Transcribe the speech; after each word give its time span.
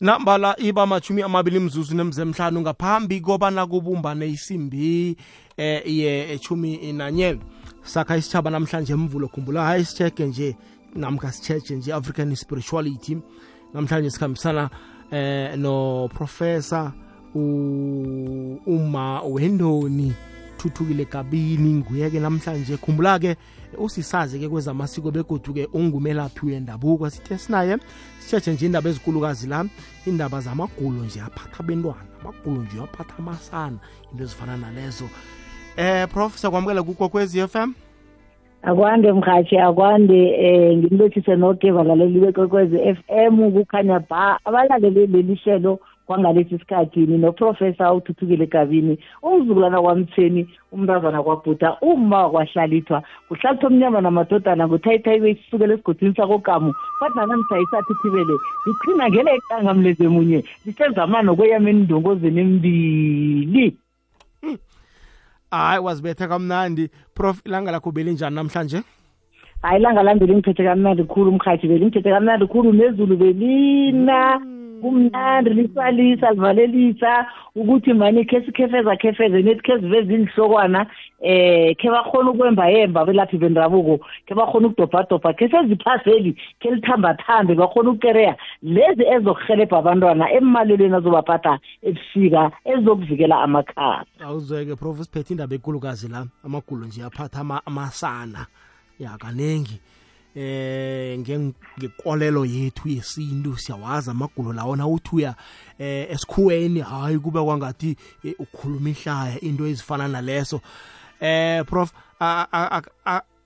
nambala 0.00 0.56
iba 0.60 0.86
machumi 0.86 1.22
amabili 1.22 1.60
mzuzu 1.60 1.96
nemzemhlanu 1.96 2.60
ngaphambi 2.60 3.20
kobana 3.20 3.66
kubumbane 3.66 4.28
isimbi 4.28 5.16
eh 5.56 5.82
ye 5.86 6.32
echumi 6.32 6.92
nanye. 6.92 7.38
Sakha 7.82 8.16
isitshaba 8.16 8.50
namhlanje 8.50 8.94
mvulo 8.94 9.28
khumbula 9.28 9.64
hayi 9.64 9.84
sicheke 9.84 10.26
nje 10.26 10.56
namkha 10.94 11.32
sicheche 11.32 11.76
nje 11.76 11.92
african 11.92 12.34
spirituality. 12.34 13.18
Namhlanje 13.74 14.10
sikhambisana 14.10 14.70
eh 15.10 15.56
no 15.58 16.08
professor 16.08 16.92
uma 17.34 19.22
wendoni. 19.22 20.12
Thuthukile 20.60 21.04
kabini 21.04 21.72
nguye-ke 21.72 22.20
namhlanje. 22.20 22.76
Khumbula-ke 22.76 23.36
usisazi-ke 23.78 24.48
kwezamasiko 24.48 25.10
begodu-ke 25.10 25.68
ungumelaphi 25.72 26.46
wendabuko. 26.46 27.10
Sithe 27.10 27.38
sinaye 27.38 27.78
sitsheshe 28.18 28.52
nje 28.52 28.66
indaba 28.66 28.90
ezikulukazi 28.90 29.48
la. 29.48 29.64
Indaba 30.06 30.40
zamagulo 30.40 31.04
nje 31.04 31.20
aphatha 31.20 31.60
abentwana 31.60 32.10
amagulo 32.20 32.62
nje 32.62 32.82
aphatha 32.82 33.14
amasana 33.18 33.78
into 34.12 34.24
ezifana 34.24 34.56
nalezo. 34.56 35.04
Eh 35.76 36.08
prof 36.08 36.36
siyakwamukela 36.36 36.82
kukokwezi 36.82 37.40
f 37.40 37.56
m? 37.56 37.74
Akwande 38.62 39.12
mhathi 39.12 39.58
akwande. 39.58 40.28
Eh 40.28 40.76
ngimlothise 40.76 41.36
noke 41.36 41.72
balaleli 41.72 42.20
bekwekwezi 42.20 42.76
f 42.76 42.98
m 43.08 43.52
kukhanya 43.52 44.00
ba 44.10 44.38
abalaleli 44.44 45.06
leli 45.06 45.34
hlelo 45.44 45.80
kwangalesi 46.10 46.58
sikhathi 46.58 47.00
ninoprofesa 47.06 47.92
uthuthukile 47.94 48.46
gabini 48.46 48.98
umzukulwana 49.22 49.82
kwamtheni 49.82 50.48
umntazana 50.72 51.22
kwabhuda 51.22 51.76
uma 51.80 52.30
kwahlalithwa 52.30 53.02
kuhlalithwa 53.28 53.68
omnyama 53.68 54.00
namadodana 54.00 54.66
nguthayithayi 54.66 55.20
besisukela 55.20 55.74
esigodini 55.74 56.14
sakogamu 56.14 56.74
bathi 57.00 57.16
nanamthayisathi 57.18 57.94
thibele 58.02 58.34
liqhina 58.66 59.08
ngele 59.08 59.30
eqanga 59.34 59.74
mleze 59.74 60.08
munye 60.08 60.44
lisezamani 60.66 61.26
nokweyama 61.26 61.70
endongozeni 61.70 62.40
embili. 62.40 63.76
Hayi 65.50 65.80
wazibetha 65.84 66.28
kamnandi. 66.28 66.90
Prof 67.14 67.40
ilanga 67.46 67.70
lakho 67.70 67.92
belinjani 67.92 68.36
namhlanje? 68.36 68.82
Hayi 69.62 69.78
ilanga 69.78 70.02
lami 70.02 70.20
belingithethe 70.20 70.64
kamnandi 70.64 71.02
khulu 71.04 71.30
umkhathi 71.30 71.68
belingithethe 71.68 72.10
kamnandi 72.10 72.46
khulu 72.46 72.72
nezulu 72.72 73.16
belina. 73.16 74.38
Mm. 74.38 74.59
Kumnandi 74.80 75.50
lisalisa 75.50 76.30
livalelisa 76.30 77.26
ukuthi 77.54 77.92
mani 77.94 78.24
khe 78.24 78.40
sikhefeza 78.46 78.96
khefeze 78.96 79.42
nethi 79.42 79.62
khe 79.62 79.78
ziveze 79.78 80.14
iy'hlokwana 80.14 80.86
eh 81.20 81.76
khe 81.76 81.90
bakhona 81.90 82.30
ukwemba 82.30 82.68
yemba 82.68 83.04
belaphi 83.04 83.38
bendabuko 83.38 84.04
khe 84.26 84.34
bakhona 84.34 84.68
ukudobhadobha 84.68 85.32
khe 85.32 85.48
seziphaseli 85.48 86.36
khe 86.60 86.70
lithambathambe 86.70 87.54
bakhona 87.54 87.90
ukukereya. 87.90 88.36
Lezi 88.62 89.04
ezokuhelebha 89.14 89.78
abantwana 89.78 90.32
emalelweni 90.32 90.96
azobaphatha 90.96 91.58
ebusika 91.82 92.50
ezizokuvikela 92.64 93.42
amakhala 93.42 94.06
awuzweke 94.24 94.76
prof 94.76 94.98
siphethe 95.00 95.34
indaba 95.34 95.54
ekulukazi 95.54 96.08
la 96.08 96.26
amagulo 96.44 96.86
nje 96.86 97.02
aphatha 97.02 97.62
amasana. 97.66 98.46
Ya 98.98 99.18
kaningi 99.18 99.80
eh 100.36 101.18
ngekolelo 101.18 102.44
yethu 102.44 102.88
yesintu 102.88 103.56
siyawazi 103.56 104.10
amagulo 104.10 104.52
lawo 104.52 104.76
nawuthi 104.76 105.16
uya 105.16 105.34
eh 105.78 106.06
esikhuweni 106.10 106.80
hayi 106.80 107.18
kube 107.18 107.40
kwangathi 107.42 107.96
eh, 108.24 108.34
ukhuluma 108.38 108.90
ihlaya 108.90 109.40
into 109.40 109.66
ezifana 109.66 110.08
naleso. 110.08 110.60
Eh 111.20 111.64
prof 111.64 111.92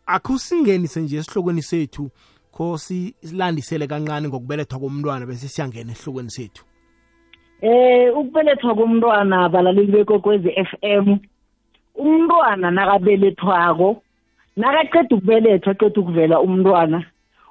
akusingenise 0.06 1.00
nje 1.00 1.16
esihlokweni 1.16 1.62
sethu 1.62 2.10
kho 2.52 2.78
silandisele 2.78 3.86
kancane 3.86 4.28
ngokubelethwa 4.28 4.78
komntwana 4.78 5.26
bese 5.26 5.48
siyangena 5.48 5.92
esihlokweni 5.92 6.30
sethu. 6.30 6.64
Eh 7.60 8.16
ukubelethwa 8.16 8.74
komntwana 8.74 9.48
balaleli 9.48 9.92
bekokwezi 9.92 10.50
FM 10.50 11.18
umntwana 11.94 12.70
nakabelethwako 12.70 14.03
nakaqeda 14.56 15.16
ukubelethwa 15.16 15.72
aqeda 15.72 16.00
ukuvela 16.00 16.40
umntwana 16.40 17.02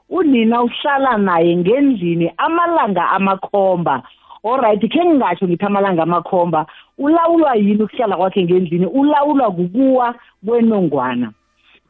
unina 0.09 0.63
uhlala 0.63 1.17
naye 1.17 1.57
ngendlini 1.57 2.31
amalanga 2.37 3.09
amakhomba. 3.09 4.03
Alright 4.45 4.81
khe 4.91 5.05
ngingatsho 5.05 5.47
ngithi 5.47 5.65
amalanga 5.65 6.03
amakhomba 6.03 6.65
ulawulwa 6.97 7.55
yini 7.55 7.83
ukuhlala 7.83 8.17
kwakhe 8.17 8.43
ngendlini? 8.43 8.85
Ulawulwa 8.85 9.51
kukuwa 9.51 10.15
kwenongwana. 10.45 11.31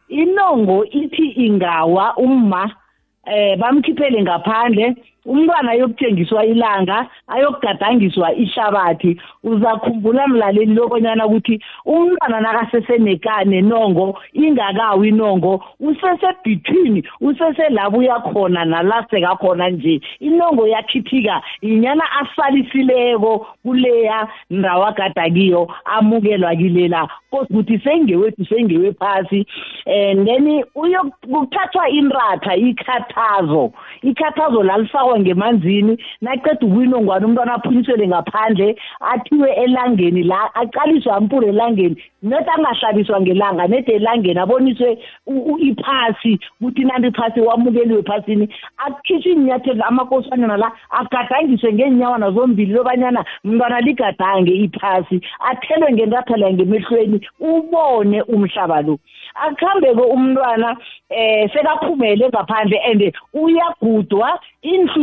Inongo 0.10 0.86
ithi 0.86 1.28
ingawa 1.46 2.18
umma 2.18 2.72
eh 3.26 3.58
bamkhiphele 3.60 4.22
ngaphandle 4.22 4.96
umntwana 5.26 5.72
ayokuthengiswa 5.72 6.46
ilanga 6.46 7.08
ayokugadangiswa 7.28 8.34
ihlabathi. 8.34 9.22
Uzakhumbula 9.44 10.28
mlaleli 10.28 10.74
lokonyana 10.74 11.26
ukuthi 11.26 11.60
umntwana 11.86 12.40
nakasesenekane 12.42 13.62
nongo 13.62 14.20
ingakawi 14.34 15.08
inongo 15.10 15.64
usesebetween 15.80 17.04
useselabo 17.22 17.98
uyakhona 17.98 18.66
nala 18.66 19.06
sekakhona 19.10 19.70
nje. 19.70 20.02
Inongo 20.20 20.68
yakhithika 20.68 21.42
inyana 21.62 22.04
asalisileko 22.22 23.48
kuleya 23.64 24.28
ndawo 24.50 24.86
agada 24.86 25.30
kiyo 25.30 25.68
amukelwa 25.86 26.56
kilela. 26.56 27.08
Ukuthi 27.32 27.80
sengewethu 27.80 28.46
sengewe 28.46 28.94
phasi 28.94 29.46
and 29.86 30.28
then 30.28 30.64
uyokuthathwa 30.76 31.90
inratha 31.90 32.56
ikhathazo. 32.56 33.72
Ikhathazo 34.02 34.64
lalifakwa 34.64 35.13
afakwa 35.14 35.20
ngemanzini 35.20 35.98
naqeda 36.22 36.66
ukuyinongwane 36.66 37.26
umntwana 37.26 37.54
aphunyisele 37.54 38.08
ngaphandle 38.08 38.76
athiwe 39.00 39.50
elangeni 39.54 40.24
la 40.24 40.50
aqaliswe 40.56 41.12
ampule 41.12 41.48
elangeni. 41.48 41.98
Net 42.24 42.48
angahlabiswa 42.48 43.22
ngelanga 43.22 43.68
net 43.68 43.90
elangeni 43.90 44.40
aboniswe 44.40 44.98
iphasi 45.60 46.40
ukuthi 46.62 46.84
nanti 46.86 47.08
iphasi 47.08 47.40
wamukeliwe 47.42 48.00
ephasini. 48.00 48.50
Akhishwe 48.78 49.32
iy'nyathelo 49.32 49.84
amakosanyana 49.84 50.58
la 50.58 50.72
agadangiswe 50.90 51.74
ngeenyawana 51.74 52.32
zombili 52.32 52.74
lobanyana 52.74 53.26
mntwana 53.44 53.82
ligadange 53.82 54.52
iphasi 54.52 55.22
athelwe 55.40 55.94
ngentathela 55.94 56.54
ngemehlweni 56.54 57.22
ubone 57.40 58.22
umhlaba 58.22 58.82
lo. 58.82 59.00
Akuhambe-ke 59.36 60.02
umntwana 60.02 60.78
eh 61.10 61.50
sekaphumele 61.54 62.30
ngaphandle 62.30 62.80
and 62.86 63.14
uyagudwa 63.34 64.40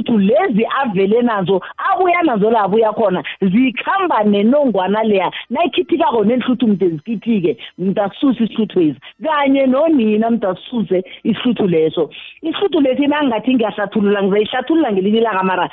inhluthu 0.01 0.19
lezi 0.19 0.67
avele 0.83 1.23
nazo 1.23 1.61
abuya 1.79 2.23
nazo 2.23 2.51
la 2.51 2.63
abuya 2.63 2.93
khona 2.93 3.23
zikhamba 3.41 4.25
nenongwana 4.25 5.03
leya 5.03 5.33
nayikhithikako 5.51 6.25
nenhluthu 6.25 6.69
mde 6.69 6.89
zikhithike 6.89 7.57
mntasuse 7.79 8.45
isihluthu 8.45 8.81
ezi 8.81 9.01
kanye 9.25 9.67
nonina 9.67 10.31
mntasuse 10.31 11.05
isihluthu 11.25 11.67
leso. 11.67 12.11
Isihluthu 12.43 12.81
lesi 12.81 13.07
nangathi 13.07 13.55
ngiyahlathulula 13.55 14.23
ngizayihlathulula 14.23 14.93
ngelinye 14.93 15.19
ilanga 15.19 15.43
mara 15.43 15.71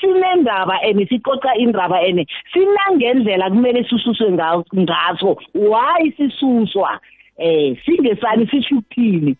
sinendaba 0.00 0.78
and 0.82 1.08
sicoca 1.08 1.54
indaba 1.58 2.00
and 2.00 2.26
sinangendlela 2.52 3.50
kumele 3.50 3.84
sisuswe 3.84 4.32
ngaso 4.32 5.36
why 5.54 6.12
sisuswa? 6.16 7.00
Eh 7.36 7.76
singesani 7.84 8.46
sisho 8.46 8.76
ukuthini 8.76 9.36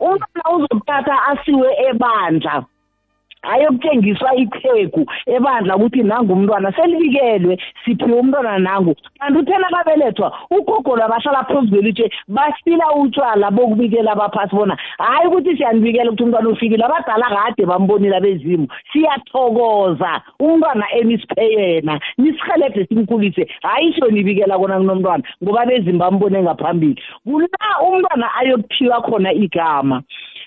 umntwana 0.00 0.50
uzokuthatha 0.56 1.22
asiwe 1.28 1.68
ebandla. 1.90 2.64
Ayokuthengiswa 3.52 4.34
iqhegu 4.34 5.06
ebandla 5.26 5.76
ukuthi 5.76 6.02
nangu 6.02 6.32
umntwana 6.32 6.72
selibikelwe 6.72 7.58
siphiwe 7.84 8.18
umntwana 8.20 8.58
nangu. 8.58 8.94
Kanti 9.18 9.38
uthena 9.38 9.68
kabelethwa 9.68 10.32
ugogo 10.50 10.96
labahlala 10.96 11.44
phezu 11.44 11.68
kwelitshe 11.70 12.10
basila 12.28 12.92
utshwala 13.00 13.50
bokubikela 13.50 14.12
abaphasi 14.12 14.56
bona 14.56 14.76
hhayi 14.98 15.28
ukuthi 15.28 15.56
siyanibikela 15.56 16.10
ukuthi 16.10 16.22
umntwana 16.22 16.48
ufikile 16.48 16.84
abadala 16.84 17.28
kade 17.34 17.66
bambonile 17.66 18.16
abezimu. 18.16 18.68
Siyathokoza 18.92 20.20
umntwana 20.40 20.86
enisiphe 20.92 21.44
yena 21.44 22.00
nisihelebhe 22.18 22.86
simkhulise. 22.86 23.48
Hhayi 23.62 23.92
sho 23.92 24.10
nibikela 24.10 24.58
kona 24.58 24.78
kunomntwana 24.78 25.24
ngoba 25.42 25.60
abezimu 25.62 25.98
bambone 25.98 26.42
ngaphambili. 26.42 27.02
Kula 27.24 27.48
umntwana 27.86 28.34
ayokuthiwa 28.34 29.02
khona 29.02 29.32
igama 29.32 30.02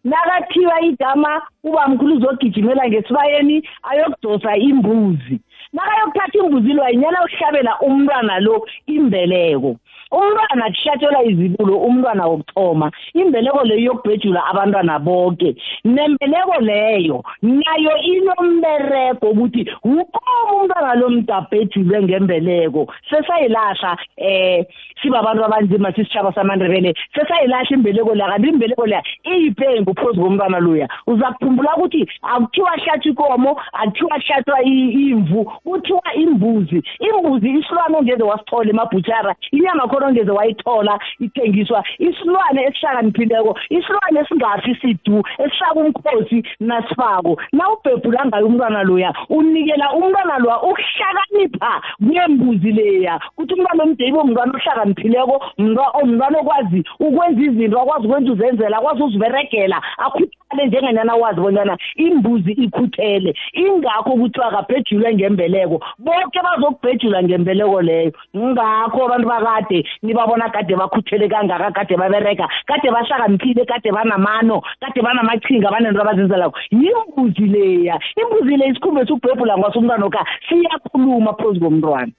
nakathiwa 0.10 0.82
igama 0.82 1.42
ubamkhulu 1.64 2.16
uzogijimela 2.16 2.88
ngesibayeni 2.88 3.58
ayokudosa 3.90 4.58
imbuzi. 4.58 5.36
Nakayokuthatha 5.74 6.38
imbuzi 6.40 6.74
lo 6.74 6.84
yinyana 6.90 7.20
uhlabela 7.26 7.80
umntwana 7.80 8.40
lo 8.40 8.68
imbeleko. 8.88 9.76
Umntwana 10.12 10.72
kuhlatshelwa 10.72 11.24
izibulo 11.24 11.78
umntwana 11.78 12.26
wokuthoma. 12.28 12.92
Imbeleko 13.14 13.64
leyo 13.64 13.82
yokubhejula 13.88 14.46
abantwana 14.46 15.00
bonke 15.00 15.56
nembeleko 15.86 16.62
leyo 16.62 17.24
nayo 17.42 17.98
inombereko 17.98 19.30
ukuthi 19.30 19.62
ukoma 19.84 20.52
umntwana 20.54 20.96
lo 20.96 21.10
mntu 21.10 21.34
abhejulwe 21.34 22.04
ngembeleko. 22.04 22.88
Sesayilahla 23.10 23.98
um 24.18 24.66
sibabantu 25.02 25.46
abanzima 25.46 25.92
sisitshaba 25.92 26.34
samandebele. 26.34 26.94
Sesayilahla 27.14 27.70
imbeleko 27.70 28.16
leya 28.16 28.30
kanti 28.30 28.50
imbeleko 28.50 28.86
leya 28.86 29.04
iyiphengu 29.26 29.94
phozu 29.96 30.22
komntwana 30.22 30.60
loya. 30.60 30.88
Uza 31.08 31.32
kukhumbula 31.32 31.76
ukuthi 31.76 32.08
akuthiwa 32.22 32.72
hlatshwa 32.72 33.12
ikomo 33.12 33.62
akuthiwa 33.74 34.20
hlatshwa 34.20 34.64
imvu 34.64 35.46
kuthiwa 35.46 36.14
imbuzi. 36.16 36.84
Imbuzi 37.00 37.50
isilwane 37.50 37.98
ongeze 37.98 38.24
wasithola 38.24 38.70
emabhutshara 38.70 39.36
inyama 39.52 39.88
khona 39.98 40.08
ongeze 40.08 40.32
wayithola 40.32 41.00
ithengiswa 41.20 41.84
isilwane 42.00 42.64
esihlakaniphileko 42.64 43.58
isilwane 43.70 44.20
esingafi 44.20 44.76
sidu 44.82 45.24
esifaka 45.38 45.74
umkhosi 45.74 46.44
nasifako 46.60 47.42
na 47.52 47.70
ubhebhula 47.72 48.26
ngayo 48.26 48.46
umntwana 48.48 48.84
loya 48.84 49.14
unikela 49.30 49.94
umntwana 49.94 50.38
loya 50.38 50.62
ukuhlakanipha 50.62 51.82
kwembuzi 52.08 52.72
leya. 52.72 53.20
Kuthi 53.36 53.54
umntwana 53.54 53.84
omdeyibo 53.84 54.24
mntwana 54.24 54.54
ohlakaniphileko 54.54 55.36
mntwana 55.58 56.40
okwazi 56.40 56.84
ukwenza 57.00 57.42
izinto 57.42 57.82
akwazi 57.82 58.08
ukwenza 58.08 58.32
uzenzela 58.32 58.78
akwazi 58.78 59.04
uziberegela 59.04 59.82
akhuthale 59.98 60.66
njenganyana 60.68 61.16
wazi 61.16 61.40
bonyana 61.42 61.78
imbuzi 61.96 62.52
ikhuthele. 62.52 63.36
Ingakho 63.54 64.12
kuthiwa 64.12 64.52
kabhejulwe 64.52 65.14
ngembeleko. 65.14 65.82
Bonke 66.00 66.40
bazokubhejula 66.44 67.24
ngembeleko 67.24 67.82
leyo. 67.82 68.12
Ngakho 68.36 69.06
abantu 69.06 69.28
bakade 69.28 69.87
nibabona 70.04 70.50
kade 70.50 70.76
bakhuthele 70.76 71.30
kangaka 71.30 71.72
kade 71.72 71.98
babereka 71.98 72.48
kade 72.66 72.92
bahlakaniphile 72.92 73.66
kade 73.66 73.92
banamano 73.92 74.62
kade 74.82 75.02
banamachinga 75.02 75.72
banento 75.72 76.02
abazenzelako 76.02 76.58
yimbuzi 76.72 77.46
leya 77.46 78.00
imbuzi 78.16 78.58
le 78.58 78.68
isikhumbe 78.68 79.06
sukubhebhula 79.06 79.58
ngwaso 79.58 79.80
umntwana 79.80 80.06
oka 80.06 80.26
siyakhuluma 80.50 81.34
phozu 81.34 81.60
komntwana. 81.60 82.12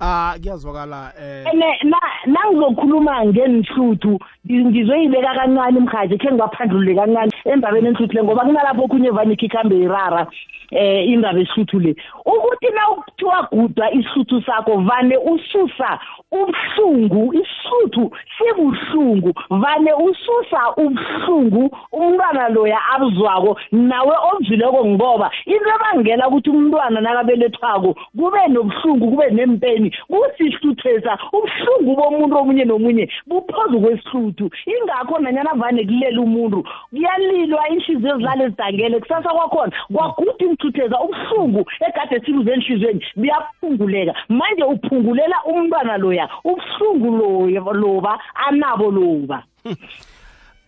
Ah 0.00 0.34
kuyazwakala 0.40 1.12
eh 1.20 1.44
ene 1.52 1.68
nangizokhuluma 2.26 3.24
ngenhluthu 3.26 4.18
ngizoyibeka 4.46 5.34
kancane 5.34 5.80
mhaji 5.80 6.18
khe 6.18 6.28
ngibaphandlulule 6.30 6.94
kancane 6.94 7.32
endabeni 7.44 7.88
enhluthu 7.88 8.14
le 8.14 8.22
ngoba 8.22 8.44
kunalapho 8.44 8.84
okhunye 8.84 9.10
vane 9.10 9.32
ikhikambe 9.34 9.76
irara 9.76 10.26
eh 10.74 11.08
indaba 11.08 11.40
esihluthu 11.40 11.78
le. 11.80 11.96
Ukuthi 12.24 12.68
na 12.74 12.90
ukuthiwa 12.90 13.48
gudwa 13.52 13.92
isihluthu 13.92 14.42
sakho 14.42 14.76
vane 14.80 15.16
ususa 15.16 15.98
ubuhlungu 16.32 17.34
ishluthu 17.34 18.10
sibuhlungu 18.38 19.32
vane 19.50 19.92
ususa 19.92 20.60
ubuhlungu 20.76 21.70
umntwana 21.92 22.48
loya 22.48 22.78
abuzwako 22.94 23.60
nawe 23.72 24.14
obuzileko 24.32 24.86
ngoba 24.86 25.30
into 25.46 25.70
ebangela 25.76 26.28
ukuthi 26.28 26.50
umntwana 26.50 27.00
nakabelethwako 27.00 27.94
kube 28.18 28.48
nobuhlungu 28.48 29.10
kube 29.10 29.30
nempeni 29.30 29.93
kusihluthesa 30.08 31.18
ubuhlungu 31.32 31.96
bomuntu 31.96 32.36
omunye 32.38 32.64
nomunye 32.64 33.08
buphozu 33.26 33.80
kwesihluthu. 33.80 34.50
Ingakho 34.66 35.18
nanyana 35.18 35.54
vane 35.54 35.84
kulela 35.84 36.20
umuntu 36.20 36.64
kuyalilwa 36.90 37.68
inhliziyo 37.68 38.14
ezilala 38.14 38.44
ezidangele 38.44 39.00
kusasa 39.00 39.28
kwakhona 39.28 39.72
kwaguda 39.92 40.44
imthutheza 40.44 40.96
ubuhlungu 41.00 41.62
egade 41.86 42.20
sibuze 42.24 42.50
enhliziyweni 42.52 43.04
buyaphunguleka. 43.16 44.14
Manje 44.28 44.64
uphungulela 44.64 45.36
umntwana 45.46 45.96
loya 45.96 46.28
ubuhlungu 46.44 47.10
loya 47.18 47.60
loba 47.72 48.18
anabo 48.34 48.90
loba. 48.90 49.42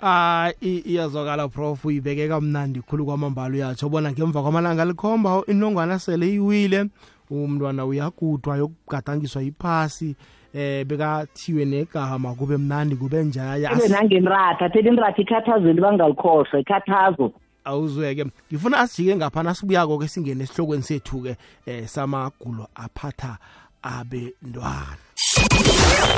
Ah 0.02 0.50
iyazwakala 0.60 1.48
prof. 1.48 1.84
Uyibeke 1.84 2.28
kamnandi 2.28 2.80
khulu 2.80 3.06
kwamambalo 3.06 3.56
yatsho 3.56 3.88
bona 3.88 4.12
ngemva 4.12 4.42
kwamalanga 4.42 4.82
alikhomba 4.82 5.42
inongwana 5.48 5.98
sele 5.98 6.34
iwile. 6.34 6.86
Umntwana 7.30 7.86
uyagudwa 7.86 8.56
yokugadangiswa 8.56 9.42
iphasi 9.42 10.16
eh 10.54 10.84
bekathiwe 10.86 11.64
negama 11.64 12.34
kube 12.34 12.56
mnandi 12.56 12.96
kube 12.96 13.24
njaya. 13.24 13.70
Kube 13.70 13.88
nangenratha 13.88 14.68
thela 14.68 14.90
inratha 14.90 15.22
ikhathazweni 15.22 15.80
bangalikhohlwa 15.80 16.60
ikhathazo 16.60 17.32
awuzweke. 17.64 18.24
Ngifuna 18.52 18.78
asijike 18.78 19.16
ngapha 19.16 19.42
nasibuyako 19.42 19.98
ke 19.98 20.08
singene 20.08 20.44
esihlokweni 20.44 20.82
sethu-ke 20.82 21.36
eh 21.66 21.86
samagulo 21.86 22.68
aphatha 22.74 23.38
abentwana. 23.82 25.05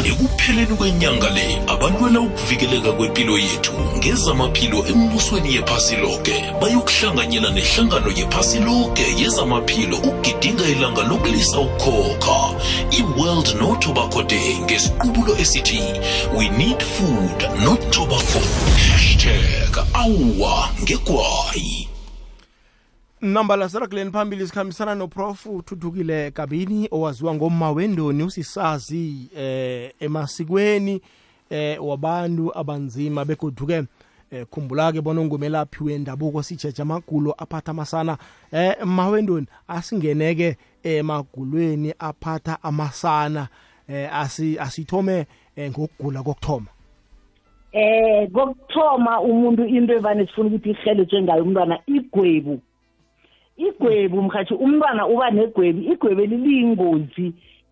Ekupheleni 0.04 0.76
kwenyanga 0.76 1.30
le 1.30 1.62
abalwela 1.66 2.20
ukuvikeleka 2.20 2.92
kwempilo 2.92 3.38
yethu 3.38 3.72
ngezamaphilo 3.96 4.86
embusweni 4.86 5.54
yephasi 5.54 5.96
loke. 5.96 6.44
Bayokuhlanganyela 6.60 7.50
nehlangano 7.50 8.10
yephasi 8.10 8.58
loke 8.58 9.06
yezamaphilo 9.18 9.96
ukugidinga 9.96 10.64
ilanga 10.64 11.02
lokulisa 11.02 11.58
ukukhokha. 11.58 12.54
I-world 12.90 13.48
no 13.60 13.76
tobacco 13.76 14.22
day 14.22 14.58
ngesiqubulo 14.58 15.36
esithi 15.38 15.82
we 16.36 16.48
need 16.48 16.82
food 16.82 17.38
not 17.64 17.80
tobacco. 17.90 18.40
Hashtag 18.90 19.72
awuwa 19.94 20.68
ngegwayi. 20.82 21.97
Nambala 23.20 23.68
sirakuleni 23.68 24.10
phambili 24.10 24.46
sikhambisana 24.46 24.94
noprof 24.94 25.46
uthuthukile 25.46 26.30
kabini 26.30 26.88
owaziwa 26.90 27.34
ngomma 27.34 27.70
wendoni 27.70 28.22
usisazi 28.22 29.30
eh 29.36 29.92
emasikweni 30.00 31.00
eh 31.50 31.86
wabantu 31.86 32.58
abanzima 32.58 33.24
begoduke 33.24 33.84
eh 34.30 34.46
khumbula-ke 34.50 35.00
bona 35.00 35.20
ungumelaphi 35.20 35.84
wendabuko 35.84 36.42
sijeje 36.42 36.82
amagulo 36.82 37.34
aphatha 37.38 37.70
amasana. 37.70 38.18
Eh 38.52 38.76
mawendoni 38.84 39.46
asingeneke 39.68 40.56
emagulweni 40.82 41.94
aphatha 41.98 42.62
amasana 42.62 43.48
eh 43.88 44.14
asi 44.14 44.58
asithome 44.58 45.26
eh, 45.56 45.70
ngokugula 45.70 46.22
kokuthoma. 46.22 46.66
Eh 47.72 48.30
kokuthoma 48.32 49.20
umuntu 49.20 49.64
into 49.64 49.94
evane 49.94 50.26
sifuna 50.26 50.48
ukuthi 50.48 50.70
ihelejwe 50.70 51.22
ngayo 51.22 51.42
umntwana 51.42 51.78
igwebu. 51.86 52.60
Igwebu 53.66 54.22
mhathi 54.22 54.54
umntwana 54.54 55.02
uba 55.06 55.30
negwebi 55.30 55.80
igwebi 55.92 56.24
liyingozi 56.26 57.26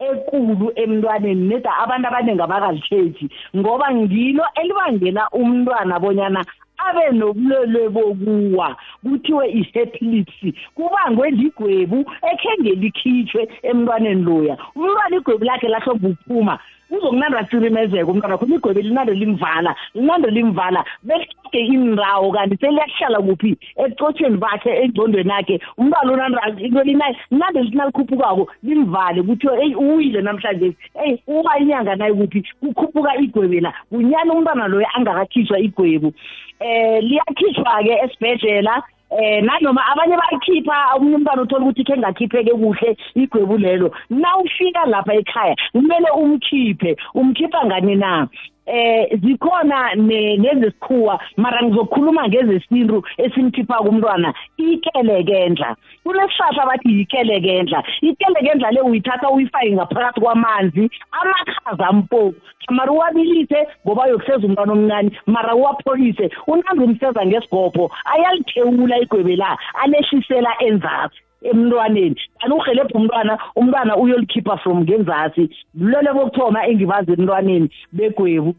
ekulu 0.09 0.67
emntwaneni 0.83 1.49
neda 1.49 1.71
abantu 1.83 2.07
abaningi 2.09 2.43
abakalitheji 2.45 3.27
ngoba 3.57 3.87
ngilo 3.95 4.45
elibangela 4.61 5.23
umntwana 5.41 5.95
bonyana 6.03 6.41
abe 6.87 7.11
nobulwelwe 7.19 7.89
bokuwa. 7.89 8.77
Kuthiwe 9.03 9.45
i-epilepsy 9.59 10.49
kubangwe 10.77 11.31
ligwebu 11.31 11.99
ekhe 12.31 12.51
ngelikhitshwe 12.61 13.43
emntwaneni 13.63 14.23
loya. 14.23 14.55
Umntwana 14.77 15.17
igwebu 15.17 15.45
lakhe 15.45 15.69
lahloba 15.69 16.09
ukuphuma 16.09 16.59
uzokunanda 16.91 17.45
tsirimezeka 17.45 18.11
umntwana 18.11 18.39
khona 18.39 18.55
igwebe 18.55 18.83
linande 18.83 19.15
limvala 19.15 19.75
linande 19.95 20.31
limvala. 20.31 20.85
Behlage 21.03 21.61
indawo 21.75 22.33
kanti 22.33 22.57
seliyahlala 22.57 23.19
kuphi? 23.21 23.57
Ebucotshweni 23.77 24.37
bakhe 24.37 24.71
engcondweni 24.83 25.31
yakhe. 25.31 25.61
Umntwana 25.79 26.13
unanda 26.13 26.41
into 26.59 26.83
linaye 26.83 27.17
linande 27.31 27.63
linalikhupukako 27.63 28.49
limvale. 28.63 29.23
Kuthiwe 29.23 29.63
eyi 29.63 29.75
uwile 29.75 30.23
namhlanje. 30.23 30.73
Eyi 31.05 31.23
uba 31.27 31.59
inyanga 31.59 31.97
naye 31.97 32.15
kuphi? 32.15 32.45
Kukhuphuka 32.61 33.17
igwebe 33.17 33.61
la. 33.61 33.73
Kunyani 33.91 34.31
umntwana 34.31 34.69
loyo 34.69 34.87
angakakhishwa 34.95 35.59
igwebu. 35.59 36.13
Eh 36.61 37.03
liyakhishwa-ke 37.03 37.93
esibhedlela. 38.05 38.83
Eh 39.11 39.43
nanoma 39.43 39.83
abanye 39.93 40.17
bayikhipha 40.17 40.97
omunye 40.97 41.17
umntwana 41.17 41.43
uthola 41.43 41.65
ukuthi 41.65 41.85
khe 41.85 41.97
ngakhipheke 41.99 42.53
kuhle 42.53 42.97
igwebu 43.15 43.57
lelo. 43.59 43.89
Na 44.11 44.37
ufika 44.39 44.87
lapha 44.87 45.15
ekhaya 45.15 45.55
kumele 45.73 46.11
umkhiphe. 46.11 46.97
Umkhipha 47.15 47.67
ngani 47.67 47.95
na? 47.97 48.29
Eh 48.67 49.19
zikhona 49.23 49.95
nezesikhuwa 49.95 51.21
mara 51.37 51.63
ngizokhuluma 51.63 52.29
ngezesintu 52.29 53.03
esimkhipha 53.19 53.75
kumntwana 53.75 54.35
ikelekendla. 54.57 55.77
Kunesihlahla 56.05 56.67
bathi 56.67 56.89
yikelekendla. 56.99 57.83
Ikelekendla 58.01 58.71
le 58.71 58.81
uyithatha 58.81 59.31
uyifake 59.31 59.73
ngaphakathi 59.73 60.21
kwamanzi 60.21 60.91
amakhaza 61.11 61.93
mpo 61.93 62.35
mara 62.71 62.93
uwabilise 62.93 63.67
ngoba 63.87 64.07
yokuseza 64.07 64.47
umntwana 64.47 64.73
omncane 64.73 65.11
mara 65.27 65.55
uwapholise. 65.55 66.31
Unandi 66.47 66.85
umseza 66.85 67.27
ngesigobho 67.27 67.91
ayalithewula 68.05 68.99
igwebe 68.99 69.37
la 69.37 69.59
alehlisela 69.83 70.51
enzasi. 70.61 71.26
Emntwaneni. 71.51 72.17
Kanti 72.41 72.57
uhelebha 72.57 72.95
umntwana? 72.95 73.39
Umntwana 73.57 73.97
uyolikhipha 73.97 74.57
from 74.57 74.81
ngenzasi. 74.83 75.51
Lolo 75.75 76.15
bokuthoma 76.15 76.67
engibazi 76.67 77.13
emntwaneni 77.13 77.71
begwebu. 77.93 78.55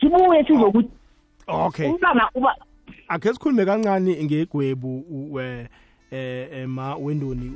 Sibuye 0.00 0.44
sizokuthi 0.44 0.90
okay. 1.48 1.90
Umntwana 1.90 2.28
uba 2.34 2.56
akhe 3.08 3.32
sikhulume 3.32 3.64
kancane 3.64 4.24
ngegwebu 4.24 5.40
eh 6.10 6.48
ema 6.52 6.96
wendoni. 6.96 7.52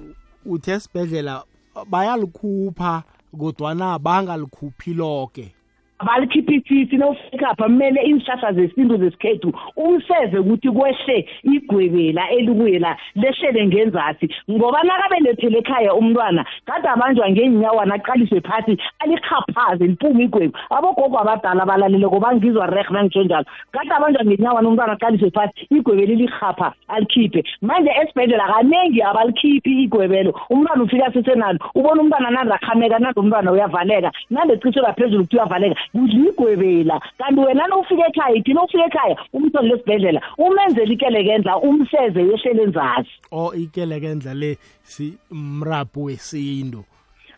Uthe 0.47 0.73
esibhedlela 0.73 1.43
bayalikhupha 1.91 3.03
kodwana 3.39 3.99
bangalikhuphi 3.99 4.95
loke. 4.95 5.56
Abalikhiphisisi 5.99 6.97
nawufikapha 6.97 7.65
kumele 7.65 8.01
iinhlahla 8.03 8.53
zesintu 8.53 8.97
zesikhethu 8.97 9.53
umseze 9.77 10.39
ukuthi 10.39 10.71
kwehle 10.71 11.29
igwebela 11.43 12.31
elikuye 12.31 12.79
la 12.79 12.97
lehlele 13.15 13.67
ngenzasi. 13.67 14.29
Ngoba 14.51 14.83
nakabelethele 14.83 15.59
ekhaya 15.59 15.95
umntwana 15.95 16.45
kade 16.67 16.89
abanjwa 16.89 17.31
ngeenyawana 17.31 17.95
aqaliswe 17.95 18.41
phasi 18.41 18.79
alikhaphaze 18.99 19.87
liphume 19.87 20.25
igwebu. 20.25 20.59
Abogogo 20.71 21.19
abadala 21.19 21.63
abalalele 21.63 22.07
ngoba 22.07 22.35
ngizwa 22.35 22.67
reh 22.67 22.91
nangitsho 22.91 23.23
njalo. 23.25 23.47
Kade 23.73 23.95
abanjwa 23.95 24.25
ngenyawana 24.25 24.69
umntwana 24.69 24.93
aqaliswe 24.93 25.31
phasi 25.31 25.67
igwebelo 25.71 26.13
ilikhapha 26.13 26.73
alikhiphe. 26.89 27.45
Manje 27.63 27.91
esibhedlela 27.91 28.49
kaningi 28.49 29.03
abalikhiphi 29.03 29.83
igwebelo 29.83 30.41
umntwana 30.51 30.83
ufika 30.83 31.13
sesenalo 31.13 31.59
ubona 31.75 32.03
umntwana 32.03 32.31
nandi 32.31 32.53
akhameka 32.53 32.99
nandi 32.99 33.21
umntwana 33.21 33.53
uyavaleka. 33.53 34.13
Nandi 34.31 34.53
ecishelwa 34.53 34.93
phezulu 34.93 35.25
kuthi 35.25 35.37
uyavaleka. 35.37 35.77
Ligwebela 35.95 37.01
kanti 37.19 37.41
wena 37.41 37.67
nawufika 37.67 38.07
ekhaya 38.09 38.37
ithi 38.37 38.55
nawufika 38.55 38.85
ekhaya 38.85 39.17
umthole 39.33 39.69
lesibhedlela 39.69 40.21
umenzele 40.39 40.95
ikelekenza 40.95 41.57
umseze 41.57 42.21
yehlele 42.21 42.63
enzasi. 42.63 43.11
O 43.33 43.55
ikelekendla 43.55 44.35
le 44.35 44.59
si 44.83 45.19
mrabho 45.31 46.03
wesintu. 46.03 46.85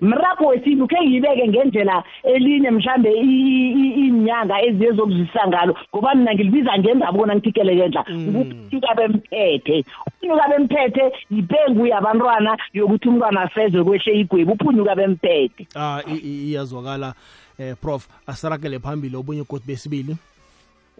Mrapho 0.00 0.47
wesintu 0.47 0.87
khe 0.87 1.00
ngiyibeke 1.02 1.49
ngendlela 1.49 2.05
elinye 2.23 2.71
mhlambe 2.71 3.11
iinyanga 3.12 4.62
eziye 4.62 4.93
zokuzwisisa 4.93 5.49
ngalo 5.49 5.75
ngoba 5.90 6.14
mina 6.14 6.35
ngilibiza 6.35 6.78
ngendabuko 6.78 7.26
nangithikelekendla 7.26 8.05
nguphunyuka 8.11 8.95
bemphethe 8.95 9.85
uphunyuka 10.07 10.49
bemphethe 10.49 11.05
yipengu 11.31 11.87
yabantwana 11.87 12.59
yokuthi 12.73 13.09
umntwana 13.09 13.43
afeze 13.43 13.85
kwehle 13.85 14.21
igwebu. 14.21 14.52
Uphunyuka 14.52 14.95
bemphethe 14.95 15.67
ah 15.75 16.00
iyazwakala. 16.07 17.14
Eh 17.58 17.74
prof 17.80 18.08
asiragele 18.26 18.78
phambili 18.78 19.16
obunye 19.16 19.44
godi 19.44 19.64
besibili. 19.66 20.16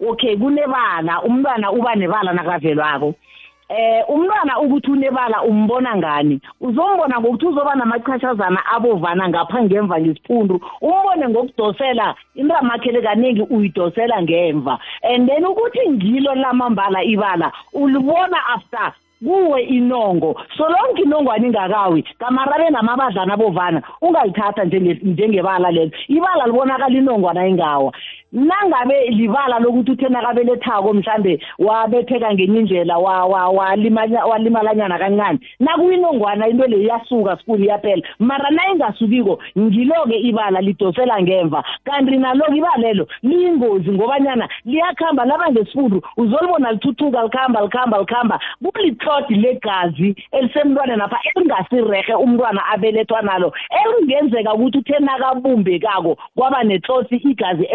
Okay 0.09 0.37
kunebala. 0.37 1.21
Umntwana 1.23 1.71
uba 1.71 1.95
nebala 1.95 2.33
nakavelwako. 2.33 3.15
Eh 3.69 4.03
umntwana 4.09 4.59
ukuthi 4.59 4.91
unebala 4.91 5.43
umbona 5.43 5.95
ngani? 5.95 6.41
Uzombona 6.61 7.19
ngokuthi 7.19 7.45
uzoba 7.45 7.75
namachashazana 7.75 8.65
abovana 8.65 9.29
ngapha 9.29 9.63
ngemva 9.63 9.99
ngesiphundu. 10.01 10.61
Umbone 10.81 11.27
ngokudosela 11.29 12.15
intamakhele 12.35 13.01
kaningi 13.01 13.41
uyidosela 13.41 14.21
ngemva. 14.21 14.79
And 15.03 15.29
then 15.29 15.45
ukuthi 15.45 15.89
ngilo 15.89 16.35
lamambala 16.35 17.03
ibala 17.03 17.51
ulibona 17.73 18.37
after 18.55 18.93
kuwe 19.25 19.61
inongo. 19.63 20.41
Solonke 20.57 21.01
inongwane 21.01 21.47
ingakawi 21.47 22.03
kamarabe 22.19 22.69
namabadlana 22.69 23.33
abovana 23.33 23.81
ungayithatha 24.01 24.63
njenge- 24.63 24.99
njengebala 25.03 25.71
lelo 25.71 25.91
ibala 26.07 26.45
libonakala 26.45 26.97
inongwana 26.97 27.47
ingawa 27.47 27.93
nangabe 28.31 29.09
libala 29.09 29.59
lokuthi 29.59 29.91
uthe 29.91 30.09
nakabelethako 30.09 30.93
mhlambe 30.93 31.39
wabetheka 31.59 32.33
ngenye 32.33 32.59
indlela 32.59 32.97
wa- 32.97 33.25
wa- 33.25 33.49
walimanya- 33.49 34.25
walimalanyana 34.25 34.97
kancane 34.99 35.39
nakuyinongwana 35.59 36.47
into 36.47 36.67
le 36.67 36.77
iyasuka 36.77 37.37
sikuli 37.37 37.65
iyaphela. 37.65 38.01
Mara 38.19 38.49
nayingasukiko 38.49 39.39
ngilo-ke 39.57 40.17
ibala 40.19 40.61
lidosela 40.61 41.21
ngemva. 41.21 41.63
Kanti 41.85 42.17
nalo-ke 42.17 42.57
ibalelo 42.57 43.07
liyingozi 43.23 43.91
ngobanyana 43.91 44.49
liyakhamba 44.65 45.25
laba 45.25 45.51
ngesifundo 45.51 46.01
uzolibona 46.17 46.71
lithuthuka 46.71 47.23
likhamba 47.23 47.61
likhamba 47.61 47.99
likhamba 47.99 48.39
kulitlodi 48.63 49.35
legazi 49.35 50.15
elisemntwaneni 50.31 51.01
apha 51.01 51.17
elingasirehe 51.35 52.13
umntwana 52.13 52.65
abelethwa 52.73 53.21
nalo 53.21 53.53
elingenzeka 53.81 54.53
ukuthi 54.53 54.77
uthe 54.77 54.99
nakabumbekako 54.99 56.17
kwaba 56.35 56.63
netlotsi 56.63 57.15
igazi 57.15 57.65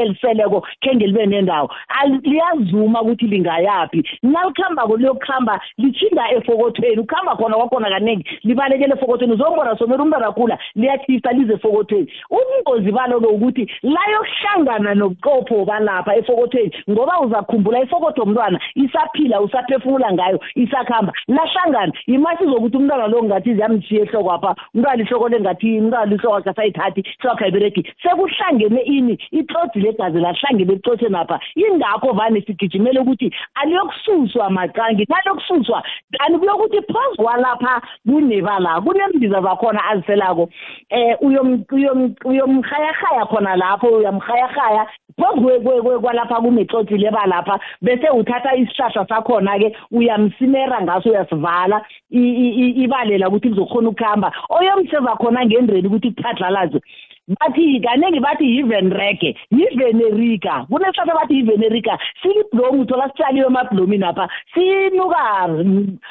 eliseleko 0.44 0.62
khenge 0.80 1.06
libe 1.06 1.26
nendawo. 1.26 1.70
Ali- 1.88 2.20
liyazuma 2.22 3.02
ukuthi 3.02 3.26
lingayaphi. 3.26 4.04
Nalikhambako 4.22 4.96
liyokuhamba 4.96 5.60
lithinga 5.78 6.30
efokothweni. 6.34 7.00
Ukuhamba 7.00 7.36
khona 7.36 7.56
kwakhona 7.56 7.90
kaningi 7.90 8.24
libalekele 8.44 8.94
efokothweni. 8.94 9.32
Uzombona 9.32 9.78
somela 9.78 10.02
umntwana 10.02 10.32
khula 10.32 10.58
liyathisa 10.76 11.32
lize 11.32 11.54
efokothweni. 11.54 12.08
Ubungozi 12.30 12.92
balo-ke 12.92 13.26
ukuthi 13.26 13.70
layokuhlangana 13.82 14.94
nobuqopho 14.94 15.64
balapha 15.64 16.16
efokothweni 16.16 16.72
ngoba 16.90 17.20
uzakhumbula 17.20 17.82
ifokotho 17.82 18.22
umntwana 18.22 18.60
isaphila 18.74 19.40
usaphefumula 19.40 20.12
ngayo 20.12 20.40
isakhamba. 20.54 21.12
Lahlangana 21.28 21.92
imasi 22.06 22.44
zokuthi 22.44 22.76
umntwana 22.76 23.06
lo 23.06 23.22
ngathi 23.24 23.54
ziyamshiya 23.54 24.02
ehloko 24.02 24.32
apha. 24.32 24.54
Umntwana 24.74 25.02
ihloko 25.02 25.28
le 25.28 25.40
ngathi 25.40 25.78
umntwana 25.80 26.14
ihloko 26.14 26.36
akasayithathi 26.36 27.00
ihloko 27.00 27.44
ayiberegi 27.44 27.82
sekuhlangene 28.02 28.80
ini 28.82 29.18
itlodi 29.30 29.80
legazi 29.80 30.20
lahlangene 30.34 30.72
ebucotheni 30.72 31.16
apha 31.16 31.40
ingakho 31.56 32.12
vane 32.12 32.40
sigijimele 32.46 33.00
ukuthi 33.00 33.30
aliyokususwa 33.54 34.50
maqangi 34.50 35.06
naliyokususwa. 35.08 35.82
Kanti 36.18 36.38
kuyokuthi 36.38 36.80
phozu 36.92 37.22
kwalapha 37.22 37.82
kunebala 38.06 38.80
kunembiza 38.80 39.40
zakhona 39.40 39.84
aziselako 39.84 40.48
eh 40.90 41.16
uyom- 41.20 41.64
uyom- 41.72 42.14
uyomhayahaya 42.24 43.26
khona 43.26 43.56
lapho 43.56 43.88
uyamhayahaya 43.88 44.86
phozu 45.16 45.40
kwe- 45.40 45.60
kwe- 45.60 45.82
kwe- 45.82 46.00
kwalapha 46.00 46.40
kunetloti 46.40 46.96
lebalapha 46.96 47.60
bese 47.82 48.08
uthatha 48.10 48.56
isihlahla 48.56 49.06
sakhona-ke 49.08 49.76
uyamsimera 49.92 50.82
ngaso 50.82 51.10
uyasivala 51.10 51.84
i- 52.10 52.18
i- 52.18 52.54
i- 52.62 52.82
ibalela 52.84 53.28
ukuthi 53.28 53.48
lizokhona 53.48 53.88
ukuhamba 53.88 54.32
oyomseza 54.48 55.16
khona 55.16 55.46
ngendreni 55.46 55.88
ukuthi 55.88 56.10
kuphadlalaze 56.10 56.80
bathi 57.28 57.81
kaningi 57.81 58.21
bathi 58.21 58.45
yivenrege 58.57 59.37
yivenerica 59.50 60.66
kunesihlahla 60.69 61.14
bathi 61.14 61.35
yivenerica 61.35 61.99
siliblomu 62.23 62.81
uthola 62.83 63.09
sitshaliwe 63.09 63.47
emablomini 63.47 64.04
apha 64.04 64.28
sinuka 64.54 65.49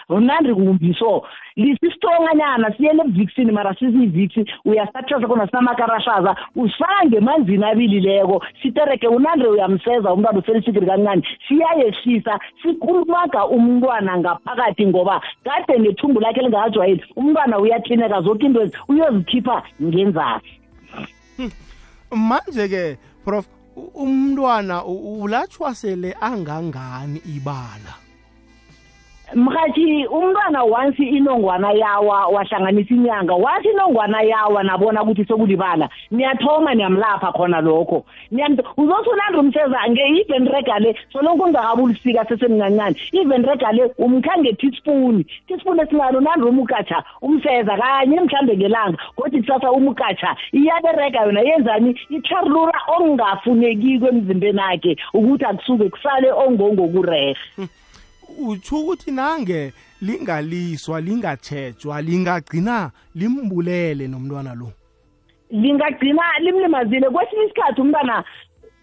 nandi 0.10 0.53
kumbi. 0.53 0.96
So 1.00 1.24
lisisitronganyana 1.55 2.74
siyele 2.77 3.03
evixini 3.05 3.51
mara 3.51 3.75
sisiyivixi 3.75 4.46
uyasatrasa 4.65 5.27
khona 5.27 5.48
sinamakarashaza 5.48 6.36
usifaka 6.55 7.05
ngemanzini 7.05 7.65
abilileko 7.65 8.43
sitereke 8.62 9.08
unande 9.08 9.48
uyamseza 9.48 10.13
umntwana 10.13 10.39
uselisikiri 10.39 10.86
kancane 10.86 11.24
siyayehlisa 11.48 12.39
sikulumaga 12.62 13.46
umntwana 13.46 14.17
ngaphakathi 14.17 14.88
ngoba 14.88 15.22
kade 15.43 15.79
nethumbu 15.79 16.20
lakhe 16.20 16.41
lingakajwayeli 16.41 17.03
umntwana 17.15 17.60
uyaklineka 17.60 18.22
zonke 18.22 18.46
into 18.46 18.62
ezi 18.62 18.77
uyozikhipha 18.88 19.63
ngenzasi 19.84 20.62
manje 22.12 22.67
ke 22.67 22.83
prof 23.25 23.45
umntwana 23.75 24.85
ulatshwa 24.85 25.75
sele 25.75 26.13
angangani 26.21 27.21
ibala? 27.35 28.02
Mhathi 29.35 30.05
umntwana 30.07 30.63
once 30.63 31.03
inongwana 31.03 31.71
yawa 31.71 32.27
wahlanganisa 32.27 32.93
inyanga 32.93 33.33
wathi 33.33 33.69
inongwana 33.69 34.21
yawa 34.21 34.63
nabona 34.63 35.03
ukuthi 35.03 35.25
sekulibala 35.25 35.89
niyathoma 36.11 36.73
niyamlapha 36.73 37.31
khona 37.31 37.61
lokho. 37.61 38.05
Niyam- 38.31 38.63
uzothi 38.77 39.09
unandi 39.09 39.37
umseza 39.37 39.89
nge-ivenrega 39.89 40.79
le 40.79 40.95
soloko 41.13 41.43
ungakabulisika 41.43 42.25
sesemncancane. 42.25 42.95
Ivenrega 43.11 43.71
le 43.71 43.83
umkha 43.97 44.37
nge-teaspoon 44.37 45.25
teaspoon 45.47 45.79
esingalo 45.79 46.21
nandi 46.21 46.45
umukatsha 46.45 47.03
umseza 47.21 47.77
kanye 47.77 48.19
mhlambe 48.19 48.57
ngelanga 48.57 48.97
kodwa 49.15 49.39
kusasa 49.41 49.71
umukatsha 49.71 50.35
iyaberega 50.53 51.21
yona 51.25 51.41
yenzani? 51.41 51.99
Itharulura 52.09 52.79
okungafunekiko 52.87 54.07
emzimbeni 54.07 54.61
akhe 54.61 54.97
ukuthi 55.13 55.45
akusuke 55.45 55.89
kusale 55.89 56.31
ongongokurehe 56.31 57.35
utsho 58.39 58.75
ukuthi 58.79 59.11
nange 59.11 59.73
lingaliswa 60.01 61.01
lingatshejwa 61.01 62.01
lingagcina 62.01 62.91
limbulele 63.15 64.07
nomntwana 64.07 64.53
lo? 64.55 64.71
Lingagcina 65.51 66.21
limlimazile. 66.39 67.09
Kwesinye 67.09 67.43
isikhathi 67.45 67.81
umntwana 67.81 68.23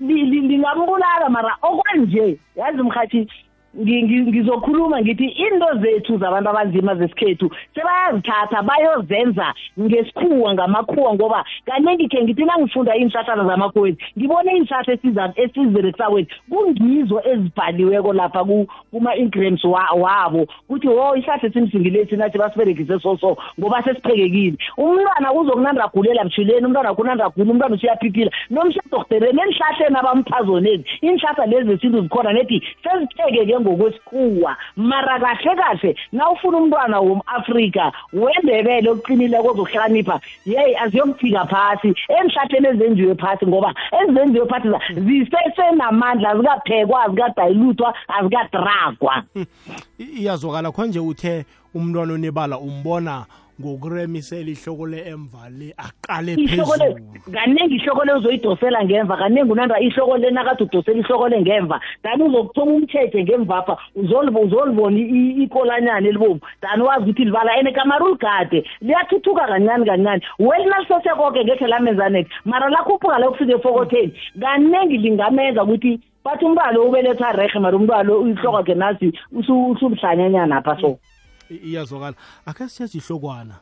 li- 0.01 0.23
li- 0.27 0.41
lingambulala 0.49 1.29
mara 1.29 1.57
okwanje 1.63 2.39
yazi 2.57 2.83
mhathi 2.83 3.17
ngi- 3.19 3.27
ngi- 3.27 3.50
ngizokhuluma 3.77 5.01
ngithi 5.01 5.25
into 5.27 5.67
zethu 5.83 6.19
zabantu 6.19 6.51
abanzima 6.51 6.95
zesikhethu 6.95 7.51
sebayazithatha 7.75 8.63
bayozenza 8.63 9.55
ngesikhuwa 9.81 10.55
ngamakhuwa 10.55 11.15
ngoba 11.15 11.45
kaningi 11.67 12.09
khe 12.09 12.23
ngithi 12.25 12.45
nangifunda 12.45 12.97
iinhlahlana 12.97 13.45
zamakhuweni 13.45 13.97
ngibone 14.19 14.53
iinhlahla 14.57 14.95
esiza- 14.95 15.33
esiziberekisakweni 15.37 16.27
kungizo 16.51 17.23
ezibhaliweko 17.25 18.13
lapha 18.13 18.45
ku- 18.45 18.67
kuma-ingrams 18.91 19.65
wa- 19.65 19.95
wabo. 19.95 20.47
Kuthi 20.69 20.89
wo 20.89 21.17
isihlahla 21.17 21.49
esimsingilesi 21.49 22.17
nathi 22.17 22.39
basiberegise 22.39 22.99
so 22.99 23.17
so 23.17 23.37
ngoba 23.61 23.83
sesiphekekile. 23.83 24.57
Umntwana 24.77 25.33
uzokunanda 25.33 25.85
agulela 25.85 26.25
butshileni 26.25 26.67
umntwana 26.67 26.95
kunanda 26.95 27.25
agula 27.25 27.51
umntwana 27.53 27.75
usiyaphiphila 27.75 28.31
nomshadoktereni 28.51 29.41
enhlahleni 29.41 29.97
abamphazonezi 29.99 30.85
iinhlahla 31.03 31.47
lezi 31.47 31.69
zesintu 31.71 32.03
zikhona 32.03 32.33
nethi 32.33 32.59
sezithekeke 32.83 33.60
ngokwesikhuwa 33.61 34.57
mara 34.77 35.21
kahle 35.21 35.57
kahle 35.57 35.97
na 36.13 36.31
ufuna 36.31 36.59
umntwana 36.59 37.01
wom-afrika 37.01 37.93
wendebele 38.13 38.91
oqinileko 38.91 39.49
ozokuhlakanipha 39.49 40.21
yeyi 40.47 40.77
aziyokufika 40.77 41.47
phasi. 41.47 41.95
Enhlahleni 42.09 42.69
ezenziwe 42.69 43.15
phasi 43.15 43.47
ngoba 43.47 43.75
ezenziwe 44.03 44.47
phasi 44.47 44.69
zisesenamandla 44.95 46.31
azikaphekwa 46.31 47.05
azikadayilutwa 47.05 47.95
azikadragwa. 48.09 49.23
I- 49.99 50.05
iyazwakala. 50.21 50.73
Khonje 50.73 51.01
uthe 51.01 51.45
umntwana 51.75 52.13
onebala 52.15 52.59
umbona 52.59 53.25
ngokuremisela 53.61 54.51
ihloko 54.51 54.87
le 54.87 54.99
emva 55.09 55.49
le 55.51 55.75
aqale 55.77 56.33
ihloko 56.35 56.75
le 56.81 56.87
phezulu. 56.95 57.33
kaningi 57.33 57.77
ihloko 57.77 58.05
le 58.05 58.13
uzoyidosela 58.15 58.85
ngemva 58.85 59.17
kaningi 59.17 59.53
unanda 59.53 59.81
ihloko 59.81 60.17
le 60.17 60.31
nakade 60.31 60.65
udosela 60.65 60.99
ihloko 61.01 61.29
le 61.29 61.41
ngemva. 61.41 61.81
Dani 62.05 62.23
uzokuthoma 62.25 62.73
umthethe 62.73 63.23
ngemvapha 63.25 63.77
uzolib- 63.97 64.39
uzolibona 64.45 64.99
i- 64.99 65.11
i- 65.19 65.43
ikolanyana 65.45 66.09
elibomvu 66.09 66.41
dani 66.63 66.83
wazi 66.83 67.03
ukuthi 67.03 67.25
libala 67.25 67.57
ene 67.59 67.73
kamara 67.73 68.05
uligade 68.05 68.65
liyathuthuka 68.81 69.47
kancane 69.47 69.85
kancane 69.87 70.23
welina 70.39 70.81
lisesekoke 70.81 71.45
ngekhe 71.45 71.67
lamenzaneke 71.67 72.31
mara 72.45 72.69
lakhuphuka 72.71 73.19
la 73.19 73.29
kufika 73.29 73.53
efokotheni 73.55 74.13
kaningi 74.41 74.99
lingamenza 74.99 75.65
ukuthi 75.65 76.01
bathi 76.25 76.45
umntwana 76.45 76.73
lo 76.73 76.85
ubelethwa 76.89 77.33
rehe 77.33 77.59
mara 77.59 77.77
umntwana 77.77 78.03
lo 78.03 78.27
ihloko 78.29 78.63
ke 78.65 78.75
nasi 78.75 79.13
usu- 79.33 79.71
usubuhlanyanyana 79.73 80.57
apha 80.57 80.77
so. 80.81 80.89
I- 80.89 81.20
iyazwakala. 81.55 82.17
Akhe 82.47 82.69
sithethe 82.69 82.99
ihlokwana. 82.99 83.55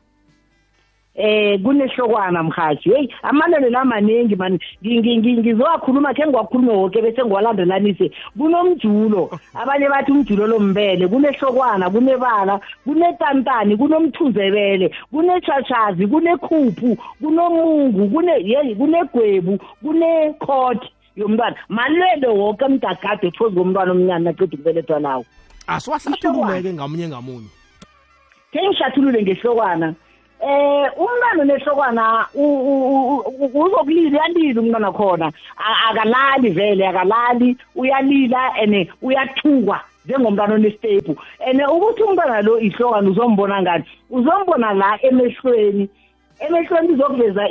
Eh 1.15 1.61
kunehlokwana 1.63 2.43
mhathi. 2.43 2.91
Hey 2.91 3.09
amalelo 3.23 3.71
lamaningi 3.71 4.37
man 4.37 4.59
ngizowakhuluma 4.85 6.15
khe 6.15 6.27
ngiwakhulume 6.27 6.73
woke 6.73 7.03
bese 7.03 7.25
ngiwalandelanise. 7.25 8.11
Kunomjulo. 8.39 9.31
Abanye 9.61 9.89
bathi 9.89 10.13
umjulo 10.13 10.47
lombele. 10.47 11.09
Kunehlokwana 11.09 11.91
kunebala 11.91 12.61
kunetantani 12.85 13.77
kunomthunzebele 13.77 14.95
kunetshatshazi 15.11 16.07
kunekhuphu 16.07 16.97
kunomungu 17.21 18.09
kune 18.11 18.33
yeyi 18.33 18.75
kunegwebu 18.77 19.59
kunekhoti 19.83 20.89
yomntwana. 21.17 21.57
Malwele 21.69 22.29
woke 22.29 22.69
mgagade 22.69 23.31
phozu 23.31 23.57
komntwana 23.57 23.93
omncane 23.93 24.25
naqeda 24.25 24.55
ukubelethwa 24.55 25.01
lawo 25.01 25.25
asiwahlathululeke 25.69 26.73
ngamunye 26.73 27.09
ngamunye. 27.09 27.51
Ke 28.53 28.59
ngihlathulule 28.63 29.23
ngehlokwana. 29.23 29.95
Eh 30.41 30.87
umntwana 30.97 31.45
nehlokwana 31.45 32.27
uzokulila 32.35 34.19
uyalila 34.19 34.61
umntwana 34.61 34.93
khona. 34.93 35.33
Akalali 35.91 36.51
vele 36.51 36.89
akalali 36.89 37.57
uyalila 37.75 38.53
ene 38.63 38.89
uyathukwa 39.03 39.81
njengomntwana 40.05 40.55
onestepu 40.55 41.17
ene 41.47 41.67
ukuthi 41.67 42.03
umntwana 42.03 42.43
lo 42.43 42.59
ihlokwana 42.61 43.11
uzombona 43.11 43.63
ngani? 43.63 43.85
Uzombona 44.11 44.73
la 44.75 44.99
emehlweni. 45.03 45.89
Emehlweni 46.41 46.93
izokuveza 46.93 47.45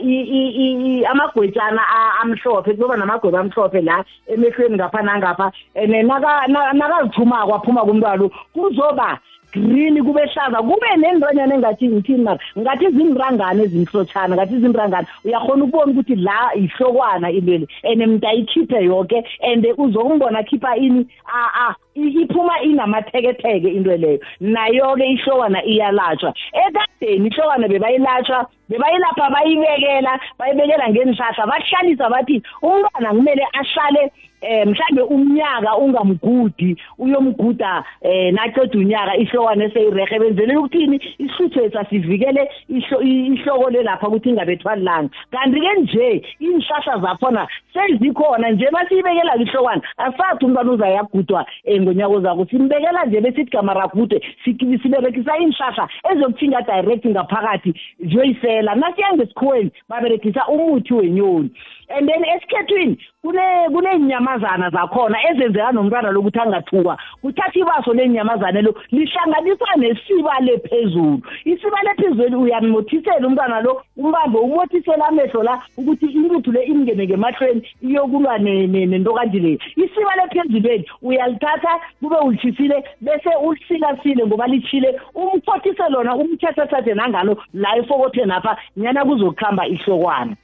amagwetshana 1.12 1.82
amhlophe 2.22 2.72
kuzoba 2.74 2.98
namagweba 2.98 3.39
amhlophe 3.39 3.82
la 3.82 4.04
emehlweni 4.27 4.75
ngapha 4.75 5.01
nangapha. 5.01 5.51
Ene 5.75 6.04
naka- 6.04 6.48
na- 6.48 6.74
nakaziphumako 6.74 7.56
aphuma 7.56 7.82
kumntwana 7.84 8.16
lo 8.16 8.32
kuzoba 8.54 9.20
green 9.54 10.04
kube 10.04 10.22
hlaza 10.34 10.62
kube 10.62 10.88
nentonyana 10.98 11.56
engathi 11.56 11.88
ngithini 11.89 12.24
mara 12.24 12.39
ngathi 12.58 12.89
zinrangane 12.92 13.63
ezimhlotshana 13.63 14.36
ngathi 14.36 14.60
zinrangane 14.60 15.08
uyakhona 15.25 15.63
ukubona 15.63 15.92
ukuthi 15.92 16.16
la 16.16 16.56
ihlokwana 16.56 17.32
intwele 17.32 17.68
and 17.84 18.01
mntu 18.08 18.27
ayikhiphe 18.27 18.84
yoke 18.84 19.24
and 19.42 19.66
uzokumbona 19.77 20.44
khipha 20.44 20.77
ini? 20.77 21.08
A. 21.27 21.75
iphuma 21.98 22.62
inamatheketheke 22.62 23.68
into 23.68 23.98
leyo. 23.98 24.20
Nayo-ke 24.39 25.06
ihlokwana 25.06 25.63
iyalatshwa. 25.66 26.34
Ekadeni 26.54 27.27
ihlokwana 27.30 27.68
bebayilatshwa 27.68 28.48
bebayilapha 28.70 29.30
bayibekela 29.30 30.20
bayibekela 30.39 30.89
ngenihlahla 30.89 31.46
bahlalisa 31.48 32.10
bathi 32.10 32.42
umntwana 32.62 33.10
kumele 33.16 33.46
ahlale 33.54 34.12
eh 34.42 34.68
mhlambe 34.68 35.01
umnyaka 35.01 35.77
ungamgudi 35.77 36.77
uyomguda 37.00 37.84
eh 38.01 38.34
naqeda 38.34 38.77
unyaka 38.80 39.18
ihlokwane 39.18 39.66
eseyirehe 39.66 40.20
benzelela 40.20 40.60
ukuthini? 40.60 40.98
Ishlutho 41.18 41.63
esasivikele 41.66 42.50
ihlo- 42.70 43.01
i- 43.01 43.27
ihloko 43.34 43.70
le 43.70 43.84
lapha 43.84 44.08
ukuthi 44.08 44.30
ingabethwa 44.30 44.75
lilanga 44.75 45.10
kanti 45.32 45.60
ke 45.62 45.74
nje 45.82 46.24
iinhlahla 46.42 47.00
zakhona 47.01 47.48
sezikhona 47.74 48.50
nje 48.51 48.70
basiyibekela 48.72 49.36
ihlokwana 49.38 49.82
asathi 49.98 50.46
umntwana 50.46 50.72
uzayagudwa 50.72 51.46
um 51.66 51.87
ngonyaka 51.88 52.13
ozako 52.13 52.46
simbekela 52.46 53.06
nje 53.06 53.22
besithi 53.22 53.51
gamaragude 53.51 54.22
si- 54.44 54.79
siberegisa 54.84 55.38
iinhlahla 55.39 55.88
ezokuthinga 56.12 56.62
direct 56.62 57.06
ngaphakathi 57.08 57.74
ziyoyisela. 58.00 58.75
Nasiya 58.75 59.13
ngesikhuweni 59.15 59.72
baberegisa 59.89 60.48
umuthi 60.48 60.94
wenyoni. 60.94 61.50
And 61.90 62.07
then 62.09 62.24
esikhethwini 62.24 62.98
kune 63.24 63.42
kuneenyamazana 63.72 64.70
zakhona 64.70 65.18
ezenzeka 65.31 65.72
nomntwana 65.72 66.12
lokuthi 66.12 66.40
angathukwa 66.40 66.98
kuthatha 67.22 67.59
ibaso 67.59 67.94
lenyamazane 67.94 68.62
lo 68.62 68.75
lihlanganiswa 68.92 69.68
nesiba 69.77 70.40
lephezulu 70.40 71.22
isiba 71.46 71.77
lephezulu 71.83 72.42
uyamothisela 72.42 73.27
umntwana 73.27 73.62
lo 73.62 73.81
umbambe 73.98 74.38
umothisela 74.40 75.07
amehlo 75.07 75.44
la 75.44 75.62
ukuthi 75.77 76.05
intuthu 76.05 76.51
le 76.51 76.64
imngene 76.66 77.05
ngemahlweni 77.07 77.62
iyokulwa 77.81 78.38
ne- 78.38 78.68
ne- 78.68 78.85
nentokanje 78.85 79.40
leyo 79.40 79.57
isiba 79.75 80.16
lephezulweni 80.16 80.85
uyalithatha 81.01 81.76
kube 82.01 82.16
ulitshisile 82.16 82.83
bese 83.01 83.29
ulisikasile 83.44 84.25
ngoba 84.25 84.48
litshile 84.48 85.00
umthothise 85.16 85.90
lona 85.90 86.16
umthethethethe 86.16 86.94
nangalo 86.94 87.37
la 87.53 87.77
efokotheni 87.77 88.31
apha 88.31 88.57
nyana 88.77 89.05
kuzokuhamba 89.05 89.68
ihlokwana. 89.68 90.35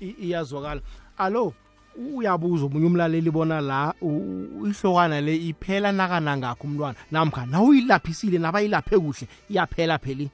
I- 0.00 0.16
iyazwakala. 0.22 0.80
Alo 1.18 1.52
uyabuza 1.98 2.66
omunye 2.66 2.86
umlaleli 2.86 3.30
bona 3.30 3.60
la 3.60 3.94
ihlokwana 4.00 5.20
le 5.20 5.34
iphela 5.34 5.92
nakanangakho 5.92 6.66
umntwana 6.66 6.94
namkha 7.10 7.46
nawuyilaphisile 7.46 8.38
nabayilaphe 8.38 8.98
kuhle 8.98 9.26
iyaphela 9.50 9.98
pheli 9.98 10.30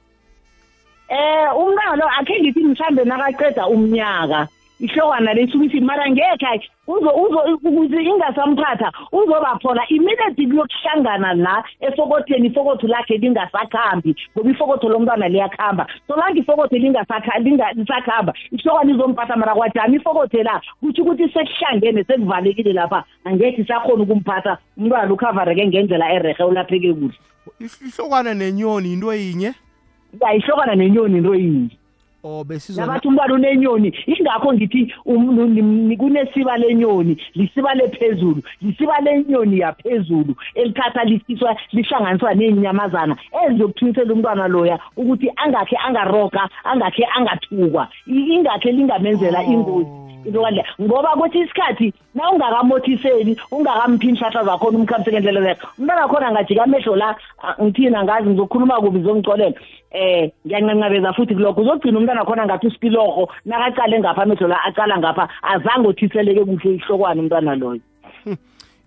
Eh 1.09 1.49
umntwana 1.57 1.95
lo 1.95 2.05
akhe 2.19 2.41
ngithi 2.41 2.63
mhlambe 2.63 3.03
nakaqeda 3.05 3.67
umnyaka. 3.67 4.47
Ihlokwana 4.79 5.33
lesukisi 5.33 5.79
mara 5.81 6.09
ngekhe 6.11 6.69
uzo 6.87 7.09
uzo 7.09 7.39
ukuze 7.63 8.03
ingasamphatha 8.03 8.91
uzoba 9.11 9.59
khona 9.61 9.81
immediately 9.89 10.47
kuyokuhlangana 10.47 11.33
la 11.33 11.63
efokotheni 11.79 12.47
ifokotho 12.47 12.87
lakhe 12.87 13.17
lingasakhambi 13.17 14.15
ngoba 14.37 14.49
ifokotho 14.51 14.89
lomntwana 14.89 15.27
liyakhamba. 15.27 15.87
Solange 16.07 16.39
ifokotho 16.39 16.75
lingasakha- 16.75 17.39
linga- 17.39 17.71
lisakhamba 17.75 18.33
ihlokwana 18.51 18.91
izomphatha 18.91 19.35
mara 19.35 19.55
kwajama 19.55 19.95
ifokothe 19.95 20.43
la? 20.43 20.61
Kutho 20.79 21.01
ukuthi 21.03 21.29
sekuhlangene 21.29 22.03
sekuvalekile 22.03 22.73
lapha 22.73 23.03
angekhe 23.25 23.61
isakhona 23.61 24.03
ukumphatha 24.03 24.57
umntwana 24.77 25.13
ukhavareke 25.13 25.67
ngendlela 25.67 26.13
erehe 26.13 26.43
ulapheke 26.43 26.93
kuhle. 26.93 27.17
Ihl- 27.61 27.87
ihlokwana 27.87 28.33
nenyoni 28.33 28.93
into 28.93 29.13
yinye? 29.13 29.53
Ayihlokana 30.27 30.75
nenyoni 30.75 31.17
into 31.17 31.35
yinye. 31.35 31.69
O 32.25 32.43
besizona 32.43 32.87
nabathi 32.87 33.07
umntwana 33.07 33.33
unenyoni 33.33 33.89
ingakho 34.07 34.53
ngithi 34.53 34.93
um- 35.05 35.97
kunesiba 35.97 36.57
lenyoni 36.57 37.17
lisiba 37.35 37.73
lephezulu 37.73 38.41
lisiba 38.61 38.99
lenyoni 38.99 39.59
yaphezulu 39.59 40.33
elithatha 40.55 41.03
lisiswa 41.03 41.55
lihlanganiswa 41.71 42.33
ney'nyamazana 42.33 43.15
ezizokuthunisela 43.45 44.13
umntwana 44.13 44.47
loya 44.47 44.79
ukuthi 44.97 45.27
angakhe 45.35 45.77
angaroga 45.87 46.49
angakhe 46.63 47.05
angathukwa. 47.17 47.87
Ingakhe 48.07 48.71
lingamenzela 48.71 49.43
ingozi. 49.43 49.89
Into 50.25 50.41
kanje 50.41 50.63
ngoba 50.81 51.09
kuthi 51.09 51.39
isikhathi 51.39 51.93
na 52.15 52.31
ungakamothiseli 52.31 53.37
ungakamphi 53.51 54.07
iinhlahla 54.07 54.43
zakhona 54.43 54.77
umkhambise 54.77 55.11
ngendlela 55.11 55.39
leyo 55.39 55.55
umntwana 55.77 56.07
khona 56.07 56.27
angajika 56.27 56.63
amehlo 56.63 56.95
la 56.95 57.15
ah, 57.43 57.63
ngithini 57.63 57.95
angazi 57.95 58.29
ngizokhuluma 58.29 58.81
kubi 58.81 58.99
ngizongicolela 58.99 59.53
eh 59.91 60.31
ngiyancancabeza 60.45 61.13
futhi 61.13 61.35
kulokho. 61.35 61.61
Uzogcina 61.61 61.99
umntwana 61.99 62.14
khona 62.25 62.45
ngathi 62.45 62.67
usikilorho 62.67 63.27
nakaqale 63.45 63.99
ngapha 63.99 64.21
amehlo 64.23 64.47
la 64.47 64.57
aqala 64.63 64.97
ngapha 64.97 65.27
azange 65.43 65.87
othiseleke 65.87 66.45
kuhle 66.45 66.75
ihlokwane 66.79 67.19
umntwana 67.21 67.55
loyo. 67.55 67.81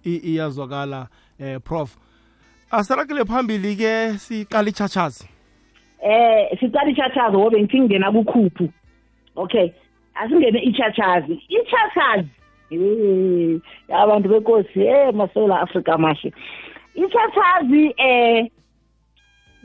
I- 0.07 0.23
iyazwakala 0.25 1.09
eh 1.41 1.59
prof. 1.61 1.97
Asiragele 2.71 3.25
phambili 3.25 3.77
ke 3.77 4.19
siqala 4.19 4.69
ichachazi. 4.69 5.29
Eh 6.03 6.57
sicala 6.61 6.91
ichachazi 6.91 7.37
ngobe 7.37 7.61
ngithi 7.63 7.81
ngingena 7.81 8.13
kukhuphu. 8.13 8.69
Okay 9.37 9.73
asingene 10.15 10.61
ichachazi. 10.63 11.43
Ichachazi 11.49 12.29
eh 12.71 13.61
abantu 13.91 14.29
benkosi 14.29 14.81
eh 14.87 15.13
masewula 15.15 15.61
afrika 15.61 15.99
mahle. 15.99 16.33
Ichachazi 16.95 17.95
eh 17.99 18.51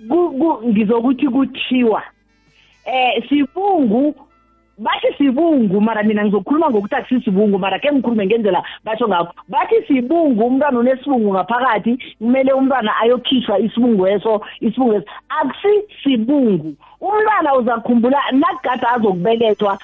ku- 0.10 0.32
ku- 0.40 0.62
ngizokuthi 0.68 1.28
kuthiwa 1.28 2.04
eh 2.86 3.24
sibungu. 3.30 4.16
Bathi 4.78 5.14
sibungu 5.18 5.82
mara 5.82 6.04
mina 6.04 6.26
ngizokhuluma 6.26 6.70
ngokuthi 6.70 6.96
akusisibungu 6.96 7.60
mara 7.60 7.78
ke 7.80 7.92
ngikhulume 7.92 8.26
ngendlela 8.26 8.64
batsho 8.84 9.08
ngakho. 9.08 9.34
Bathi 9.48 9.76
sibungu 9.88 10.44
umntwana 10.46 10.80
unesibungu 10.80 11.34
ngaphakathi 11.34 11.98
kumele 12.18 12.54
umntwana 12.54 12.92
ayokhishwa 13.02 13.60
isibungu 13.60 14.08
eso 14.08 14.42
isibungu 14.62 14.94
eso. 14.94 15.06
Akusisibungu 15.30 16.74
umntwana 17.02 17.56
uzakhumbula 17.56 18.18
nakugada 18.32 18.92
azokubelethwa 18.92 19.78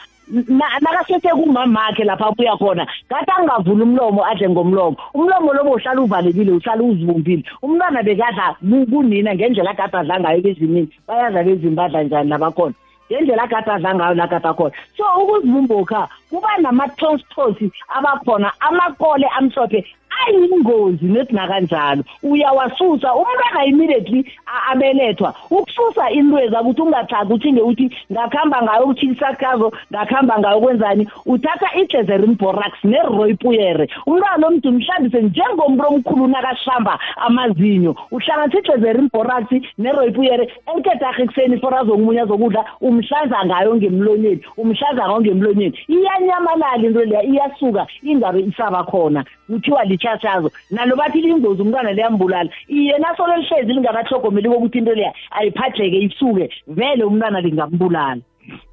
na- 0.48 0.80
nakasethe 0.82 1.30
kumamakhe 1.30 2.04
lapha 2.04 2.26
abuya 2.28 2.58
khona 2.58 2.88
kade 3.10 3.32
angavula 3.38 3.84
umlomo 3.84 4.26
adle 4.26 4.50
ngomlomo. 4.50 4.98
Umlomo 5.14 5.54
lobo 5.54 5.72
uhlala 5.78 6.02
uvalekile 6.02 6.52
uhlala 6.52 6.84
uzibumbile 6.84 7.44
umntwana 7.62 8.02
bekadla 8.04 8.56
ku- 8.60 8.86
kunina 8.90 9.36
ngendlela 9.36 9.70
agade 9.72 9.98
adla 9.98 10.20
ngayo 10.20 10.42
bezimini 10.42 10.90
bayadla 11.08 11.44
bezimi 11.44 11.76
badla 11.76 12.04
njani 12.04 12.30
labakhona 12.30 12.74
ngendlela 13.12 13.44
agade 13.44 13.72
adla 13.72 13.96
ngayo 13.96 14.16
la 14.16 14.28
gade 14.28 14.48
akhona. 14.48 14.76
So 14.98 15.04
ukuzibumbokha 15.22 16.08
kuba 16.30 16.58
nama-tostosi 16.62 17.72
abakhona 17.90 18.52
amakole 18.60 19.28
amhlophe 19.38 19.86
ayingozi 20.28 21.06
nethi 21.06 21.36
nakanjalo. 21.36 22.04
Uyawasusa 22.24 23.14
umntwana 23.16 23.66
immediately 23.66 24.26
a- 24.48 24.72
abelethwa. 24.72 25.34
Ukususa 25.52 26.10
intweza 26.12 26.62
ukuthi 26.62 26.82
ungathagi 26.82 27.34
uthinge 27.34 27.62
ukuthi 27.62 27.90
ngakuhamba 28.12 28.62
ngayo 28.64 28.84
ukutshikisakazo 28.84 29.72
ngakuhamba 29.94 30.40
ngayo 30.40 30.60
kwenzani 30.62 31.08
uthatha 31.26 31.68
i-glezerin 31.80 32.36
borax 32.38 32.74
neroypuyere 32.84 33.88
umntwana 34.08 34.48
omntu 34.48 34.72
mhlambise 34.72 35.22
njengomuntu 35.22 35.84
omkhulu 35.88 36.28
nakahlamba 36.28 37.00
amazinyo. 37.18 37.96
Uhlanganisa 38.12 38.58
i-glezerin 38.60 39.10
borax 39.14 39.46
neroypuyere 39.78 40.50
enkedarha 40.76 41.24
ekuseni 41.24 41.60
for 41.60 41.74
azokumunye 41.76 42.22
azokudla 42.22 42.66
umhlanza 42.82 43.46
ngayo 43.46 43.76
ngemlonyeni 43.76 44.42
umhlanza 44.58 45.04
ngayo 45.08 45.22
ngemlonyeni. 45.22 45.78
Iyanyamalala 45.88 46.86
into 46.86 47.04
leya 47.06 47.24
iyasuka 47.24 47.88
ingabe 48.04 48.40
isaba 48.40 48.84
khona. 48.84 49.24
Kuthiwa 49.50 49.86
litshashazo 50.10 50.52
nalo 50.72 50.96
bathi 50.96 51.22
lingozi 51.22 51.62
umntwana 51.62 51.92
liyambulala. 51.92 52.50
Iye 52.68 52.98
nasolo 52.98 53.38
lihlezi 53.38 53.74
lingakahlogomeli 53.74 54.50
kokuthi 54.50 54.78
into 54.78 54.94
leya 54.94 55.14
ayiphatheke 55.32 56.00
isuke 56.00 56.50
vele 56.68 57.04
umntwana 57.04 57.42
lingambulala. 57.42 58.22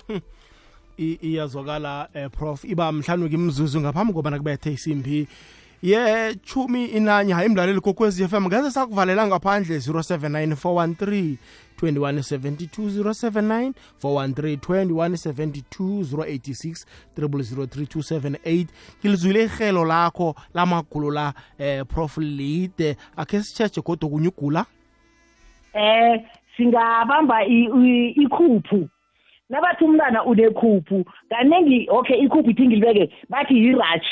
I- 0.99 1.18
iyazwakala 1.22 2.09
eh, 2.14 2.31
prof. 2.31 2.64
Iba 2.64 2.92
mhlanu 2.92 3.29
kimzuzu 3.29 3.81
ngaphambi 3.81 4.12
kobana 4.12 4.38
kubethe 4.38 4.72
isimbi. 4.72 5.27
Ye 5.90 6.35
chumi 6.35 6.85
inanye 6.85 7.33
hayi 7.33 7.49
mlaleli 7.49 7.81
kokwezi 7.81 8.29
FM 8.29 8.46
ngeze 8.46 8.70
sakuvalela 8.70 9.27
ngaphandle 9.27 9.77
079413 9.79 11.35
2172 11.83 13.03
079 13.03 13.72
413 14.03 14.85
2172 14.85 16.03
086 16.03 16.87
003278 17.18 18.66
ngilizwile 19.01 19.44
ihelo 19.44 19.85
lakho 19.85 20.35
lamagulo 20.55 21.11
la 21.11 21.35
eh, 21.59 21.85
prof. 21.87 22.16
Lide. 22.18 22.96
Akhe 23.16 23.42
sitshetshe 23.42 23.81
kodwa 23.81 24.11
kunye 24.11 24.29
ugula 24.29 24.64
eh 25.75 26.22
singabamba 26.57 27.44
i- 27.44 27.70
i- 27.85 28.11
ikhuphu. 28.11 28.88
Nabathi 29.51 29.85
umntwana 29.85 30.25
unekhuphu 30.25 31.05
kaningi 31.29 31.87
okay 31.90 32.16
ikhuphu 32.25 32.51
ithi 32.51 32.66
ngilibeke 32.66 33.12
bathi 33.29 33.55
yirash 33.55 34.07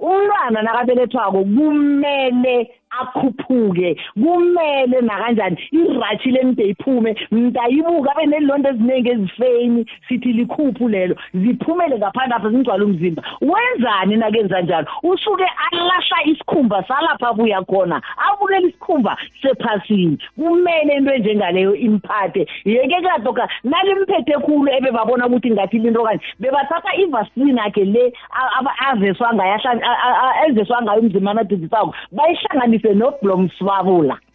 umntwana 0.00 0.62
nakabelethwako 0.62 1.38
kumele 1.44 2.56
akhuphuke 2.90 3.96
kumele 4.14 5.00
nakanjani 5.00 5.56
irashi 5.72 6.30
lemde 6.30 6.64
iphume 6.68 7.16
mntayibuka 7.32 8.12
abe 8.12 8.26
nelilonto 8.26 8.68
eziningi 8.68 9.10
ezifeni 9.10 9.86
sithi 10.08 10.32
likhuphu 10.32 10.88
lelo 10.88 11.16
ziphumele 11.34 11.98
ngaphandle 11.98 12.36
apha 12.36 12.50
zingcwala 12.50 12.84
umzimba 12.84 13.22
wenzani 13.40 14.16
nakenza 14.16 14.60
njalo 14.62 14.86
usuke 15.02 15.44
alahla 15.72 16.16
isikhumba 16.24 16.84
salapha 16.88 17.28
abuya 17.28 17.62
khona 17.62 18.02
abukela 18.32 18.60
isikhumba 18.68 19.16
sephasini 19.42 20.18
kumele 20.36 20.94
into 20.96 21.12
enjengaleyo 21.14 21.74
imphathe 21.74 22.46
yeke 22.64 23.00
kadoka 23.02 23.48
nalimphethe 23.64 24.32
khulu 24.32 24.68
ebebabona 24.72 25.26
ukuthi 25.26 25.50
ngathi 25.50 25.78
linto 25.78 26.02
kanje 26.04 26.24
bebathatha 26.40 26.96
ivaseline 26.96 27.60
akhe 27.60 27.84
le 27.84 28.12
a- 28.30 28.58
aba- 28.58 28.76
azeswa 28.88 29.34
ngayo 29.34 29.54
ahla- 29.54 29.82
a- 29.82 30.00
a- 30.08 30.30
a- 30.30 30.46
ezeswa 30.48 30.82
ngayo 30.82 31.00
umzimba 31.00 31.30
amadudisako 31.30 31.94
bayihlanganise 32.12 32.79
noblomswabula 32.88 34.14
ublo 34.14 34.29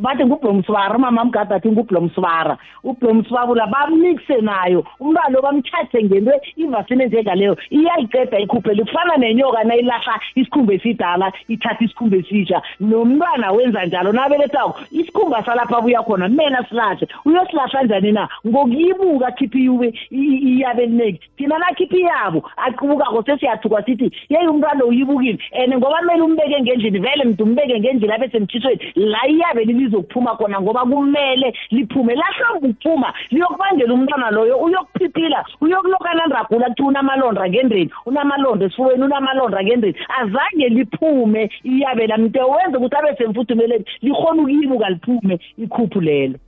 bathi 0.00 0.24
ngublomswara 0.24 0.96
umama 0.96 1.24
mgada 1.24 1.56
athi 1.56 1.68
ngublomswara. 1.68 2.58
Ublomswabula 2.84 3.66
bamixe 3.66 4.40
nayo. 4.40 4.84
Umntwana 5.00 5.30
lo 5.30 5.42
bamthathe 5.42 6.04
ngento 6.04 6.32
ivasini 6.56 7.04
enjengaleyo 7.04 7.56
iyayiqeda 7.70 8.38
ikhuphele 8.38 8.84
kufana 8.84 9.16
nenyoka 9.16 9.64
nayilahla 9.64 10.20
isikhumba 10.34 10.74
esidala 10.74 11.32
ithatha 11.48 11.84
isikhumba 11.84 12.16
esitsha 12.16 12.62
nomntwana 12.80 13.52
wenza 13.52 13.86
njalo 13.86 14.12
nabelethako 14.12 14.80
isikhumba 14.90 15.44
salapha 15.44 15.78
abuya 15.78 16.02
khona 16.02 16.28
kumele 16.28 16.58
silahle 16.68 17.08
uyosilahla 17.24 17.82
njani 17.82 18.12
na? 18.12 18.28
Ngokuyibuka 18.46 19.30
khiphi 19.32 19.58
iyube 19.58 19.94
iyabe 20.10 20.82
elineki 20.82 21.20
thina 21.36 21.58
nakhiphi 21.58 21.96
iyabo 21.96 22.50
aqubukako 22.56 23.22
sesiyathuka 23.22 23.82
sithi 23.82 24.10
yeyi 24.28 24.48
umntwana 24.48 24.80
lo 24.80 24.86
uyibukile. 24.86 25.38
And 25.52 25.74
ngoba 25.74 25.98
kumele 25.98 26.22
umbeke 26.22 26.60
ngendlini 26.60 26.98
vele 26.98 27.24
mntu 27.24 27.44
umbeke 27.44 27.80
ngendlini 27.80 28.12
abe 28.12 28.28
semtshisweni 28.28 28.80
la 28.94 29.18
iyabe 29.44 29.64
lizokuphuma 29.64 30.36
khona 30.36 30.60
ngoba 30.60 30.84
kumele 30.84 31.54
liphume. 31.70 32.14
Lahlombe 32.14 32.68
ukuphuma 32.68 33.14
liyokubangela 33.30 33.94
umntwana 33.94 34.30
loyo 34.30 34.56
uyokuphiphila 34.58 35.44
uyokulokana 35.60 36.26
ndragula 36.26 36.68
kuthiwa 36.68 36.88
unamalonda 36.88 37.48
ngendeni 37.48 37.90
unamalonda 38.06 38.66
esifubeni 38.66 39.02
unamalonda 39.04 39.62
ngendeni 39.64 39.94
azange 40.20 40.68
liphume 40.68 41.50
iyabe 41.64 42.06
la 42.06 42.18
mntu 42.18 42.38
wenza 42.50 42.78
ukuthi 42.78 42.96
abe 42.96 43.16
semfuthumeleni 43.16 43.84
likhona 44.02 44.42
ukuyibuka 44.42 44.90
liphume 44.90 45.40
ikhuphu 45.58 46.00
lelo. 46.00 46.38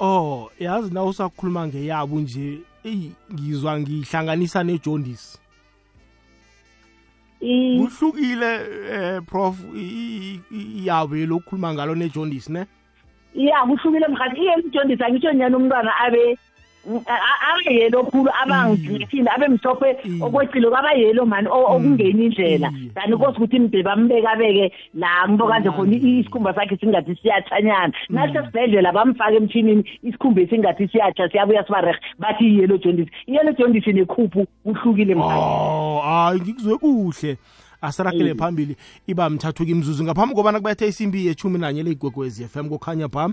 Oh 0.00 0.50
yazi 0.60 0.94
na 0.94 1.04
usakhuluma 1.04 1.66
ngeyabo 1.66 2.16
nje? 2.20 2.58
Eyi 2.84 3.12
ngizwa 3.32 3.80
ngihlanganisa 3.80 4.64
nejondisi. 4.64 5.38
I- 5.38 5.45
kuhlukile 7.40 8.52
eh 8.92 9.20
prof 9.26 9.56
i- 9.76 10.40
i- 10.50 10.82
iyabo 10.82 11.14
lokukhuluma 11.16 11.74
ngalo 11.74 11.94
nejondisi 11.94 12.52
ne? 12.52 12.66
Ya 13.34 13.60
kuhlukile 13.68 14.08
mkhathi 14.08 14.40
iye 14.40 14.56
mjondisi 14.56 15.04
angitsho 15.04 15.32
nyani 15.32 15.54
umntwana 15.56 15.92
abe 16.06 16.38
a- 17.06 17.22
a- 17.30 17.40
abe 17.52 17.74
yelo 17.74 18.02
khulu 18.04 18.30
abangithini 18.42 19.28
abe 19.34 19.48
mhlophe 19.48 19.96
Iye. 20.04 20.22
okwecilo 20.24 20.70
kwaba 20.70 20.92
yelo 20.92 21.26
mani 21.26 21.48
o- 21.48 21.66
okungeni 21.76 22.24
indlela. 22.26 22.70
Iye. 22.70 22.90
kanti 22.94 23.16
kosi 23.16 23.36
ukuthi 23.38 23.58
mde 23.58 23.82
bambeke 23.82 24.28
abeke 24.28 24.72
la 24.94 25.26
nto 25.26 25.46
kanje 25.46 25.70
khona 25.70 25.96
isikhumba 25.96 26.54
sakhe 26.54 26.76
singathi 26.76 27.14
siyatshanyana 27.22 27.92
nasesibhedlela 28.08 28.92
bamfake 28.92 29.36
emtshinini 29.36 29.84
isikhumba 30.02 30.40
esingathi 30.42 30.88
siyatsha 30.88 31.28
siyabuya 31.30 31.64
sibarehe 31.66 31.98
bathi 32.18 32.44
iyelo 32.44 32.76
jondisi 32.78 33.10
iyelo 33.26 33.52
jondisi 33.52 33.92
nekhuphu 33.92 34.46
kuhlukile 34.64 35.14
mkhathi 35.14 35.42
oh 35.42 36.00
hayi 36.04 36.40
ngikuzwe 36.40 36.78
kuhle. 36.78 37.36
Asiragele 37.86 38.34
phambili 38.34 38.76
iba 39.06 39.30
mthathu 39.30 39.66
kimzuzu 39.66 40.04
ngaphambi 40.04 40.34
kobana 40.34 40.60
kubethe 40.60 40.88
isimbi 40.88 41.26
yechumi 41.26 41.58
nanye 41.58 41.82
leyigwegwezi 41.82 42.48
FM 42.48 42.68
kokhanya 42.68 43.08
pha 43.08 43.30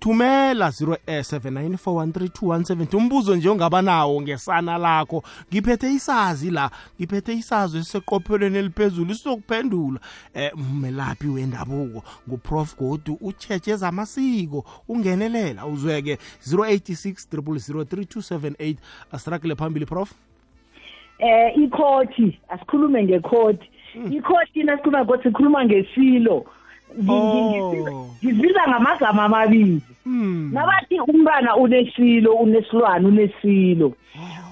thumela 0.00 0.68
0794132170 0.68 2.96
umbuzo 2.96 3.36
nje 3.36 3.48
ongaba 3.48 3.82
nawo 3.82 4.22
ngesana 4.22 4.78
lakho 4.78 5.22
ngiphethe 5.52 5.92
isazi 5.92 6.50
la 6.50 6.70
ngiphethe 7.00 7.32
isazi 7.32 7.78
esiseqophelweni 7.78 8.58
eliphezulu 8.58 9.14
sizokuphendula 9.14 10.00
eh 10.34 10.52
melaphi 10.80 11.28
wendabuko 11.28 12.02
nguprof 12.28 12.76
godu 12.76 13.18
ucheche 13.20 13.70
ezamasiko 13.70 14.64
ungenelela. 14.88 15.66
Uzweke 15.66 16.18
086 16.46 17.26
0003278 17.32 18.76
asiragele 19.12 19.54
phambili 19.54 19.86
prof. 19.86 20.12
Eh 21.18 21.58
ikhothi 21.58 22.38
asikhulume 22.48 23.04
ngekhoti 23.04 23.70
ikhothi 23.94 24.62
nasikhuluma 24.62 25.04
ngekhothi 25.04 25.22
sikhuluma 25.28 25.64
ngesilo. 25.64 26.44
Ngi- 26.96 27.12
ngi- 27.12 27.60
Oh. 27.60 27.72
ngibiza- 27.72 27.92
ngibiza 28.24 28.62
ngamagama 28.68 29.22
amabili. 29.24 29.80
Hmm. 30.04 30.50
nabathi 30.54 31.00
umntwana 31.00 31.56
unesilo 31.56 32.32
unesilwane 32.34 33.06
unesilo. 33.08 33.92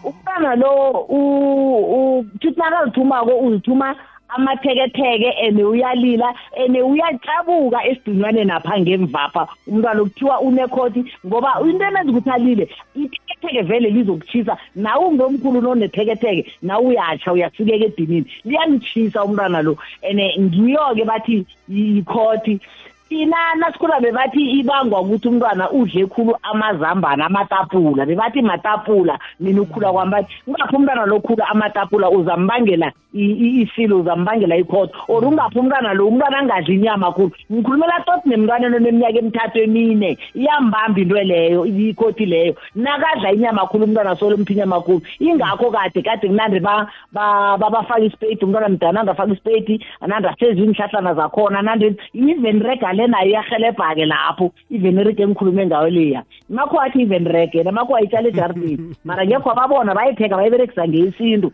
Umntwana 0.04 0.54
lo 0.56 0.90
u- 1.08 2.18
u- 2.18 2.24
thithi 2.40 2.60
nakazithumako 2.60 3.38
uzithuma 3.38 3.96
amatheketheke 4.36 5.30
ene 5.44 5.64
uyalila 5.64 6.34
ene 6.56 6.82
uyacabuka 6.82 7.78
esidunywane 7.86 8.44
napha 8.44 8.80
ngemvapha. 8.80 9.46
Umntwana 9.66 10.02
okuthiwa 10.02 10.40
unekhoti 10.40 11.04
ngoba 11.26 11.60
into 11.68 11.84
emenza 11.84 12.10
ukuthi 12.10 12.30
alile 12.30 12.68
itheketheke 12.94 13.62
vele 13.62 13.90
lizokutshisa 13.90 14.56
nawe 14.74 15.04
ungomkhulu 15.06 15.60
nonetheketheke 15.60 16.52
nawe 16.62 16.86
uyatsha 16.86 17.32
uyasikeka 17.32 17.84
edinini. 17.84 18.26
Liyamtshisa 18.44 19.24
umntwana 19.24 19.62
lo. 19.62 19.76
Ene 20.02 20.34
ngiyo-ke 20.40 21.04
bathi 21.04 21.46
yikhoti 21.68 22.60
thina 23.08 23.36
nasikhula 23.58 24.00
bebathi 24.00 24.40
ibangwa 24.60 25.00
ukuthi 25.00 25.28
umntwana 25.28 25.70
udle 25.70 26.06
khulu 26.06 26.34
amazambane 26.42 27.22
amatapula. 27.24 28.06
Bebathi 28.06 28.42
matapula 28.42 29.18
mina 29.40 29.62
ukhula 29.62 29.92
kwami 29.92 30.10
bathi 30.10 30.32
ungaphi 30.46 30.76
umntwana 30.76 31.06
lokhula 31.06 31.48
amatapula 31.48 32.10
uzambangela 32.10 32.92
i- 33.14 33.36
i- 33.46 33.62
isilo 33.62 34.00
uzambangela 34.00 34.56
ikhotho 34.56 34.94
or 35.08 35.22
ungaphi 35.24 35.58
umntwana 35.58 35.94
lo 35.94 36.08
umntwana 36.08 36.38
angadli 36.38 36.74
inyama 36.74 37.12
khulu? 37.12 37.30
Ngikhulumela 37.52 38.02
tot 38.06 38.26
nemntwaneni 38.26 38.76
oneminyaka 38.76 39.18
emithathu 39.18 39.58
emine. 39.58 40.18
Iyambamba 40.34 41.00
into 41.00 41.14
leyo 41.14 41.66
ikhothi 41.66 42.26
leyo. 42.26 42.54
Nakadla 42.74 43.32
inyama 43.32 43.66
khulu 43.66 43.84
umntwana 43.84 44.16
solo 44.16 44.36
mphi 44.36 44.52
inyama 44.52 44.80
khulu. 44.80 45.02
Ingakho 45.20 45.70
kade 45.70 46.02
kade 46.02 46.28
kunande 46.28 46.60
ba- 46.60 46.88
ba- 47.12 47.56
babafaka 47.58 48.00
isipeyiti 48.00 48.44
umntwana 48.44 48.68
mdana 48.68 49.00
andafaka 49.00 49.32
isipeyiti 49.32 49.80
anande 50.00 50.28
asezwe 50.28 50.64
iinhlahlana 50.64 51.14
zakhona 51.14 51.62
nande 51.62 51.94
even 52.14 52.60
rega 52.62 52.93
le 52.94 53.06
nayo 53.06 53.30
iyahelebha-ke 53.30 54.06
lapho 54.06 54.52
even 54.70 54.98
rege 55.04 55.22
engikhulume 55.22 55.66
ngayo 55.66 55.90
leya. 55.90 56.22
Makho 56.50 56.80
athi 56.80 57.02
even 57.02 57.24
rege 57.24 57.58
yena 57.58 57.72
makho 57.72 57.96
ayitshala 57.96 58.28
ejardini 58.28 58.94
mara 59.04 59.26
ngekho 59.26 59.50
ababona 59.50 59.94
bayipheka 59.94 60.36
bayiberekisa 60.36 60.88
ngeyesintu 60.88 61.52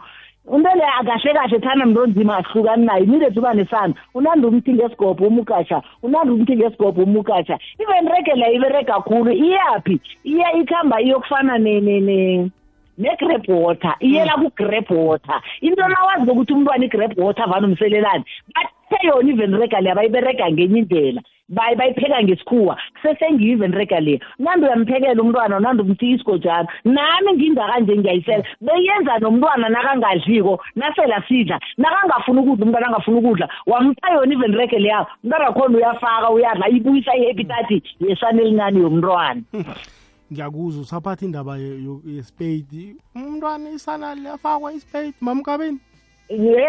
into 0.50 0.70
leyo 0.74 0.94
akahle 1.00 1.32
kahle 1.34 1.58
thana 1.60 1.86
mntu 1.86 2.00
onzima 2.00 2.36
ahlukani 2.38 2.86
nayo 2.86 3.04
immediate 3.04 3.38
uba 3.38 3.54
nesana 3.54 3.94
unande 4.14 4.46
umthi 4.46 4.72
ngesigobho 4.72 5.26
umukatsha 5.26 5.82
unande 6.02 6.32
umthi 6.32 6.56
ngesigobho 6.56 7.02
umukatsha 7.02 7.58
even 7.78 8.08
rege 8.08 8.34
leyo 8.34 8.52
iberega 8.54 8.94
khulu 9.00 9.30
iyaphi? 9.32 10.00
Iya 10.24 10.52
ikhamba 10.52 11.00
iyokufana 11.02 11.58
ne- 11.58 11.80
ne- 11.80 12.00
ne- 12.00 12.50
ne-grab 12.98 13.48
water 13.48 13.94
iyela 14.00 14.32
ku-grab 14.40 14.90
water. 14.90 15.40
Into 15.60 15.82
nawazi 15.88 16.30
ukuthi 16.30 16.52
umntwana 16.52 16.84
i-grab 16.84 17.12
water 17.18 17.46
vane 17.48 17.66
umselelani 17.66 18.24
bathe 18.54 18.74
yona 19.02 19.30
even 19.30 19.54
rega 19.54 19.80
leya 19.80 19.94
bayiberega 19.94 20.50
ngenye 20.52 20.78
indlela. 20.78 21.22
Bayi 21.48 21.76
bayipheka 21.76 22.22
ngesikhuwa. 22.22 22.76
Kusesengiyo 22.94 23.52
even 23.52 23.72
rega 23.72 24.00
leya 24.00 24.20
nandi 24.38 24.66
uyamphekela 24.66 25.22
umntwana 25.22 25.60
nandi 25.60 25.82
umthi 25.82 26.10
isigojana. 26.10 26.68
Nami 26.84 27.32
ngingakanje 27.36 27.96
ngiyayisela 27.96 28.44
beyenza 28.60 29.18
nomntwana 29.18 29.68
nakangadliko 29.68 30.60
nasela 30.76 31.22
sidla 31.28 31.60
nakangafuni 31.78 32.40
ukudla 32.40 32.64
umntwana 32.66 32.86
angafuni 32.86 33.18
ukudla 33.18 33.48
wamtha 33.66 34.12
yona 34.14 34.32
even 34.34 34.52
rege 34.54 34.78
leya 34.78 35.06
umntwana 35.24 35.52
khona 35.52 35.76
uyafaka 35.78 36.30
uyadla 36.30 36.68
ibuyisa 36.68 37.16
i-hepitati 37.16 37.82
yesana 38.00 38.42
elincane 38.42 38.80
yomntwana. 38.80 39.42
Ngiyakuzwa 40.32 40.82
usaphatha 40.82 41.24
indaba 41.26 41.56
ye- 41.58 41.82
yo- 41.84 42.02
yespade 42.06 42.94
umntwana 43.16 43.70
isana 43.70 44.14
liyafakwa 44.14 44.72
ispade 44.72 45.12
mamkabeni 45.20 45.78
ye 46.30 46.68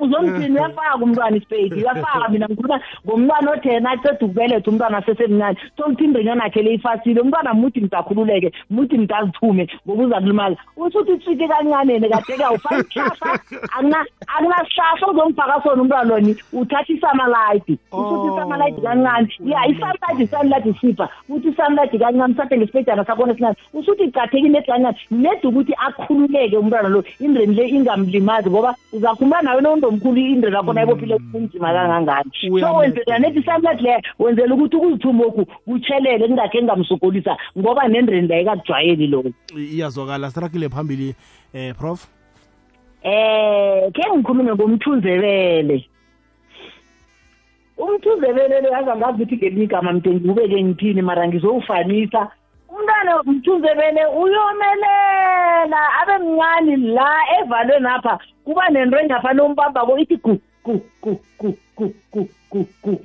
uzomthini 0.00 0.54
uyafaka 0.58 0.94
umntwana 1.04 1.36
isipeyidi 1.36 1.74
uyafaka 1.74 2.28
mina 2.28 2.46
ngikhuluma 2.46 2.80
ngomntwana 3.06 3.50
othena 3.50 3.90
aceda 3.90 4.26
ukubeletha 4.26 4.70
umntwana 4.70 4.98
asesemncane 4.98 5.56
sokuthi 5.76 6.04
indrenyana 6.04 6.44
yakhe 6.44 6.62
le 6.62 6.74
ifasile 6.74 7.20
umntwana 7.20 7.54
muthi 7.54 7.80
mntakhululeke 7.80 8.52
muthi 8.70 8.98
mntazithume 8.98 9.68
ngoba 9.86 10.02
uza 10.04 10.20
kulimala 10.20 10.56
usuthi 10.76 11.12
itswiti 11.12 11.48
kancanene 11.48 12.08
kade-ke 12.08 12.44
awufaki 12.44 12.80
isihlahla 12.80 13.38
akuna- 13.76 14.06
akunasihlahla 14.26 15.06
ozongifaka 15.08 15.62
sona 15.62 15.82
umntwana 15.82 16.04
loni 16.04 16.36
uthatha 16.52 16.92
isamaladi 16.92 17.78
usuthi 17.92 18.28
Oh. 18.30 18.34
isamaladi 18.34 18.80
kancane. 18.82 19.28
Ya 19.44 19.66
isamaladi 19.68 20.22
isaniladi 20.24 20.74
sipha 20.80 21.08
uthi 21.28 21.48
isamaladi 21.48 21.98
kancane 21.98 22.34
sathe 22.34 22.56
ngesipedana 22.58 23.04
sakhona 23.04 23.32
esincane. 23.32 23.56
Usuthi 23.74 24.04
icathekile 24.04 24.48
nedi 24.48 24.66
kancane. 24.66 24.96
Nedi 25.10 25.46
ukuthi 25.46 25.74
akhululeke 25.86 26.56
umntwana 26.56 26.88
lo 26.88 27.04
indreni 27.20 27.54
le 27.54 27.68
ingamlimazi 27.68 28.50
ngoba 28.50 28.74
uzakhuluma 28.92 29.42
nawe 29.42 29.60
nondomkhulu 29.62 30.20
indreni 30.20 30.54
lakhona 30.54 30.82
ibophile 30.82 31.18
kunzima 31.18 31.72
kangangani. 31.72 32.30
So 32.60 32.74
wenzela 32.76 33.18
nedi 33.18 33.40
isamaladi 33.40 33.82
leyo 33.82 34.00
wenzela 34.18 34.54
ukuthi 34.54 34.76
ukuzithumoku 34.76 35.44
kutshelele 35.44 36.26
kungakhe 36.26 36.58
kungamsokolisa 36.58 37.36
ngoba 37.58 37.88
nendreni 37.88 38.28
leyo 38.28 38.44
kakujwayeli 38.44 39.06
lokho 39.06 39.30
iyazwakala 39.56 40.30
sirakile 40.30 40.68
phambili 40.68 41.14
eh 41.54 41.74
prof. 41.74 42.06
Eh 43.02 43.92
ke 43.92 44.02
ngikhulume 44.16 44.54
ngomthunzebele. 44.54 45.86
Umthunzebele 47.78 48.60
lo 48.60 48.68
yazi 48.68 48.90
angazi 48.90 49.22
ukuthi 49.22 49.36
ngelinye 49.36 49.64
igama 49.64 49.92
mde 49.92 50.10
ngiwubeke 50.10 50.64
ngithini 50.64 51.02
mara 51.02 51.28
ngizowufanisa? 51.28 52.28
Umntwana 52.70 53.22
umthunzebele 53.22 54.02
uyomelela. 54.06 55.80
Abe 56.00 56.18
mncane 56.24 56.76
la 56.76 57.10
evalweni 57.38 57.86
apha 57.86 58.18
kuba 58.44 58.68
nento 58.70 58.98
engafani 58.98 59.40
umbambako 59.40 59.98
ithi 59.98 60.16
gu 60.16 60.38
gu 60.64 60.80
gu 61.02 61.12
gu 61.38 61.54
gu 61.76 61.94
gu 62.12 62.28
gu 62.50 62.66
gu. 62.82 63.00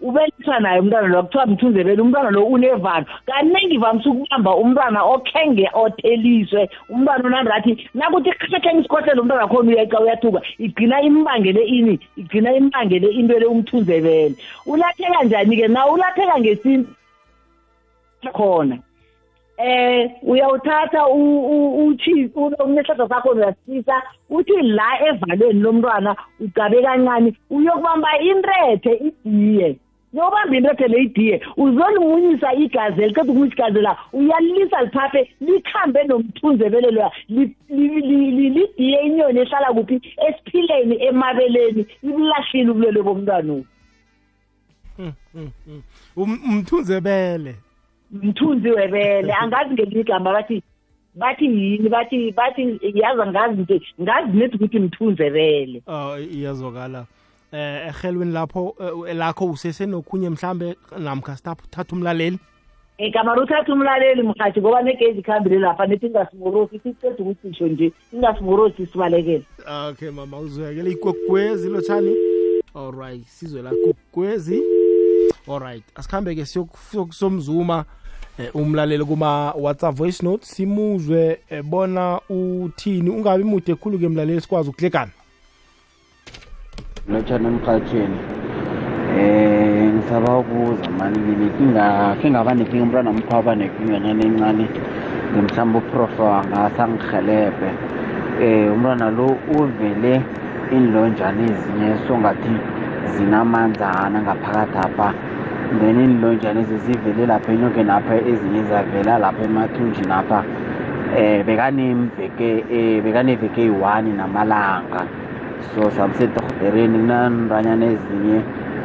Ubelethwa 0.00 0.60
naye 0.60 0.80
umntwana 0.80 1.08
lo 1.08 1.22
kuthiwa 1.22 1.46
mthunzebele 1.46 2.02
umntwana 2.02 2.30
lo 2.30 2.44
unevalo. 2.44 3.06
Kaningi 3.26 3.78
vamise 3.78 4.08
ukubamba 4.08 4.56
umntwana 4.56 5.02
okhenge 5.02 5.70
otheliswe 5.72 6.68
umntwana 6.90 7.26
onandathi 7.26 7.88
nakuthi 7.94 8.30
khakhenge 8.32 8.80
isikhohlelo 8.80 9.22
umntwana 9.22 9.48
khona 9.48 9.70
uyeqa 9.70 10.00
uyathuka. 10.00 10.40
Igcina 10.58 11.00
imbangele 11.00 11.62
ini? 11.64 12.00
Igcina 12.16 12.52
imbangele 12.52 13.08
into 13.08 13.38
le 13.38 13.46
umthunzebele 13.46 14.34
ulapheka 14.66 15.24
njani-ke 15.24 15.68
na? 15.68 15.86
Ulapheka 15.86 16.40
ngesintu? 16.40 16.90
Khona. 18.32 18.78
Eh 19.56 20.10
uyawuthatha 20.22 21.06
uchi 21.08 22.30
unehlahla 22.34 23.08
sakho 23.08 23.28
uyasisa 23.30 24.02
uthi 24.30 24.52
la 24.62 24.88
evalweni 25.08 25.60
lomntwana 25.60 26.16
ugabe 26.40 26.82
kancane 26.82 27.32
uyokubamba 27.50 28.18
inrethe 28.18 28.92
idiye. 29.24 29.76
Uyobamba 30.14 30.56
inrethe 30.56 30.88
le 30.88 31.02
idiye 31.02 31.40
uzolimunyisa 31.56 32.54
igazi 32.54 33.02
eliqeda 33.02 33.32
ukumunyisa 33.32 33.54
igazi 33.56 33.80
la 33.80 33.96
uyalilisa 34.12 34.82
liphaphe 34.82 35.30
likhambe 35.40 36.04
nomthunzebele 36.04 36.90
loya 36.90 37.10
li- 37.28 37.56
li- 37.68 38.00
li- 38.00 38.30
li- 38.30 38.50
lidiye 38.50 39.00
inyoni 39.06 39.40
ehlala 39.40 39.72
kuphi? 39.72 40.00
Esiphileni 40.28 41.04
emabeleni 41.04 41.86
ibulahlile 42.02 42.70
ubulwele 42.70 43.02
bomntwana. 43.02 43.62
Um- 46.16 46.42
umthunzebele. 46.50 47.54
Mthunzi 48.22 48.70
webele 48.70 49.32
angazi 49.42 49.74
ngelinye 49.74 50.00
igama 50.00 50.32
bathi 50.32 50.62
bathi 51.14 51.44
yini 51.44 51.88
bathi 51.88 52.32
bathi 52.32 52.80
yazi 52.82 53.22
angazi 53.22 53.62
nje 53.62 53.80
ngazi 54.02 54.38
nedi 54.38 54.56
ukuthi 54.56 54.78
mthunzebele 54.78 55.82
uh, 55.86 56.34
iyazwakala. 56.34 57.06
Eh 57.52 57.88
ehelweni 57.88 58.32
lapho 58.32 58.74
eh, 58.80 59.16
lakho 59.16 59.44
usesenokhunye 59.44 60.30
mhlambe 60.30 60.76
namkha 60.98 61.36
sithatha 61.36 61.92
umlaleli? 61.92 62.38
Egamara 62.98 63.42
uthatha 63.42 63.72
umlaleli 63.72 64.22
mhathi 64.22 64.60
ngoba 64.60 64.82
negezi 64.82 65.18
ikhambile 65.18 65.58
lapha 65.58 65.86
nethi 65.86 66.06
ingasimorosi 66.06 66.78
siceda 66.78 67.16
ukuthisho 67.18 67.66
nje 67.66 67.92
ingasimorosi 68.12 68.86
sibalekele. 68.86 69.44
Okay 69.90 70.10
mama 70.10 70.38
uzwekele 70.38 70.90
igogwezi 70.90 71.68
lotshani? 71.68 72.16
Alright 72.74 73.26
sizwe 73.26 73.62
la 73.62 73.70
gogwezi 73.70 74.62
alright 75.48 75.84
asikhambe-ke 75.94 76.46
siyokusomzuma 76.46 77.78
eh, 77.78 78.03
umlaleli 78.54 79.04
kuma 79.04 79.52
whatsapp 79.52 79.96
voice 79.96 80.22
note 80.22 80.46
simuzwe 80.46 81.38
eh, 81.50 81.62
bona 81.62 82.20
uthini 82.28 83.10
ungabi 83.10 83.44
mude 83.44 83.72
ekhulu-ke 83.72 84.08
mlaleli 84.08 84.40
sikwazi 84.40 84.70
ukuhlekana 84.70 85.12
lotshana 87.08 87.48
emrhatshweni 87.48 88.18
eh 89.18 89.92
ngisaba 89.94 90.38
ukubuza 90.38 90.90
mani 90.98 91.18
nginenkinga 91.18 92.16
khe 92.20 92.30
ngaba 92.30 92.54
nenkinga 92.54 92.82
umntwana 92.82 93.12
mkho 93.12 93.34
waba 93.34 93.54
nenkinga 93.54 93.98
nyana 94.00 94.24
encane 94.24 94.66
mhlawumbe 95.34 95.78
uprof 95.78 96.20
angasangihelebhe 96.20 97.70
eh 98.42 98.72
umntwana 98.72 99.10
lo 99.10 99.26
uvele 99.58 100.22
iinlonjana 100.72 101.42
ezinye 101.50 101.88
songathi 102.06 102.54
zinamanzana 103.14 104.22
ngaphakathi 104.22 104.78
apha. 104.78 105.33
Then 105.80 106.00
iinlonjana 106.00 106.60
ezi 106.60 106.76
zivele 106.78 107.26
lapha 107.26 107.52
enyokeni 107.52 107.90
apha 107.90 108.14
ezinye 108.16 108.62
zavela 108.70 109.18
lapha 109.18 109.42
emathunjini 109.44 110.12
apha 110.12 110.44
eh 111.16 111.44
bekanemveke 111.46 112.64
eh 112.70 113.02
bekaneveke 113.02 113.60
eyi-one 113.62 114.12
namalanga. 114.12 115.06
So 115.74 115.90
sabusedorhotereni 115.90 116.98
kunantwanyana 116.98 117.86
ezinye 117.86 118.38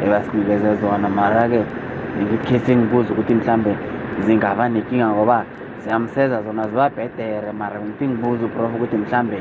ebasinikeze 0.04 0.76
zona. 0.82 1.10
Mara-ke 1.10 1.62
ngikhe 2.22 2.60
sengibuza 2.60 3.14
ukuthi 3.14 3.34
mhlambe 3.34 3.76
zingaba 4.26 4.70
nenkinga 4.70 5.08
ngoba 5.08 5.46
ziyamseza 5.84 6.42
zona 6.44 6.68
ziba 6.68 6.90
bhedere. 6.90 7.52
Mara 7.52 7.80
ngithi 7.80 8.08
ngibuza 8.08 8.46
uprof 8.46 8.76
ukuthi 8.76 8.98
mhlambe 8.98 9.40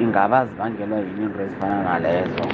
ingaba 0.00 0.46
zibangelwa 0.46 0.98
yini 0.98 1.24
into 1.24 1.42
ezifana 1.42 1.82
nalezo? 1.82 2.44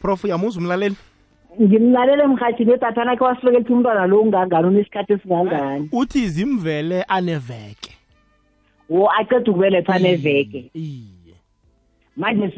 Prof 0.00 0.24
yamuza 0.24 0.60
umlaleli? 0.60 0.96
Ngimlalele 1.62 2.26
mhathini 2.26 2.72
etathanakhe 2.72 3.24
wasibekeletha 3.24 3.74
umntwana 3.74 4.06
lo 4.06 4.20
ungangani 4.20 4.66
unesikhathi 4.66 5.12
esingangani. 5.12 5.88
Uthi 5.92 6.28
zimvele 6.28 7.02
aneveke. 7.02 7.92
Wo 8.90 9.10
aqeda 9.10 9.50
ukubelethwa 9.50 9.98
neveke 9.98 10.70
iye 10.74 11.16
manje 12.16 12.52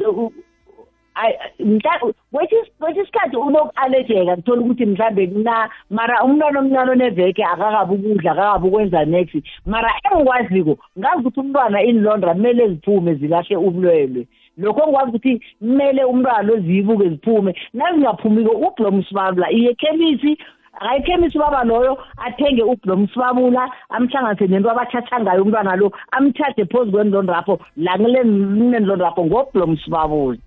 kwesinye 2.32 3.02
isikhathi 3.02 3.36
unoku-alejeka 3.36 4.36
kuthola 4.36 4.60
ukuthi 4.60 4.86
mhlawumbe 4.86 5.26
kuna 5.26 5.70
mara 5.90 6.24
umntwana 6.24 6.60
omncane 6.60 6.90
oneveke 6.90 7.44
akakabi 7.44 7.94
ukudla 7.94 8.32
akakabi 8.32 8.68
ukwenza 8.68 9.04
next 9.04 9.44
mara 9.66 9.90
engikwaziko 10.04 10.78
ngazi 10.98 11.20
ukuthi 11.20 11.40
umntwana 11.40 11.82
inilondra 11.82 12.34
kumele 12.34 12.68
ziphume 12.68 13.14
zilahle 13.14 13.56
ubulwelwe. 13.56 14.26
Lokho 14.58 14.82
ngikwazi 14.82 15.10
ukuthi 15.10 15.42
kumele 15.58 16.04
umntwana 16.04 16.42
loziyibuke 16.42 17.08
ziphume 17.08 17.54
nazingaphumiko 17.74 18.52
ublom 18.66 19.02
sibabula 19.04 19.50
iye 19.52 19.70
ekhemisi 19.70 20.38
hayi 20.72 21.00
ekhemisi 21.00 21.38
baba 21.38 21.64
loyo 21.64 21.98
athenge 22.26 22.62
ublom 22.62 23.08
sibabula 23.08 23.70
amhlanganise 23.88 24.46
nento 24.46 24.70
abathatha 24.70 25.20
ngayo 25.20 25.42
umntwana 25.42 25.76
lo 25.76 25.92
amthathe 26.16 26.64
phozu 26.64 26.92
kwenilondrapho 26.92 27.58
la 27.76 27.98
kunenilondrapho 27.98 29.24
ngoblom 29.24 29.76
sibabula. 29.76 30.38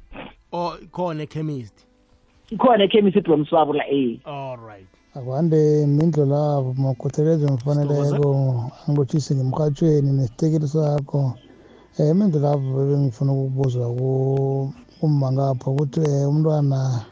O 0.52 0.74
khona 0.91 1.24
ekhemist 1.24 1.76
ikhona 2.52 2.84
ekhemisi 2.84 3.19
iblom 3.19 3.45
sibabula 3.45 3.84
eh 3.89 4.19
all 4.26 4.58
right. 4.58 4.88
Akwande 5.15 5.86
mindlo 5.88 6.26
lavo 6.26 6.74
makhuthelezwe 6.78 7.52
ngifaneleko 7.52 8.28
angilotshise 8.88 9.36
ngemrhatshweni 9.36 10.12
nesitekeli 10.12 10.67
sakho. 10.67 11.34
Um 11.99 12.17
mindlo 12.17 12.39
lavo 12.39 12.88
bengifuna 12.88 13.32
ukubuza 13.34 13.84
kummangapho 14.99 15.71
ukuthi 15.71 15.99
um 15.99 16.30
umntwana 16.32 17.04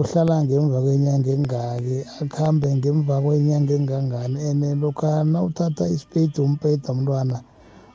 uhlala 0.00 0.34
ngemva 0.44 0.82
kwenyanga 0.82 1.30
engaki 1.30 1.96
akuhambe 2.18 2.66
ngemva 2.74 3.22
kwenyanga 3.22 3.72
engangani 3.78 4.36
and 4.50 4.82
lokha 4.82 5.22
nawuthatha 5.22 5.86
isipeyidi 5.94 6.40
umpeyida 6.40 6.90
umntwana 6.90 7.38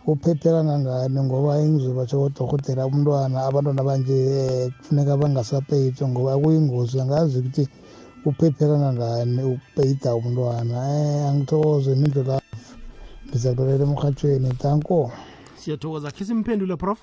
uphephe 0.07 0.49
kangangani? 0.55 1.19
Ngoba 1.19 1.59
engizwe 1.59 1.91
batsho 1.97 2.15
kodorhotela 2.21 2.87
umntwana 2.87 3.37
abantwana 3.47 3.83
banje 3.83 4.15
um 4.15 4.71
kufuneka 4.77 5.19
bangasapeyitwa 5.19 6.07
ngoba 6.07 6.39
kuyingozi 6.39 6.95
angazi 7.01 7.39
ukuthi 7.39 7.63
uphephe 8.25 8.63
kangangani 8.71 9.41
ukupeyida 9.51 10.15
umntwana. 10.15 10.75
Um 10.79 11.27
angithokoze 11.27 11.91
mindlo 11.99 12.23
lavo 12.23 12.55
ngizakulolela 13.27 13.83
emrhatshweni 13.83 14.49
tanko 14.61 15.11
siyathokoza 15.65 16.11
khisa 16.11 16.33
imphendule 16.33 16.75
prof? 16.77 16.99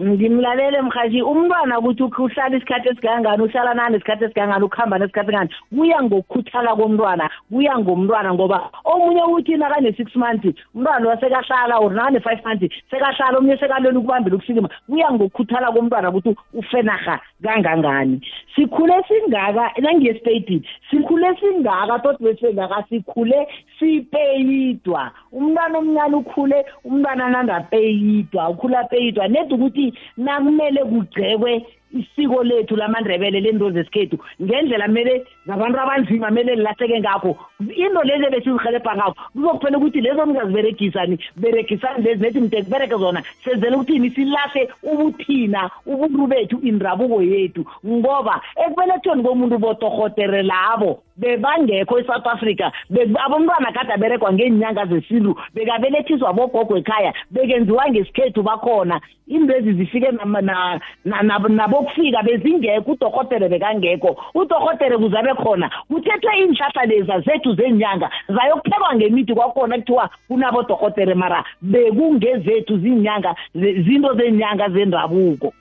Ngimlalele 0.00 0.82
mhashi 0.82 1.22
umntwana 1.22 1.78
ukuthi 1.78 2.02
uhlala 2.02 2.56
isikhathi 2.56 2.88
esikangani 2.88 3.42
uhlala 3.42 3.74
nani 3.74 3.96
isikhathi 3.96 4.24
esikangani 4.24 4.64
ukuhamba 4.64 4.98
nesikhathi 4.98 5.30
engani 5.30 5.50
kuya 5.74 6.02
ngokukhuthala 6.02 6.76
komntwana 6.76 7.30
kuya 7.50 7.78
ngomntwana 7.78 8.34
ngoba 8.34 8.70
omunye 8.84 9.22
uthi 9.22 9.56
nakane-six 9.56 10.16
months 10.16 10.54
umntwana 10.74 11.04
lo 11.04 11.16
sekahlala 11.20 11.80
or 11.80 11.90
nakane-five 11.92 12.44
months 12.44 12.74
sekahlala 12.90 13.38
omunye 13.38 13.56
sekalweni 13.56 13.98
ukubambela 13.98 14.36
ukusikima 14.36 14.68
kuya 14.86 15.12
ngokukhuthala 15.12 15.72
komntwana 15.72 16.10
ukuthi 16.10 16.36
ufenaha 16.54 17.20
kangangani. 17.42 18.20
Sikhule 18.54 18.94
singaka 19.08 19.72
nangiye-statini 19.80 20.66
sikhule 20.90 21.36
singaka 21.40 21.98
tot 21.98 22.18
besengaka 22.20 22.84
sikhule 22.88 23.48
sipeyidwa. 23.78 25.10
Umntwana 25.32 25.78
omncane 25.78 26.16
ukhule 26.16 26.64
umntwana 26.84 27.28
nandapeyidwa 27.28 28.48
ukhula 28.48 28.84
peyidwa. 28.84 29.28
Nedi 29.28 29.54
ukuthi 29.54 29.87
nakumele 30.16 30.80
kugcekwe 30.84 31.52
isiko 31.92 32.42
lethu 32.42 32.76
lamandrebele 32.76 33.40
lento 33.40 33.70
zesikhethu. 33.70 34.18
Ngendlela 34.42 34.86
kumele 34.86 35.24
zabantu 35.46 35.78
abanzima 35.80 36.28
kumele 36.28 36.54
lilahleke 36.56 37.00
ngakho. 37.00 37.38
Into 37.60 38.02
lezi 38.02 38.24
ebesizihelebha 38.26 38.96
ngakho 38.96 39.14
kuzokuphela 39.32 39.78
ukuthi 39.78 40.00
lezo 40.00 40.26
ningaziberegisani 40.26 41.18
beregisani 41.36 42.04
lezi 42.04 42.22
nethi 42.22 42.40
mde 42.40 42.62
kubereke 42.62 42.96
zona 42.98 43.22
senzela 43.44 43.76
ukuthini 43.76 44.10
silahle 44.10 44.68
ubuthina 44.82 45.70
ubuntu 45.86 46.26
bethu 46.26 46.56
indabuko 46.62 47.22
yethu. 47.22 47.64
Ngoba 47.86 48.40
ekubelethweni 48.56 49.22
komuntu 49.22 49.58
botorhotere 49.58 50.42
labo 50.42 51.02
bebangekho 51.18 51.98
e-south 51.98 52.26
africa. 52.26 52.72
Abomntwana 53.24 53.72
kade 53.72 53.92
aberekwa 53.92 54.32
ngeenyanga 54.32 54.86
zesintu 54.86 55.34
bekabelethiswa 55.54 56.32
bogogo 56.32 56.76
ekhaya 56.78 57.12
bekenziwa 57.30 57.90
ngesikhethu 57.90 58.42
bakhona. 58.42 59.00
Into 59.28 59.56
ezi 59.56 59.72
zifike 59.72 60.10
nabokufika 61.04 62.22
bezingekho 62.22 62.92
udorhotere 62.92 63.48
bekangekho. 63.48 64.16
Udorhotere 64.34 64.98
kuzabe 64.98 65.34
khona 65.34 65.70
kuthethwe 65.88 66.38
iinhlahla 66.38 66.84
leza 66.86 67.20
zethu 67.20 67.54
zenyanga 67.54 68.10
zayokuphekwa 68.28 68.94
ngemithi 68.96 69.34
kwakhona 69.34 69.78
kuthiwa 69.78 70.10
kunabodorhotere 70.28 71.14
mara 71.14 71.44
bekungezethu 71.62 72.78
zinyanga 72.78 73.34
zinto 73.54 74.14
zenyanga 74.14 74.68
zendabuko. 74.68 75.52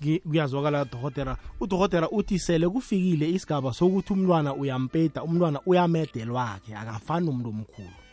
Kuyazwakala 0.00 0.82
udorhotera 0.82 1.36
udorhotera 1.60 2.10
uthi 2.10 2.38
sele 2.38 2.68
kufikile 2.68 3.30
isigaba 3.30 3.72
sokuthi 3.72 4.12
umntwana 4.12 4.54
uyampeta 4.54 5.22
umntwana 5.22 5.60
uyamedelwakhe 5.66 6.76
akafani 6.76 7.28
umuntu 7.28 7.48
omkhulu. 7.48 8.09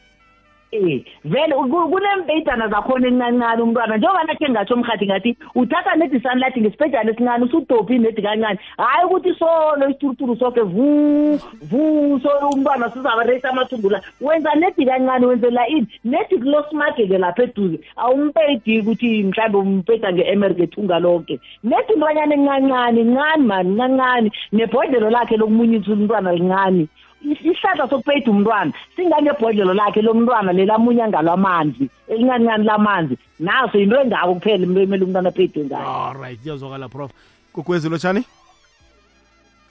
Eh 0.72 1.04
vele 1.24 1.56
kunempeyidana 1.56 2.68
zakhona 2.68 3.08
encancane 3.08 3.62
umntwana. 3.62 3.98
Njengoba 3.98 4.24
nakhe 4.24 4.50
ngatsho 4.50 4.76
mhathi 4.76 5.06
ngathi 5.06 5.38
uthatha 5.56 5.96
nedi 5.96 6.20
sunlight 6.20 6.58
ngesipejana 6.58 7.12
esincane 7.12 7.46
usudophi 7.46 8.00
nedi 8.00 8.22
kancane 8.22 8.60
hhayi 8.78 9.06
ukuthi 9.06 9.34
solo 9.40 9.90
isituruturu 9.90 10.36
soke 10.36 10.62
vu 10.62 11.40
vu 11.70 12.20
so 12.20 12.30
umntwana 12.52 12.92
sizabareyisa 12.92 13.50
amathumbu 13.50 13.90
la 13.90 14.02
wenza 14.22 14.56
nedi 14.56 14.86
kancane 14.86 15.26
wenzela 15.26 15.68
ini 15.68 15.88
nedi 16.04 16.38
kulo 16.38 16.64
smageke 16.70 17.18
lapha 17.18 17.44
eduze. 17.44 17.80
Awumpeyidi 17.96 18.80
ukuthi 18.80 19.24
mhlawumbe 19.24 19.58
umpeyida 19.58 20.14
nge-america 20.14 20.64
ethunga 20.64 21.00
lonke 21.00 21.40
nedi 21.64 21.94
intwanyana 21.94 22.36
encancane 22.36 23.04
ncane 23.04 23.44
mani 23.44 23.70
ncancane 23.70 24.32
nebhodlelo 24.52 25.10
lakhe 25.10 25.38
lokumunyisa 25.38 25.92
umntwana 25.94 26.32
lincane 26.34 26.88
isihlahla 27.22 27.90
sokupeyida 27.90 28.32
umntwana 28.32 28.74
singangebhodlelo 28.96 29.74
lakhe 29.74 30.02
lomntwana 30.02 30.54
lelamunya 30.54 31.08
ngalamanzi 31.08 31.90
elincancane 32.08 32.64
lamanzi. 32.64 33.18
Naso 33.40 33.78
yinto 33.78 34.02
engako 34.02 34.34
kuphela 34.34 34.64
into 34.64 34.82
emele 34.82 35.06
umntwana 35.06 35.30
apeyide 35.30 35.66
ngayo. 35.66 35.88
Allright 35.88 36.46
iyazwakala 36.46 36.90
prof. 36.90 37.12
Igogwezi 37.54 37.90
lotshani? 37.90 38.24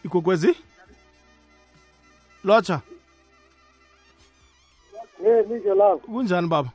Igogwezi 0.05 0.55
lotsha? 2.45 2.81
E 5.27 5.43
kunjani 6.07 6.49
baba? 6.49 6.71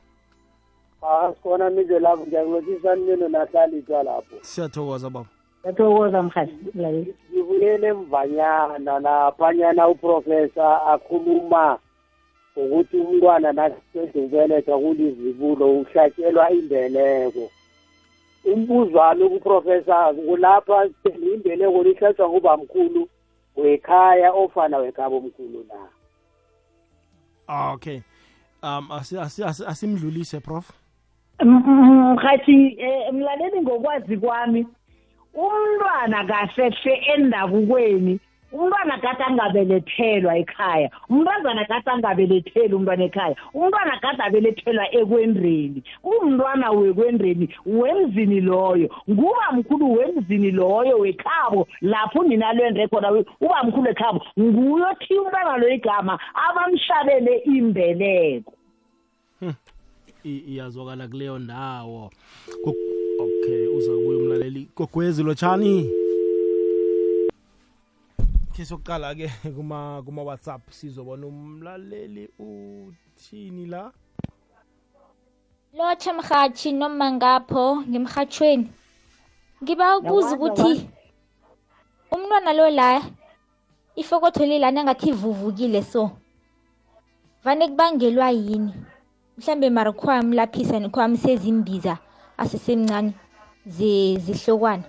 Ha 1.00 1.32
sikhona 1.34 1.70
mijo 1.70 1.98
lapho 1.98 2.26
ngiyakulotshisa 2.26 2.94
nino 2.94 3.28
nahlalitshwa 3.28 4.02
lapho? 4.02 4.36
Siyathokoza 4.42 5.10
baba 5.10 5.28
yathokoza 5.64 6.22
mlaleli. 6.74 7.14
Ngibulele 7.32 7.92
mvanyana 7.92 8.98
laphanyana 8.98 9.88
uprofesa 9.88 10.86
akhuluma 10.86 11.78
ukuthi 12.56 12.96
umntwana 12.96 13.52
naqeda 13.52 14.02
ukubelethwa 14.04 14.78
kulizibulo 14.78 15.72
uhlatshelwa 15.80 16.50
imbeleko. 16.50 17.50
Umbuzo 18.44 18.98
wami 18.98 19.28
kuprofesa 19.28 20.14
kulapha 20.14 20.88
imbeleko 21.34 21.82
lihlatshwa 21.82 22.28
ngubamkhulu 22.28 23.08
wekhaya 23.56 24.32
ofana 24.32 24.78
wekhaba 24.78 25.16
omkhulu 25.16 25.64
na? 25.68 25.88
Ah, 27.48 27.72
okay. 27.72 28.02
Um 28.62 28.90
asimdlulise 29.66 30.40
prof. 30.40 30.72
Mhathi 31.40 32.78
um 33.10 33.16
mlaleli 33.16 33.60
ngokwazi 33.60 34.16
kwami 34.16 34.66
umntwana 35.34 36.24
kasehle 36.24 36.94
endabukweni. 37.14 38.20
Umntwana 38.52 38.98
kade 39.00 39.24
angabelethelwa 39.24 40.36
ekhaya. 40.36 40.90
Umntazana 41.08 41.64
kade 41.64 41.90
angabeletheli 41.90 42.74
umntwana 42.74 43.04
ekhaya. 43.04 43.36
Umntwana 43.54 43.96
kade 44.00 44.22
abelethelwa 44.22 44.94
ekwendreni 44.94 45.82
umntwana 46.04 46.70
wekwendreni 46.70 47.48
wemzini 47.66 48.40
loyo. 48.40 48.88
Nguba 49.10 49.52
mkhulu 49.52 49.92
wemzini 49.92 50.50
loyo 50.50 50.98
wekhabo 50.98 51.66
lapho 51.80 52.18
uninalwendre 52.20 52.88
khona 52.88 53.12
uba 53.40 53.64
mkhulu 53.64 53.90
ekhabo 53.90 54.20
nguyo 54.38 54.94
thi 55.00 55.18
umntwana 55.18 55.56
lo 55.56 55.68
igama 55.68 56.18
abamhlabele 56.34 57.36
imbeleko. 57.36 58.52
Iyazwakala 60.24 61.08
kuleyo 61.08 61.38
ndawo. 61.38 62.10
Okay 62.66 63.01
uza 64.42 64.50
kubuya 64.50 64.50
umlaleli 64.50 64.68
gogwezi 64.76 65.22
lotshani 65.22 65.90
khe 68.54 68.64
sokuqala-ke 68.64 69.30
kuma 69.56 70.02
kuma 70.04 70.22
whatsapp 70.22 70.62
sizobona 70.70 71.26
umlaleli 71.26 72.28
uthini 72.38 73.66
la? 73.66 73.92
Lotsha 75.74 76.12
mrhatshi 76.12 76.72
noma 76.72 77.12
ngapho 77.12 77.82
ngemrhatshweni 77.88 78.68
ngiba 79.62 79.98
ukubuza 79.98 80.34
ukuthi 80.34 80.88
umntwana 82.10 82.52
lo 82.52 82.70
la 82.70 83.02
ifokotho 83.96 84.44
lilana 84.46 84.80
angathi 84.80 85.08
ivuvukile 85.10 85.82
so 85.82 86.10
vane 87.44 87.68
kubangelwa 87.68 88.30
yini? 88.30 88.74
Mhlambe 89.38 89.70
mara 89.70 89.92
khwamlaphisa 89.92 90.80
khwamsezimbiza 90.90 91.98
asesemncane 92.36 93.14
zihlokwana 93.66 94.84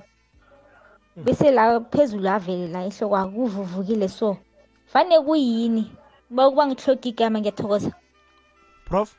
bese 1.15 1.51
la 1.51 1.79
phezulu 1.79 2.27
avele 2.29 2.67
la 2.67 2.85
ehloko 2.85 3.29
kuvuvukile. 3.33 4.07
So 4.09 4.37
vane 4.93 5.19
kuyini? 5.19 5.91
Bakuba 6.29 6.67
ngihloga 6.67 7.09
igama 7.09 7.39
ngiyathokoza. 7.39 7.91
Prof? 8.85 9.15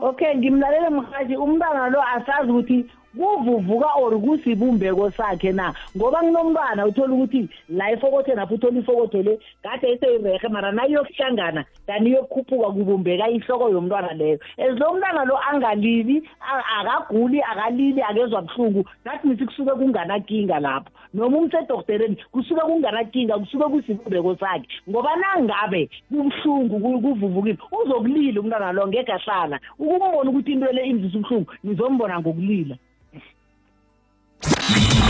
Okay 0.00 0.34
ngimlalele 0.36 0.90
mhathi 0.90 1.36
umntwana 1.36 1.88
lo 1.88 2.00
asazi 2.02 2.50
ukuthi 2.50 2.86
kuvuvuka 3.18 3.86
or 3.98 4.12
kusibumbeko 4.20 5.10
sakhe 5.10 5.52
na? 5.52 5.74
Ngoba 5.96 6.18
kunomntwana 6.20 6.86
uthola 6.86 7.14
ukuthi 7.14 7.48
la 7.68 7.90
efokothweni 7.90 8.40
apho 8.40 8.54
uthola 8.54 8.78
ifokotho 8.78 9.22
le 9.22 9.38
kade 9.62 9.92
iseyirehe 9.92 10.48
mara 10.48 10.72
nayiyokuhlangana 10.72 11.64
kanti 11.86 12.10
iyokukhuphuka 12.10 12.70
kubumbeka 12.70 13.28
ihloko 13.30 13.68
yomntwana 13.70 14.12
leyo. 14.14 14.38
As 14.58 14.78
lo 14.78 14.94
mntwana 14.94 15.24
lo 15.24 15.36
angalili 15.50 16.22
a- 16.40 16.80
akaguli 16.80 17.42
akalili 17.42 18.02
akezwa 18.02 18.42
buhlungu 18.42 18.84
that 19.04 19.24
means 19.24 19.40
kusuke 19.40 19.70
kunganakinga 19.70 20.60
lapho. 20.60 20.90
Noma 21.14 21.38
umsedoktereni 21.38 22.16
kusuke 22.32 22.60
kunganakinga 22.60 23.38
kusuke 23.38 23.64
kusibumbeko 23.64 24.36
sakhe. 24.36 24.68
Ngoba 24.90 25.10
nangabe 25.16 25.90
kubuhlungu 26.08 26.80
ku- 26.80 27.00
kuvuvukile 27.00 27.58
uzokulila 27.72 28.40
umntwana 28.40 28.72
lo 28.72 28.86
ngeke 28.88 29.12
ahlala. 29.12 29.60
Ukumbona 29.78 30.30
ukuthi 30.30 30.52
into 30.52 30.72
le 30.72 30.86
imzisa 30.86 31.18
ubuhlungu 31.18 31.50
nizombona 31.64 32.20
ngokulila. 32.20 32.76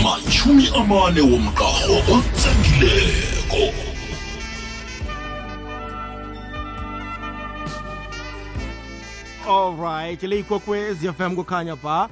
Machumi 0.03 0.67
amane 0.75 1.21
womqarho 1.21 1.97
otsengileko 2.15 3.63
alright 9.49 10.23
le 10.23 10.39
ikwekwezi 10.39 11.07
fm 11.13 11.35
kukhanya 11.35 11.75
ba 11.75 12.09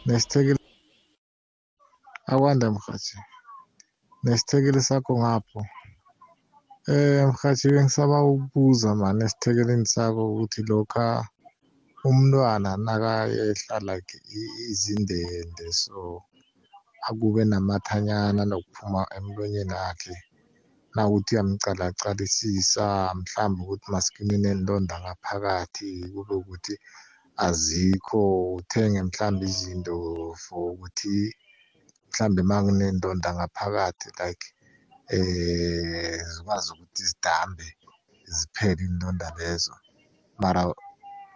nesithekeli 0.06 0.60
akwanda 2.28 2.72
mhathi 2.72 3.18
nesithekeli 4.24 4.82
sakho 4.82 5.18
ngapho 5.20 5.66
mhathi 7.30 7.66
bengisaba 7.74 8.18
ukubuza 8.32 8.90
mani 9.00 9.22
esithekeleni 9.26 9.88
sakho 9.94 10.22
ukuthi 10.32 10.62
lokha 10.70 11.08
umntwana 12.10 12.70
nakayehla 12.86 13.78
like 13.88 14.16
izindende 14.72 15.68
so 15.82 16.00
akube 17.08 17.42
namathanyana 17.52 18.42
nokuphuma 18.50 19.02
emlonyeni 19.18 19.76
wakhe 19.82 20.16
nakuthi 20.96 21.32
uyamcalacalisisa 21.34 22.86
mhlawumbe 23.18 23.62
ukuthi 23.64 23.88
masikini 23.94 24.36
nenilonda 24.44 24.96
ngaphakathi 25.04 25.90
kube 26.14 26.34
ukuthi 26.42 26.76
azikho 27.46 28.22
uthenge 28.60 29.02
mhlawumbe 29.08 29.46
izinto 29.52 29.96
for 30.44 30.64
ukuthi 30.74 31.16
mhlawumbe 32.10 32.42
uma 32.46 32.58
kunendonda 32.66 33.30
ngaphakathi 33.38 34.08
like 34.20 34.48
zikwazi 36.34 36.74
ukuthi 36.74 37.04
zidambe 37.10 37.68
ziphele 38.36 38.84
indonda 38.90 39.34
lezo. 39.40 39.74
Mara 40.40 40.62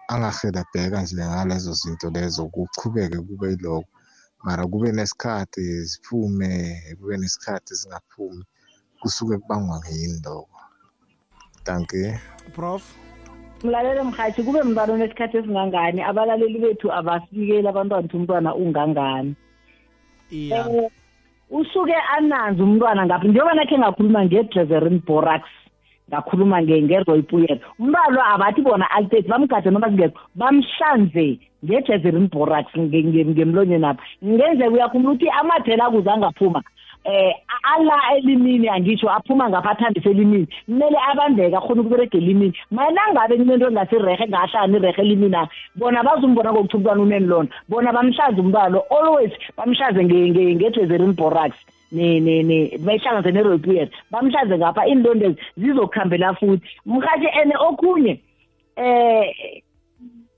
angahelebheka 0.08 1.02
nje 1.02 1.26
ngalezo 1.26 1.74
zinto 1.74 2.10
lezo 2.10 2.42
kuchubeke 2.54 3.18
kube 3.28 3.48
yiloko 3.50 3.90
mara 4.44 4.64
kube 4.68 4.92
nesikhathi 4.92 5.64
ziphume 5.90 6.52
kube 7.00 7.18
nesikhathi 7.18 7.74
zingaphumi 7.80 8.44
kusuke 9.02 9.38
kubangwa 9.38 9.82
yini 9.90 10.22
lokho? 10.26 10.60
Danke 11.66 12.20
prof? 12.56 12.84
Mlalele 13.64 14.04
mhathi 14.04 14.44
kube 14.44 14.64
mntwana 14.64 14.94
onesikhathi 14.94 15.38
esingangani? 15.38 16.02
Abalaleli 16.02 16.60
bethu 16.60 16.88
abasinikeli 16.92 17.68
abantwana 17.68 18.00
ukuthi 18.06 18.18
umntwana 18.18 18.56
ungangani? 18.56 19.36
Iya. 20.30 20.70
Eh, 20.70 20.92
usuke 21.50 21.94
ananzi 22.18 22.62
umntwana 22.62 23.06
ngapha. 23.06 23.28
Njengoba 23.28 23.54
nakhe 23.56 23.78
ngakhuluma 23.78 24.26
nge-dreverin 24.26 25.02
borax 25.08 25.44
ngakhuluma 26.10 26.62
nge- 26.62 26.82
nge-roypuyet 26.84 27.62
umntwana 27.80 28.10
lo 28.16 28.22
abathi 28.34 28.62
bona 28.62 28.86
alteti 28.92 29.28
bamgade 29.30 29.70
noma 29.72 29.90
zingekho 29.90 30.20
bamhlanze 30.36 31.40
nge-dreverin 31.66 32.28
borax 32.30 32.66
nge- 32.78 33.04
nge- 33.04 33.26
ngemlonyeni 33.26 33.86
apha. 33.86 34.04
Ngenzeka 34.24 34.72
uyakhumbula 34.72 35.14
ukuthi 35.14 35.30
amathela 35.30 35.86
akuze 35.86 36.10
angaphuma. 36.10 36.62
Eh 37.08 37.34
ala 37.64 38.18
elimini 38.18 38.70
angisho 38.70 39.10
aphuma 39.10 39.50
ngapha 39.50 39.72
athambise 39.72 40.10
elimini 40.10 40.48
kumele 40.66 40.98
abambeke 41.12 41.56
akhona 41.56 41.82
ukuberega 41.82 42.18
elimini. 42.18 42.54
Mana 42.72 43.02
ngabe 43.12 43.38
kunento 43.38 43.68
engasirehe 43.68 44.28
ngahlani 44.28 44.78
irehe 44.78 45.02
elimini 45.02 45.36
akhe 45.36 45.52
bona 45.76 46.04
bazumbona 46.04 46.52
ngokuthi 46.52 46.78
umntwana 46.78 47.02
unenilona 47.02 47.50
bona 47.70 47.94
bamhlaze 47.94 48.42
umntwana 48.42 48.70
lo 48.70 48.84
always 48.92 49.32
bamhlaze 49.58 50.04
nge-dreverin 50.04 51.14
borax 51.16 51.54
ne 51.92 52.20
ne 52.20 52.44
ne 52.44 52.78
bayihlanganise 52.78 53.32
ne-roypuyet 53.32 53.92
bamhlaze 54.12 54.58
ngapha 54.58 54.88
iinlondezi 54.88 55.40
zizokuhambela 55.58 56.34
futhi. 56.34 56.68
Mhathi 56.86 57.28
ene 57.42 57.56
okhunye 57.58 58.20
eh 58.76 59.24
eh, 59.24 59.64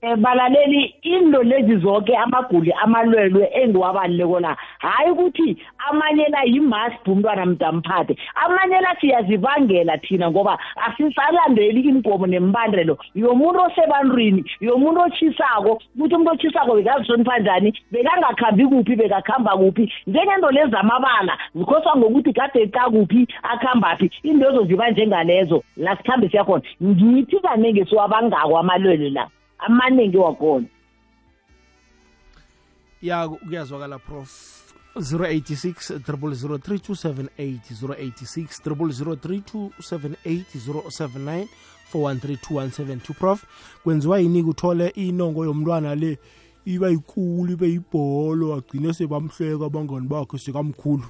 balaleli 0.02 0.94
into 1.02 1.42
lezi 1.42 1.76
zonke 1.76 2.16
amaguli 2.16 2.72
amalwelwe 2.72 3.50
engiwabaluleko 3.52 4.40
la 4.40 4.56
hayi 4.78 5.10
ukuthi 5.10 5.56
amanye 5.88 6.26
la 6.28 6.42
yi-must 6.44 7.08
umntwana 7.08 7.46
mntamphathe 7.46 8.16
amanye 8.34 8.80
la 8.80 8.96
siyazibangela 9.00 9.98
thina 9.98 10.30
ngoba 10.30 10.58
asisalandeli 10.76 11.80
imigomo 11.80 12.26
nembandelo. 12.26 12.98
Yomuntu 13.14 13.60
osebantwini 13.60 14.44
yomuntu 14.60 15.00
otshisako 15.00 15.82
ukuthi 15.94 16.14
umuntu 16.14 16.32
otshisako 16.32 16.74
bekazihlonipha 16.76 17.38
njani 17.38 17.78
bekangakhambi 17.92 18.66
kuphi 18.66 18.96
bekakhamba 18.96 19.56
kuphi 19.56 19.92
njengento 20.06 20.50
lezi 20.50 20.70
zamabala 20.70 21.38
zikhoswa 21.54 21.96
ngokuthi 21.96 22.32
kade 22.32 22.66
kakuphi 22.66 23.26
akuhambaphi 23.42 24.10
into 24.22 24.64
ziba 24.64 24.90
njengalezo 24.90 25.62
la 25.76 25.96
sikhambe 25.96 26.28
siyakhona. 26.28 26.62
Ngithi 26.82 27.40
kanenge 27.40 27.84
siwabangako 27.84 28.58
amalwelwe 28.58 29.10
la. 29.10 29.28
Amaningi 29.62 30.16
wakhona. 30.16 30.66
Ya 33.02 33.28
kuyazwakala 33.28 33.98
prof. 33.98 34.56
086 34.96 35.98
0032780 35.98 37.58
086 37.82 38.60
003278079 40.24 41.46
4132172 41.94 43.14
prof 43.14 43.44
kwenziwa 43.82 44.20
yini 44.20 44.42
kuthole 44.44 44.88
inongo 44.88 45.44
yomntwana 45.44 45.94
le? 45.94 46.18
Iba 46.64 46.88
yikulu 46.88 47.52
ibe 47.52 47.68
yibholo 47.68 48.54
agcine 48.54 48.92
sebamhleka 48.92 49.64
abangani 49.66 50.08
bakhe 50.08 50.38
sekamkhulu. 50.38 51.04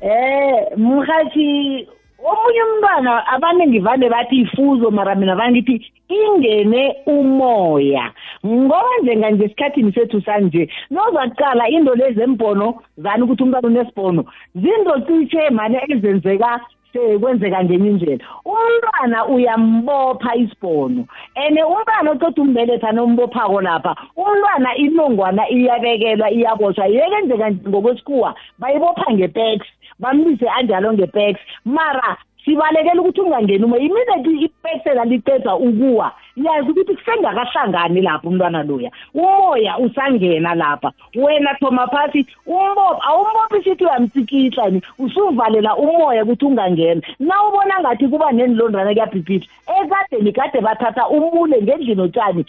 Eh 0.00 0.76
mhathi 0.76 1.88
omunye 2.30 2.62
umntwana 2.62 3.26
abaningi 3.34 3.78
vane 3.78 4.08
bathi 4.08 4.36
ifuzo 4.36 4.90
mara 4.90 5.14
mina 5.14 5.34
vane 5.36 5.52
ngithi 5.52 5.92
ingene 6.08 6.96
umoya. 7.06 8.12
Ngoba 8.46 8.98
njenganje 9.02 9.44
esikhathini 9.44 9.92
sethu 9.92 10.20
sanje 10.20 10.68
nozakuqala 10.90 11.68
into 11.68 11.94
lezi 11.94 12.20
embono 12.22 12.66
zani 12.96 13.22
ukuthi 13.22 13.42
umntwana 13.42 13.68
unesibhono 13.68 14.22
zinto 14.54 14.94
cishe 15.06 15.50
mane 15.50 15.78
ezenzeka 15.88 16.60
sekwenzeka 16.92 17.64
ngenye 17.64 17.90
indlela. 17.90 18.24
Umntwana 18.44 19.26
uyambopha 19.26 20.36
isibhono 20.36 21.06
and 21.36 21.58
umntwana 21.58 22.10
oqeda 22.12 22.42
umbeletha 22.42 22.92
nombophako 22.92 23.60
lapha 23.60 23.96
umntwana 24.16 24.76
inongwana 24.76 25.42
iyabekelwa 25.50 26.30
iyabotshwa 26.30 26.86
yekenzeka 26.86 27.50
ngokwesikhuwa 27.68 28.34
bayibopha 28.58 29.12
ngepex 29.12 29.60
bambise 29.98 30.46
anjalo 30.48 30.92
ngepex 30.92 31.36
mara 31.64 32.16
sibalekela 32.44 33.00
ukuthi 33.02 33.20
ungangeni 33.20 33.64
umoya 33.64 33.82
iminute 33.82 34.44
ipesela 34.44 35.04
liceda 35.04 35.54
ukuwa 35.56 36.12
yazi 36.36 36.70
ukuthi 36.70 36.94
kusengakahlangani 36.94 38.00
lapha 38.00 38.28
umntwana 38.28 38.62
loya. 38.62 38.90
Umoya 39.14 39.78
usangena 39.78 40.54
lapha. 40.54 40.92
Wena 41.14 41.54
thoma 41.60 41.86
phasi 41.86 42.26
umbopha 42.46 43.02
awumbophi 43.08 43.58
isithi 43.60 43.84
uyamtsikihla 43.84 44.70
ni 44.70 44.82
usuvalela 44.98 45.76
umoya 45.76 46.22
ukuthi 46.22 46.44
ungangena. 46.44 47.02
Na 47.18 47.34
ubona 47.48 47.80
ngathi 47.80 48.08
kuba 48.08 48.32
nenilondana 48.32 48.92
kuyabhibhitha 48.92 49.46
ekadeni 49.66 50.32
kade 50.32 50.60
bathatha 50.60 51.08
umule 51.08 51.62
ngendlini 51.62 52.02
otshani 52.02 52.46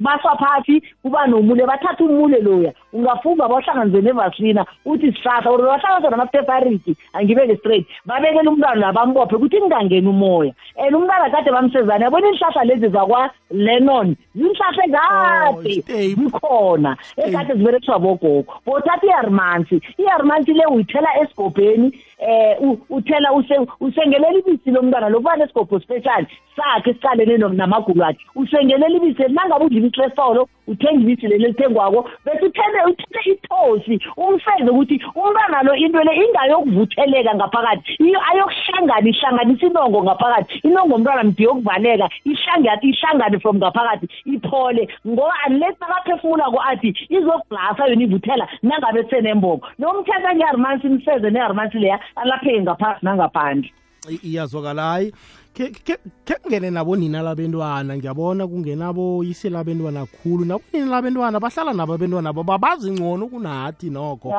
baswa 0.00 0.36
phasi 0.36 0.82
kuba 1.02 1.26
nomule 1.26 1.66
bathatha 1.66 2.04
umule 2.04 2.40
loya. 2.40 2.72
Ungafunga 2.92 3.48
bawuhlanganise 3.48 4.00
nevasilina 4.00 4.66
uthi 4.84 5.12
sihlahla 5.12 5.50
or 5.50 5.60
wahlanganisa 5.60 6.10
namapepariti 6.10 6.96
angibeke 7.12 7.56
straight. 7.56 7.86
Babekele 8.06 8.48
umntwana 8.48 8.92
labambophe 9.18 9.36
ukuthi 9.36 9.60
kungangeni 9.60 10.08
umoya. 10.08 10.54
And 10.76 10.94
umntwana 10.94 11.30
kade 11.30 11.50
bamsezane 11.50 12.04
yabona 12.04 12.26
iinhlahla 12.28 12.64
lezi 12.64 12.88
zakwa-lenon 12.88 14.16
zinhlahla 14.34 14.84
ekade 14.84 16.14
zikhona 16.14 16.96
ekade 17.16 17.54
ziberekiswa 17.54 17.98
bogogo. 17.98 18.52
Bothatha 18.66 19.06
i-harmansi 19.06 19.80
i-harmansi 19.98 20.52
le 20.52 20.66
uyithela 20.66 21.08
esigobheni 21.22 21.92
um 22.60 22.76
uthela 22.90 23.32
usengelela 23.80 24.38
ibisi 24.38 24.70
lomntwana 24.70 25.08
lokuba 25.08 25.36
nesigobho 25.36 25.80
special 25.80 26.26
sakhe 26.56 26.90
esicalene 26.90 27.38
namagulu 27.38 28.04
akhe. 28.04 28.18
Usengelela 28.34 28.96
ibisi 28.96 29.22
nangabe 29.22 29.64
udla 29.64 29.78
ibisi 29.78 30.00
lesolo 30.00 30.48
uthenga 30.66 31.02
ibisi 31.02 31.26
leli 31.26 31.44
elithengwako 31.44 32.08
bese 32.24 32.44
uthele 32.46 32.84
uthethe 32.86 33.30
ithosi 33.30 34.00
umfeze 34.16 34.70
ukuthi 34.70 35.00
umntwana 35.14 35.62
lo 35.62 35.74
into 35.74 36.02
le 36.02 36.12
ingayokuvutheleka 36.16 37.34
ngaphakathi 37.34 37.92
ayokuhlangana 38.28 39.07
ihlanganisa 39.10 39.66
inongo 39.66 40.02
ngaphakathi. 40.02 40.60
Inongo 40.68 40.94
umntwana 40.94 41.24
mdi 41.24 41.42
yokuvaleka 41.42 42.08
ihlangane 42.24 43.40
from 43.40 43.56
ngaphakathi 43.58 44.08
iphole. 44.26 44.88
Ngoba 45.06 45.34
unless 45.48 45.76
nakaphefumulako 45.80 46.58
athi 46.70 46.94
izokuglasa 47.08 47.88
yona 47.88 48.02
ivuthela 48.04 48.48
nangabe 48.62 49.04
senembobo 49.10 49.66
nomthetha 49.78 50.34
nge-harmansi 50.34 50.86
imfeze 50.86 51.30
ne-harmansi 51.30 51.78
leya 51.78 52.00
alapheke 52.16 52.62
ngaphasi 52.62 53.04
nangaphandle. 53.04 53.70
Iyazwakala 54.22 54.82
hayi. 54.82 55.12
Ke 55.58 55.98
kungene 56.42 56.70
nabo 56.70 56.96
nina 56.96 57.22
labentwana. 57.22 57.96
Ngiyabona 57.96 58.46
kungenabo 58.46 59.24
yise 59.24 59.50
labentwana 59.50 60.06
khulu. 60.06 60.44
Nabo 60.44 60.62
nina 60.72 60.86
labentwana 60.86 61.40
bahlala 61.40 61.72
nabo 61.74 61.94
abentwana 61.94 62.32
bo 62.32 62.42
babazi 62.44 62.90
ngcono 62.90 63.26
kunathi 63.26 63.90
nokho. 63.90 64.30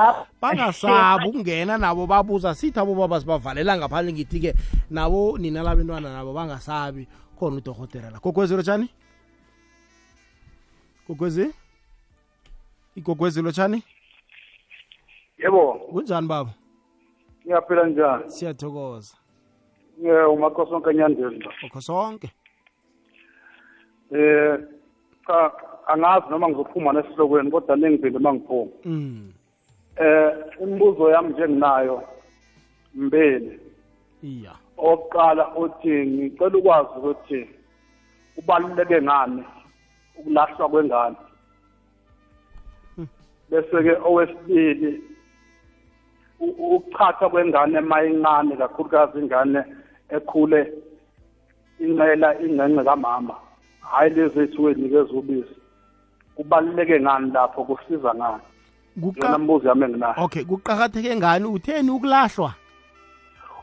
Bangasabi 0.42 1.28
ukungena 1.30 1.78
nabo 1.78 2.08
babuza 2.08 2.56
sithi 2.56 2.80
abo 2.80 2.96
baba 2.96 3.20
sibavalela 3.20 3.78
ngaphandle 3.78 4.14
ngithi-ke 4.14 4.54
nabo 4.90 5.38
nina 5.38 5.64
labentwana 5.64 6.14
nabo 6.14 6.34
bangasabi 6.34 7.08
khona 7.36 7.58
udorhotera 7.58 8.10
la. 8.10 8.20
Gogwezi 8.20 8.56
lotshani? 8.56 8.90
Gogwezi? 11.08 11.52
Igogwezi 12.96 13.42
lotshani? 13.42 13.84
Yebo. 15.38 15.74
Kunjani 15.92 16.28
baba? 16.28 16.54
Ngiyaphila 17.46 17.88
njani? 17.88 18.32
Siyathokoza 18.32 19.16
eh 20.06 20.32
umakosonke 20.34 20.94
nyandeni 20.94 21.46
ukhosonke? 21.66 22.30
Eh 24.12 24.60
cha 25.28 25.52
angazi 25.88 26.30
noma 26.30 26.50
ngizophuma 26.50 26.94
nesihlokweni 26.94 27.52
kodwa 27.52 27.76
ningiphinde 27.76 28.20
mangiphuma 28.20 28.72
mm. 28.86 29.32
Eh 29.96 30.32
imibuzo 30.62 31.12
yami 31.12 31.34
nje 31.34 31.48
nginayo 31.48 32.04
mbele. 32.96 33.60
Iya. 34.24 34.54
Oqala 34.78 35.56
uthi 35.56 36.06
ngicela 36.06 36.58
ukwazi 36.58 36.90
ukuthi 36.98 37.50
kubaluleke 38.36 39.02
ngani 39.02 39.44
ukulahlwa 40.18 40.70
kwengane? 40.70 41.16
Bese 43.50 43.84
ke 43.84 43.94
owesibili 44.06 45.04
ukuchatha 46.40 47.30
kwengane 47.30 47.82
mayincane 47.82 48.56
kakhulukazi 48.56 49.20
ingane 49.20 49.64
ekhule 50.10 50.74
incela 51.80 52.42
ingcence 52.42 52.84
kamama 52.84 53.36
hayi 53.92 54.10
lezi 54.10 54.40
ethu 54.40 54.64
wenikeza 54.64 55.14
ubisi. 55.14 55.56
Kubaluleke 56.36 57.00
ngani 57.00 57.32
lapho? 57.32 57.64
Kusiza 57.64 58.14
ngani? 58.16 58.42
Yona 59.16 59.38
mbuzo 59.38 59.68
yami 59.68 59.84
enginayo. 59.84 60.14
Okay 60.18 60.44
kuqakatheke 60.44 61.16
ngani 61.16 61.46
utheni 61.46 61.90
ukulahlwa? 61.90 62.54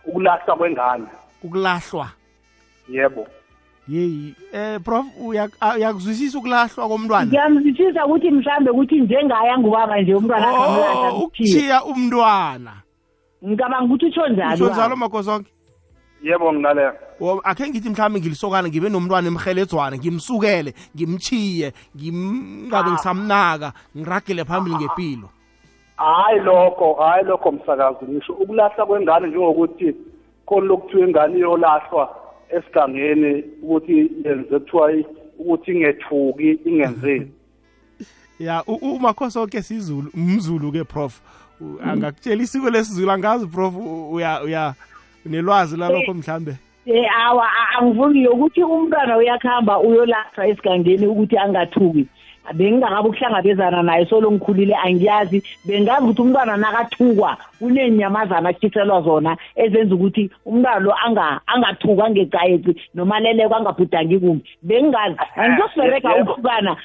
Ukulahlwa 0.04 0.56
kwengane. 0.56 1.06
Ukulahlwa. 1.42 2.08
Yebo. 2.88 3.26
Yeyi 3.88 4.34
eh 4.52 4.80
prof 4.80 5.06
uyakuzwisisa 5.76 6.38
ukulahlwa 6.38 6.88
komntwana? 6.88 7.26
Ngiyamzwisisa 7.26 8.06
ukuthi 8.06 8.30
mhlambe 8.30 8.70
ukuthi 8.70 9.00
njengaya 9.00 9.58
ngubaba 9.58 10.00
nje 10.00 10.14
umntwana 10.14 10.48
akamlahla 10.48 11.12
ukuthiya 11.12 11.84
umntwana. 11.84 12.72
Ngicabanga 13.44 13.84
ukuthi 13.84 14.06
utsho 14.06 14.28
njalo 14.28 14.54
utsho 14.54 14.68
njalo 14.68 14.96
makosonke 14.96 15.50
yebo 16.22 16.52
nginalela 16.52 16.94
akhe 17.44 17.68
ngithi 17.68 17.90
mhlawumbe 17.90 18.20
ngilisokana 18.20 18.68
ngibe 18.68 18.88
nomntwana 18.88 19.28
emheledzwana 19.28 19.96
ngimsukele 19.96 20.74
ngimchiye 20.96 21.72
ngingabe 21.96 22.90
ngisamnaka 22.90 23.72
ngiragele 23.96 24.44
phambili 24.44 24.76
ngempilo 24.76 25.28
hayi 25.96 26.40
lokho 26.40 26.94
hayi 26.94 27.24
lokho 27.24 27.52
msakazi 27.52 28.04
ngisho 28.08 28.32
ukulahla 28.32 28.86
kwengane 28.86 29.28
njengokuthi 29.28 29.94
khona 30.46 30.66
lokuthiwa 30.66 31.08
ingane 31.08 31.38
iyolahlwa 31.38 32.16
esigangeni 32.48 33.44
ukuthi 33.62 34.10
yenze 34.24 34.58
kuthiwa 34.58 34.92
ukuthi 35.38 35.70
ingethuki 35.72 36.50
ingenzeni 36.64 37.30
ya 38.46 38.64
umakhosonke 38.64 39.62
sizulu 39.62 40.10
umzulu 40.14 40.72
ke 40.72 40.84
prof 40.84 41.20
angakutshela 41.84 42.42
isiko 42.42 42.70
lesizulu 42.70 43.10
angazi 43.10 43.46
prof 43.46 43.74
uya 44.10 44.42
uya 44.42 44.74
nelwazi 45.28 45.76
lalokho 45.76 46.14
mhlambe? 46.14 46.54
eh 46.86 47.06
awa 47.26 47.46
angivumi 47.78 48.28
ukuthi 48.28 48.62
umntwana 48.62 49.16
uyakhamba 49.16 49.80
uyolahlwa 49.80 50.46
esigangeni 50.46 51.06
ukuthi 51.06 51.36
angathuki. 51.38 52.06
Bengingakabe 52.54 53.08
ukuhlangabezana 53.08 53.82
naye 53.82 54.06
solo 54.06 54.30
ngikhulile 54.30 54.74
angiyazi. 54.76 55.42
Bengazi 55.66 56.04
ukuthi 56.04 56.22
umntwana 56.22 56.56
nakathukwa 56.56 57.36
kuneenyamazana 57.58 58.48
akuthiselwa 58.48 59.02
zona 59.02 59.36
ezenza 59.56 59.94
ukuthi 59.94 60.30
umntwana 60.46 60.78
lo 60.78 60.94
angathukwa 61.52 62.10
ngecayeqi 62.10 62.72
noma 62.94 63.18
leleko 63.20 63.54
angabhudangi 63.56 64.18
kumbi 64.18 64.46
bengingazi 64.62 65.16
angizosibereka 65.34 66.16
uhlukana 66.22 66.76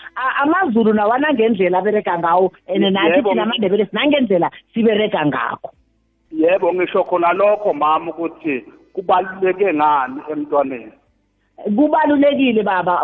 amazulu 0.41 0.93
nawo 0.93 1.13
anangendlela 1.13 1.77
abereka 1.77 2.17
ngawo 2.17 2.51
and 2.67 2.83
nathi 2.89 3.21
thina 3.21 3.43
amandebele 3.43 3.85
sinangendlela 3.85 4.49
sibereka 4.73 5.25
ngakho. 5.25 5.69
Yebo 6.31 6.73
ngisho 6.73 7.03
khona 7.03 7.33
lokho 7.33 7.73
mama 7.73 8.11
ukuthi 8.11 8.65
kubaluleke 8.93 9.73
ngani 9.73 10.21
emntwaneni? 10.31 10.91
Kubalulekile 11.75 12.63
baba 12.63 13.01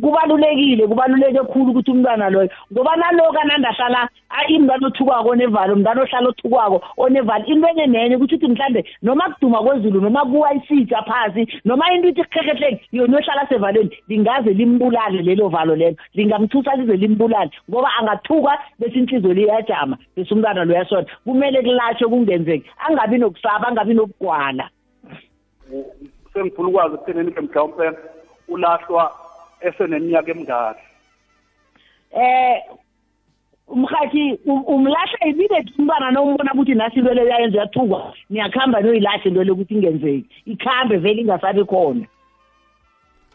kubalulekile 0.00 0.86
kubaluleke 0.86 1.38
khulu 1.52 1.70
ukuthi 1.70 1.90
umntwana 1.90 2.30
loyo 2.30 2.48
ngoba 2.72 2.96
naloku 2.96 3.38
anandahlala 3.38 4.08
imntwana 4.48 4.86
othukwako 4.86 5.28
onevalo 5.28 5.74
umntwana 5.74 6.02
ohlala 6.02 6.28
othukwako 6.28 6.82
onevalo. 6.96 7.44
Into 7.46 7.68
enye 7.68 7.86
nenye 7.86 8.16
ukuthi 8.16 8.34
uthi 8.34 8.48
mhlawumbe 8.48 8.84
noma 9.02 9.34
kuduma 9.34 9.62
kwezulu 9.62 10.00
noma 10.00 10.24
kuwa 10.24 10.54
isitsha 10.54 11.02
phasi 11.02 11.46
noma 11.64 11.92
into 11.92 12.08
ithi 12.08 12.24
kuhlekehleke 12.24 12.88
yona 12.92 13.18
ohlala 13.18 13.46
sevalweni 13.48 13.90
lingaze 14.08 14.50
limbulale 14.52 15.22
lelo 15.22 15.48
valo 15.48 15.76
lelo. 15.76 15.96
Lingamthusa 16.14 16.76
lize 16.76 16.96
limbulale 16.96 17.50
ngoba 17.70 17.88
angathuka 17.98 18.58
bese 18.78 18.98
inhliziyo 18.98 19.34
liyajama 19.34 19.96
bese 20.16 20.34
umntwana 20.34 20.64
lo 20.64 20.74
yasona 20.74 21.06
kumele 21.24 21.62
kulatshwe 21.62 22.08
kungenzeki. 22.08 22.70
Angabi 22.88 23.18
nokusaba 23.18 23.68
angabi 23.68 23.94
nokugwala. 23.94 24.70
Sengifuna 26.32 26.68
ukwazi 26.68 26.94
ekuthenini 26.94 27.32
ke 27.32 27.40
mhlawumpe 27.40 27.92
ulahlwa 28.48 29.12
eseneminyaka 29.60 30.30
emingaki. 30.30 30.80
Eh 32.12 32.56
umhathi 33.68 34.38
umlahla 34.46 35.26
ibile 35.26 35.64
umntwana 35.78 36.10
nombona 36.10 36.52
ukuthi 36.54 36.74
nasi 36.74 36.98
into 36.98 37.14
leyo 37.14 37.28
yayenza 37.28 37.58
yathukwa 37.58 38.14
niyakuhamba 38.30 38.80
niyoyilahle 38.80 39.24
into 39.24 39.44
le 39.44 39.50
ukuthi 39.52 39.74
ingenzeki. 39.74 40.26
Ikhambe 40.46 40.96
vele 40.96 41.20
ingasabi 41.22 41.64
khona. 41.64 42.06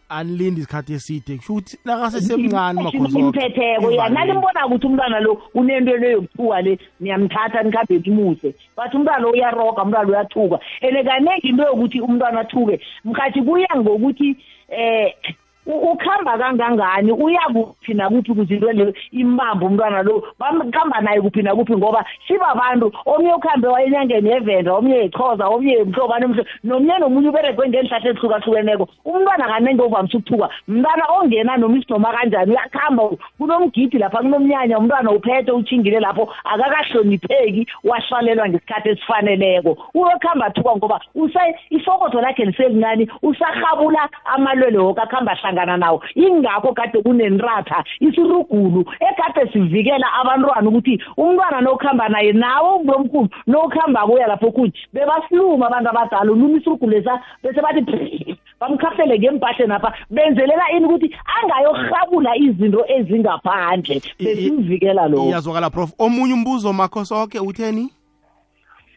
Anilindi 0.09 0.61
isikhathi 0.61 0.93
eside 0.93 1.37
kusho 1.37 1.53
ukuthi 1.53 1.77
nakasesemncane 1.85 2.83
makhosi 2.83 3.19
imphetheko 3.19 3.91
ya 3.91 4.09
nalimbona 4.09 4.65
ukuthi 4.67 4.87
umntwana 4.87 5.19
lo 5.19 5.41
unento 5.53 5.97
le 5.97 6.11
yokuthuka 6.11 6.61
le 6.61 6.79
niyamthatha 6.99 7.63
nikhambe 7.63 7.99
nimuse 8.05 8.53
bathi 8.77 8.97
umntwana 8.97 9.19
lo 9.19 9.31
uyaroga 9.31 9.83
umntwana 9.83 10.03
lo 10.03 10.13
uyathuka. 10.13 10.59
And 10.81 11.07
kaningi 11.07 11.49
into 11.49 11.63
yokuthi 11.63 12.01
umntwana 12.01 12.39
athuke. 12.41 12.79
Mkhathi 13.05 13.41
kuya 13.41 13.67
ngokuthi 13.77 14.35
eh 14.69 15.13
u- 15.23 15.33
ukhamba 15.65 16.37
kangangani? 16.37 17.11
Uyakuphi 17.11 17.93
nakuphi 17.93 18.33
kuzinto 18.33 18.71
leyo 18.71 18.93
imbamba 19.11 19.65
umntwana 19.65 20.03
lo? 20.03 20.23
Bamkhamba 20.39 21.01
naye 21.01 21.21
kuphi 21.21 21.41
nakuphi 21.41 21.77
ngoba 21.77 22.05
sibabantu 22.27 22.91
omnye 23.05 23.33
ukuhambe 23.33 23.67
wayenyangeni 23.67 24.29
yevenda 24.29 24.73
omnye 24.73 24.95
yechoza 24.95 25.47
omnye 25.47 25.73
yemhlobane 25.73 26.27
mhlo 26.27 26.45
nomnye 26.63 26.97
nomunye 26.99 27.29
uberegwe 27.29 27.69
ngeenhlahla 27.69 28.09
ezihlukahlukeneko. 28.09 28.87
Umntwana 29.05 29.47
kanenge 29.47 29.81
uvamise 29.83 30.17
ukuthuka. 30.17 30.49
Mntwana 30.67 31.05
ongena 31.17 31.57
noma 31.57 31.77
isinoma 31.77 32.13
kanjani 32.13 32.51
uyakuhamba 32.51 33.03
kunomgidi 33.37 33.97
lapha 33.97 34.17
kunomnyanya 34.17 34.77
umntwana 34.77 35.11
uphethe 35.11 35.51
utshingile 35.51 35.99
lapho 35.99 36.33
akakahlonipheki 36.43 37.67
wahlalelwa 37.83 38.49
ngesikhathi 38.49 38.89
esifaneleko. 38.89 39.77
Uyokuhamba 39.93 40.45
athuka 40.45 40.75
ngoba 40.75 40.99
use 41.15 41.39
ifokodo 41.69 42.21
lakhe 42.21 42.45
liselincane 42.45 43.07
usahabula 43.21 44.09
amalwele 44.25 44.77
woke 44.77 45.01
akuhamba 45.01 45.31
ahlangana 45.55 45.77
nawo. 45.77 46.01
Ingakho 46.15 46.73
kade 46.73 47.01
kunenratha 47.01 47.83
isirugulu 47.99 48.85
ekade 48.99 49.51
sivikela 49.51 50.07
abantwana 50.21 50.69
ukuthi 50.69 50.99
umntwana 51.17 51.61
nokuhamba 51.61 52.09
naye 52.09 52.33
nawo 52.33 52.75
umntomkhulu 52.77 53.29
nokuhamba 53.47 54.07
kuya 54.07 54.27
lapho 54.27 54.51
kunye 54.51 54.73
bebasiluma 54.93 55.67
abantu 55.67 55.89
abadala 55.89 56.31
uluma 56.31 56.57
isirugulu 56.57 56.91
lesa 56.91 57.21
bese 57.43 57.61
bathi 57.61 58.37
bamkhafele 58.59 59.19
ngempahleni 59.19 59.73
apha 59.73 59.93
benzelela 60.09 60.71
ini 60.71 60.85
ukuthi 60.85 61.15
angayohabula 61.35 62.35
izinto 62.37 62.85
ezingaphandle. 62.87 64.01
Besimvikela 64.19 65.07
lokho. 65.07 65.27
iyazwakala 65.27 65.69
prof. 65.69 65.93
Omunye 65.99 66.33
umbuzo 66.33 66.73
makho 66.73 67.05
sonke 67.05 67.39
utheni? 67.39 67.89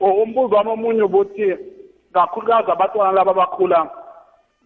O- 0.00 0.22
umbuzo 0.22 0.56
wami 0.56 0.70
omunye 0.70 1.02
ukuthi 1.02 1.56
kakhulukazi 2.12 2.70
abantwana 2.70 3.12
laba 3.12 3.30
abakhula 3.30 3.90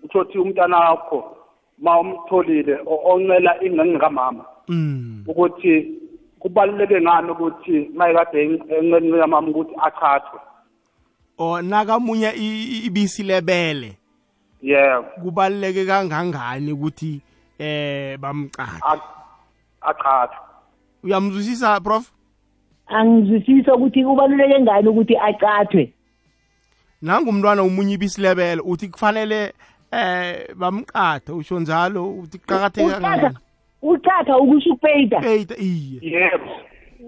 uthothi 0.04 0.38
umntana 0.38 0.76
wakho 0.78 1.36
ma 1.82 1.98
umtholile 2.00 2.78
o- 2.86 3.02
oncela 3.12 3.58
ingxenxe 3.64 3.98
kamama. 3.98 4.44
Mm. 4.68 5.24
Ukuthi 5.26 5.98
kubaluleke 6.38 7.00
ngani 7.00 7.30
ukuthi 7.30 7.90
mayekade 7.94 8.42
encenxe 8.42 9.18
kamama 9.20 9.48
ukuthi 9.50 9.74
achathwe 9.82 10.40
o 11.38 11.62
nakamunye 11.62 12.30
i- 12.36 12.68
i- 12.74 12.86
ibisi 12.86 13.22
lebele. 13.22 13.96
Yebo. 14.62 15.02
Kubaluleke 15.22 15.84
kangangani 15.86 16.72
ukuthi 16.72 17.20
eh 17.58 18.16
bamqathe 18.18 19.02
achathwe 19.80 20.38
uyamzwisisa 21.04 21.80
prof? 21.80 22.10
Angizwisisa 22.86 23.74
ukuthi 23.74 24.04
kubaluleke 24.04 24.60
ngani 24.60 24.88
ukuthi 24.88 25.16
acathwe 25.16 25.92
nangumntwana 27.02 27.62
umunye 27.62 27.94
ibisi 27.94 28.20
lebele 28.20 28.62
uthi 28.64 28.88
kufanele 28.88 29.52
eh 29.92 30.46
bamqathe 30.56 31.32
usho 31.32 31.60
njalo 31.60 32.10
uthi 32.10 32.38
kuqakatheke 32.38 32.86
Uqatha- 32.86 33.00
kangangani 33.00 33.36
ucatha 33.82 34.38
ukusho 34.38 34.70
upeyita. 34.72 35.20
Peyita 35.20 35.54
iye. 35.58 35.98
Yebo. 36.02 36.50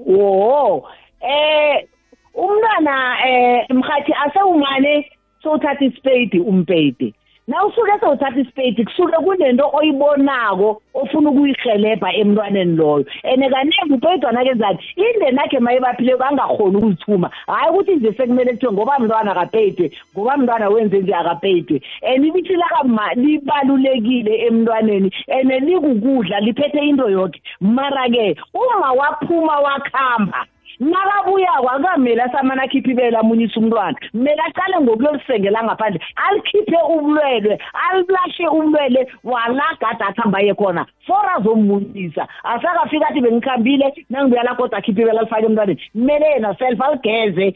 Wo 0.06 0.88
eh 1.20 1.86
umntwana 2.34 2.94
eh 3.28 3.66
mhathi 3.70 4.12
asewumane 4.26 5.10
sowuthatha 5.42 5.84
isipeyidi 5.84 6.40
umpeyidi 6.40 7.14
na 7.48 7.64
usuke 7.64 7.92
sewuthatha 8.00 8.40
isipeyidi 8.40 8.84
kusuke 8.84 9.16
kunento 9.16 9.70
oyibonako 9.72 10.82
ofuna 10.94 11.30
ukuyihelebha 11.30 12.12
emntwaneni 12.14 12.76
loyo. 12.76 13.04
And 13.24 13.42
kaningi 13.52 13.94
upeyidwana 13.94 14.44
kenzani 14.44 14.78
indeni 14.96 15.38
akhe 15.38 15.58
mayebaphile 15.60 16.14
angakhoni 16.20 16.76
ukuzithuma 16.76 17.30
hhayi 17.46 17.70
ukuthi 17.70 17.96
nje 17.96 18.12
sekumele 18.12 18.52
kuthiwe 18.52 18.72
ngoba 18.72 18.98
mntwana 18.98 19.30
akapeyidwe 19.32 19.90
ngoba 20.16 20.36
mntwana 20.36 20.68
wenze 20.68 20.98
nje 20.98 21.14
akapeyidwe. 21.14 21.82
And 22.02 22.24
ibisi 22.24 22.56
lakama 22.56 23.14
libalulekile 23.14 24.46
emntwaneni. 24.46 25.12
And 25.28 25.50
likukudla 25.50 26.40
liphethe 26.40 26.78
into 26.78 27.10
yonke 27.10 27.42
mara-ke 27.60 28.36
uma 28.54 28.92
waphuma 28.92 29.60
wakhamba 29.60 30.46
nakabuyako 30.80 31.68
akamele 31.68 32.22
asamane 32.22 32.62
akhiphibele 32.62 33.16
amunyise 33.16 33.58
umntwana. 33.60 33.98
Kumele 34.10 34.42
aqale 34.48 34.80
ngokuyolisengela 34.80 35.64
ngaphandle. 35.64 36.00
Alikhiphe 36.16 36.78
ubulwelwe 36.88 37.58
alilashe 37.90 38.46
ubulwele 38.48 39.06
walagada 39.24 40.06
athamba 40.06 40.38
aye 40.38 40.54
khona. 40.54 40.86
For 41.06 41.30
azomunyisa. 41.36 42.28
Asakafika 42.44 43.08
athi 43.08 43.20
bengikhambile 43.20 43.94
nangibuya 44.10 44.42
la 44.42 44.54
kodwa 44.54 44.78
akhiphe 44.78 45.02
ibele 45.02 45.18
alifake 45.18 45.46
emntwaneni. 45.46 45.80
Kumele 45.92 46.26
yena 46.26 46.54
self 46.54 46.80
aligeze 46.80 47.54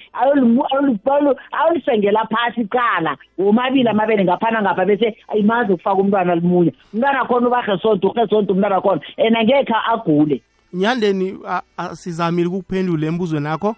ayolisengela 1.53 2.27
phasi 2.31 2.65
qala 2.65 3.17
womabili 3.39 3.89
amabele 3.89 4.25
ngaphana 4.25 4.63
ngapha 4.63 4.85
bese 4.85 5.17
imazi 5.35 5.73
ukufaka 5.73 6.01
umntwana 6.01 6.35
limunya 6.35 6.73
umntwana 6.95 7.25
khona 7.25 7.47
ubahe 7.49 7.79
sonto 7.79 8.09
uhe 8.09 8.27
sonto 8.27 8.53
umntwana 8.53 8.81
khona. 8.81 9.01
And 9.19 9.37
angekhe 9.37 9.75
agule 9.93 10.43
nyandeni 10.73 11.39
a- 11.47 11.63
a- 11.77 11.97
sizamile 11.97 12.49
ukuphendula 12.49 13.07
embuzweni 13.07 13.45
nakho? 13.45 13.77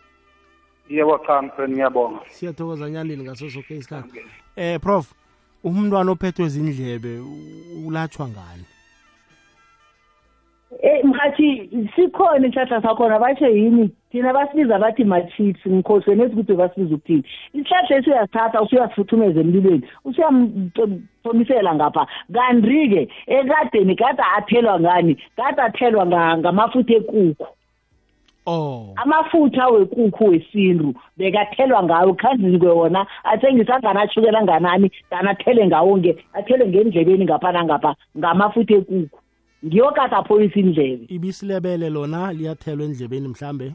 Yebo 0.89 1.19
cha 1.27 1.43
mfriend 1.43 1.73
ngiyabonga 1.73 2.21
siyathokoza 2.31 2.91
nyandeni 2.91 3.23
ngaso 3.25 3.51
soke 3.51 3.77
isikhathi. 3.77 4.21
Eh 4.57 4.81
prof 4.81 5.13
umntwana 5.65 6.11
ophethwe 6.13 6.49
zindlebe 6.49 7.19
u- 7.19 7.87
ulatshwa 7.87 8.29
ngani? 8.29 8.65
Eh 10.79 11.03
mhathi 11.05 11.69
sikhona 11.97 12.47
isihlahla 12.47 12.83
sakhona 12.83 13.19
basho 13.19 13.47
yini? 13.47 13.91
Thina 14.13 14.33
basibiza 14.33 14.79
bathi 14.79 15.05
ma-chips 15.05 15.67
ngikhohlwe 15.67 16.15
nesi 16.15 16.33
ukuthi 16.33 16.55
basibiza 16.55 16.95
ukuthini. 16.95 17.25
Isihlahla 17.55 17.97
esi 17.97 18.11
uyasithatha 18.11 18.63
usuyasifuthumeza 18.63 19.41
emlilweni 19.41 19.83
usuyamthomisela 20.05 21.75
ngapha. 21.75 22.07
Kanti-ke 22.33 23.09
ekadeni 23.27 23.97
kade 23.97 24.23
athelwa 24.37 24.81
ngani? 24.81 25.17
Kade 25.37 25.63
athelwa 25.63 26.07
nga- 26.07 26.39
ngamafutha 26.39 26.95
ekukhu. 26.95 27.47
Oh. 28.47 28.95
Amafutha 28.97 29.69
wekukhu 29.69 30.25
wesintu 30.25 30.95
bekathelwa 31.19 31.83
ngawo 31.83 32.15
khanzike 32.15 32.67
wona 32.67 33.07
athengisa 33.25 33.75
anganatshukela 33.75 34.43
nganani 34.43 34.91
dani 35.11 35.29
athele 35.29 35.67
ngawo 35.67 35.99
nge 35.99 36.17
athele 36.33 36.69
ngendlebeni 36.69 37.25
ngapha 37.25 37.53
nangapha 37.53 37.95
ngamafutha 38.19 38.75
ekukhu. 38.75 39.19
Ngiyo 39.67 39.91
kade 39.93 40.17
apholisa 40.17 40.61
indlebe. 40.61 41.05
Ibisi 41.09 41.47
lebele 41.47 41.91
lona 41.91 42.33
liyathelwa 42.33 42.85
endlebeni 42.87 43.29
mhlambe? 43.29 43.73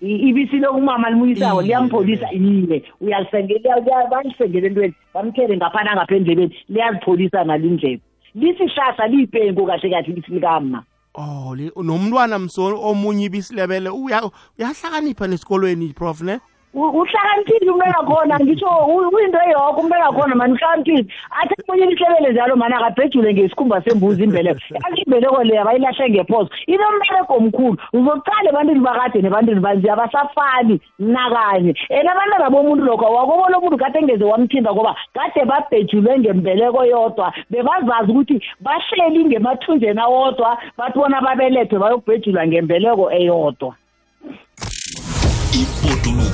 I- 0.00 0.28
ibisi 0.28 0.56
lokumama 0.56 1.10
limuyisako 1.10 1.60
Iye, 1.60 1.66
liyampholisa 1.66 2.32
iye. 2.32 2.82
uyalisengela 3.00 3.80
balisengela 4.10 4.66
entweni 4.66 4.94
bamthele 5.14 5.56
ngapha 5.56 5.84
nangapha 5.84 6.14
endlebeni 6.16 6.54
liyazipholisa 6.68 7.44
nalindlebe. 7.44 8.02
Lisihlahla 8.34 9.06
liyipengu 9.06 9.66
kahle 9.66 9.90
kahle 9.90 10.08
ibisi 10.12 10.30
likama 10.32 10.84
oh 11.14 11.54
li- 11.56 11.72
nomntwana 11.82 12.38
mso 12.38 12.80
omunye 12.90 13.24
ibisi 13.24 13.54
lebele 13.54 13.88
uya- 13.90 14.30
uyahlakanipha 14.58 15.26
nesikolweni 15.26 15.92
prof 15.94 16.20
ne? 16.20 16.34
U- 16.34 16.40
uhlakaniphile 16.76 17.70
umntwana 17.70 18.00
khona 18.06 18.36
ngisho 18.40 18.66
u- 18.88 19.08
uyinto 19.14 19.38
eyokho 19.48 19.80
umntwana 19.80 20.12
khona 20.12 20.34
mani 20.34 20.52
uhlakaniphile. 20.52 21.06
Athi 21.40 21.54
omunye 21.68 21.84
ibihlebele 21.84 22.32
njalo 22.32 22.56
mani 22.56 22.74
akabhejule 22.74 23.32
ngesikhumba 23.34 23.82
sembuzi 23.82 24.24
imbeleko 24.24 24.60
yathi 24.74 25.00
imbeleko 25.06 25.42
leya 25.44 25.64
bayilahle 25.64 26.10
ngephoso 26.10 26.50
inombereko 26.66 27.34
omkhulu. 27.34 27.76
Uzoqale 27.92 28.48
ebantwini 28.50 28.80
bakade 28.80 29.22
nebantwini 29.22 29.60
banje 29.60 29.90
abasafani 29.90 30.80
nakanye. 30.98 31.72
And 31.90 32.08
abantwana 32.08 32.50
bomuntu 32.50 32.84
lokho 32.84 33.04
wakobona 33.14 33.58
umuntu 33.58 33.78
kade 33.78 34.02
ngeze 34.02 34.24
wamthinda 34.24 34.72
ngoba 34.72 34.96
kade 35.14 35.44
babhejulwe 35.44 36.18
ngembeleko 36.18 36.84
yodwa. 36.84 37.32
Bebazazi 37.50 38.10
ukuthi 38.12 38.40
bahleli 38.60 39.24
ngemathunjeni 39.24 40.00
awodwa 40.00 40.58
bathi 40.78 40.98
bona 40.98 41.20
babelethwe 41.20 41.78
bayokubhejulwa 41.78 42.46
ngembeleko 42.46 43.10
eyodwa. 43.12 43.74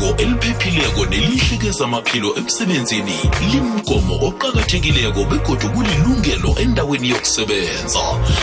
Ibhoduluko 0.03 0.23
eliphephileko 0.23 1.07
nelihlekeza 1.07 1.85
amaphilo 1.85 2.35
emsebenzini 2.37 3.15
limgomo 3.53 4.15
oqakathekileko 4.27 5.25
begodu 5.25 5.69
kulilungelo 5.71 6.59
endaweni 6.59 7.09
yokusebenza. 7.11 8.01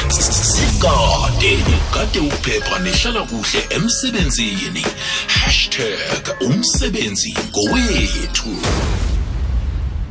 Sikade 0.10 1.58
kade 1.94 2.20
ukuphepha 2.20 2.80
nehlala 2.80 3.22
kuhle 3.28 3.62
emsebenzini. 3.70 4.84
Hashtag 5.28 6.42
umsebenzi 6.42 7.34
ngowethu. 7.50 8.56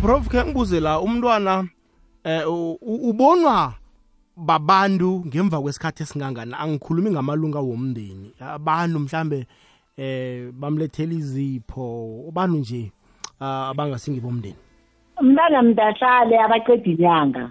Prof 0.02 0.28
ke 0.28 0.44
ngibuze 0.44 0.80
la 0.80 1.00
umntwana 1.00 1.68
eh 2.24 2.42
u- 2.48 2.78
u- 2.82 3.10
ubonwa 3.10 3.74
babantu 4.36 5.24
ngemva 5.26 5.60
kwesikhathi 5.60 6.02
esingangani? 6.02 6.54
Angikhulumi 6.58 7.10
ngamalunga 7.10 7.58
womndeni. 7.60 8.30
Abantu 8.40 8.98
mhlambe 9.00 9.46
eh 9.98 10.50
bamlethela 10.52 11.12
izipho. 11.12 12.24
Abantu 12.28 12.56
nje 12.58 12.92
ah, 13.40 13.68
abangasingi 13.70 14.20
bomndeni 14.20 14.56
mntana 15.20 15.62
mntahlale 15.62 16.38
abaqeda 16.40 16.90
inyanga 16.90 17.50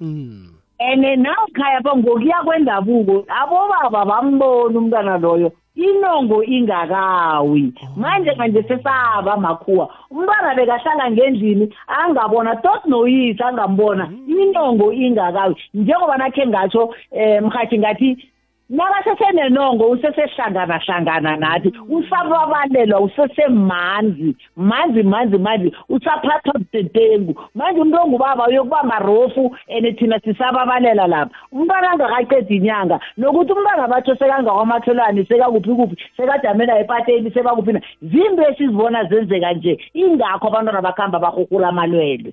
Mm. 0.00 0.48
ene 0.78 1.16
nawukhaya 1.16 1.80
pha 1.82 1.96
ngokuya 1.96 2.42
kwendabuko 2.44 3.24
abobaba 3.28 4.04
bambona 4.04 4.78
umntwana 4.78 5.18
loyo 5.18 5.52
inongo 5.74 6.44
ingakawi. 6.44 7.72
Manje 7.96 8.34
manje 8.34 8.62
sesaba 8.62 9.36
makhuwa. 9.36 9.88
Umntwana 10.10 10.54
bekahlala 10.54 11.10
ngendlini 11.10 11.74
angabona 11.86 12.56
tot 12.56 12.84
noyise 12.86 13.44
angambona 13.44 14.10
inongo 14.26 14.92
ingakawi. 14.92 15.54
Njengoba 15.74 16.16
nakhe 16.16 16.46
ngatsho 16.46 16.82
um 17.12 17.44
mhathi 17.46 17.78
ngathi 17.78 18.31
nakasesenenongo 18.72 19.90
usesehlangana 19.90 20.78
hlangana 20.78 21.36
nathi. 21.36 21.72
Usababalelwa 21.88 23.00
usesemanzi. 23.00 24.36
Manzi 24.56 25.02
manzi 25.02 25.38
manzi. 25.38 25.72
Usaphathwa 25.88 26.54
budedengu 26.54 27.34
manje 27.54 27.80
umuntu 27.80 28.02
ongubaba 28.02 28.48
uyokubamba 28.48 28.98
rofu 28.98 29.56
and 29.68 29.98
thina 29.98 30.20
sisababalela 30.20 31.06
lapha. 31.06 31.34
Umntwana 31.52 31.90
angakaqedi 31.90 32.56
inyanga. 32.56 33.00
Nokuthi 33.18 33.52
umntwana 33.52 33.88
batho 33.88 34.16
sekangakwamakhelwane 34.16 35.24
sekakuphi 35.24 35.74
kuphi 35.74 35.96
sekajamela 36.16 36.78
epateni 36.80 37.30
sekakuphi 37.30 37.72
na. 37.72 37.80
Zimbe 38.02 38.42
esizibona 38.50 39.04
zenzeka 39.04 39.52
nje. 39.52 39.78
Ingakho 39.94 40.48
abantwana 40.48 40.82
bakuhamba 40.82 41.18
barhurhula 41.18 41.68
amalwelwe. 41.68 42.32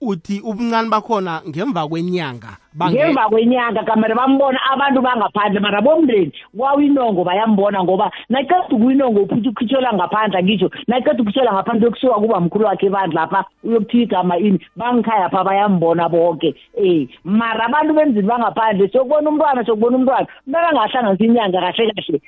Uthi 0.00 0.40
ubuncane 0.40 0.88
bakhona 0.88 1.42
ngemva 1.48 1.88
kwenyanga 1.88 2.56
bange- 2.74 2.94
ngemva 2.94 3.28
kwenyanga 3.28 3.82
kamare 3.82 4.14
bambona 4.14 4.58
abantu 4.72 5.00
bangaphandle 5.02 5.60
mara 5.60 5.80
bomndeni 5.82 6.32
kwawo 6.56 6.80
inongo 6.80 7.24
bayambona 7.24 7.82
ngoba 7.84 8.10
naqeda 8.30 8.68
ukuyinongo 8.70 9.20
uphuthi 9.22 9.48
ukhitshelwa 9.48 9.92
ngaphandle 9.94 10.42
ngisho 10.42 10.70
naqeda 10.86 11.22
ukukhitshelwa 11.22 11.52
ngaphandle 11.54 11.84
yokusuka 11.86 12.14
kuba 12.14 12.40
mkhulu 12.40 12.64
wakhe 12.64 12.86
ebandla 12.86 13.22
apha 13.22 13.44
uyokuthiya 13.64 14.02
igama 14.04 14.38
ini 14.38 14.58
bangikhaya 14.76 15.28
pha 15.28 15.44
bayambona 15.44 16.08
bonke 16.08 16.54
eh 16.76 17.08
mara 17.24 17.66
abantu 17.66 17.94
bemzini 17.94 18.28
bangaphandle 18.28 18.88
sokubona 18.92 19.28
umntwana 19.30 19.64
sokubona 19.66 19.96
umntwana 19.96 20.26
umntwana 20.46 20.68
angahlanganisa 20.68 21.24
inyanga 21.24 21.60
kahle 21.60 21.92
kahle. 21.92 22.20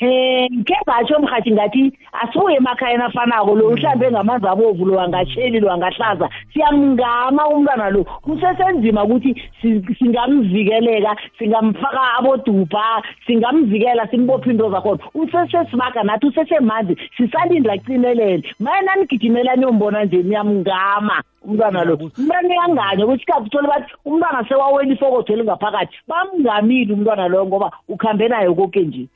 Eh 0.00 0.48
ngeke 0.52 0.76
ngatsho 0.86 1.18
mhathi 1.20 1.50
ngathi 1.52 1.92
asuye 2.12 2.56
emakhayeni 2.56 3.02
afanako 3.02 3.54
lo 3.56 3.68
uhlambe 3.68 4.10
ngamanzi 4.10 4.46
abovu 4.46 4.84
lo 4.84 5.00
angatsheli 5.00 5.60
lo 5.60 5.72
angahlaza. 5.72 6.28
Siyamngama 6.52 7.48
umntwana 7.48 7.90
lo. 7.90 8.04
Kusesenzima 8.04 9.04
ukuthi 9.04 9.32
si- 9.62 9.80
singamvikeleka 9.98 11.16
singamfaka 11.38 12.02
abodubha 12.18 13.02
singamvikela 13.26 14.06
simbophe 14.10 14.50
into 14.50 14.68
zakhona. 14.70 15.00
Usesesibaga 15.14 16.02
nathi 16.04 16.26
usesemanzi 16.26 16.96
sisalindla 17.16 17.72
acinelele 17.72 18.42
maye 18.60 18.82
nanigijimela 18.82 19.56
niyombona 19.56 20.04
nje 20.04 20.22
niyamngama 20.22 21.22
umntwana 21.44 21.84
lo. 21.84 21.94
Umntwana 22.18 22.48
uyanganye 22.48 23.06
kwesikhathi 23.06 23.46
uthole 23.48 23.68
bathi 23.68 23.92
umntwana 24.04 24.44
sewawela 24.48 24.92
ifokotho 24.92 25.32
elingaphakathi 25.32 25.96
bamngamile 26.08 26.92
umntwana 26.94 27.28
loyo 27.28 27.46
ngoba 27.46 27.70
ukhambe 27.88 28.28
nayo 28.28 28.54
koke 28.54 28.80
nje. 28.80 29.06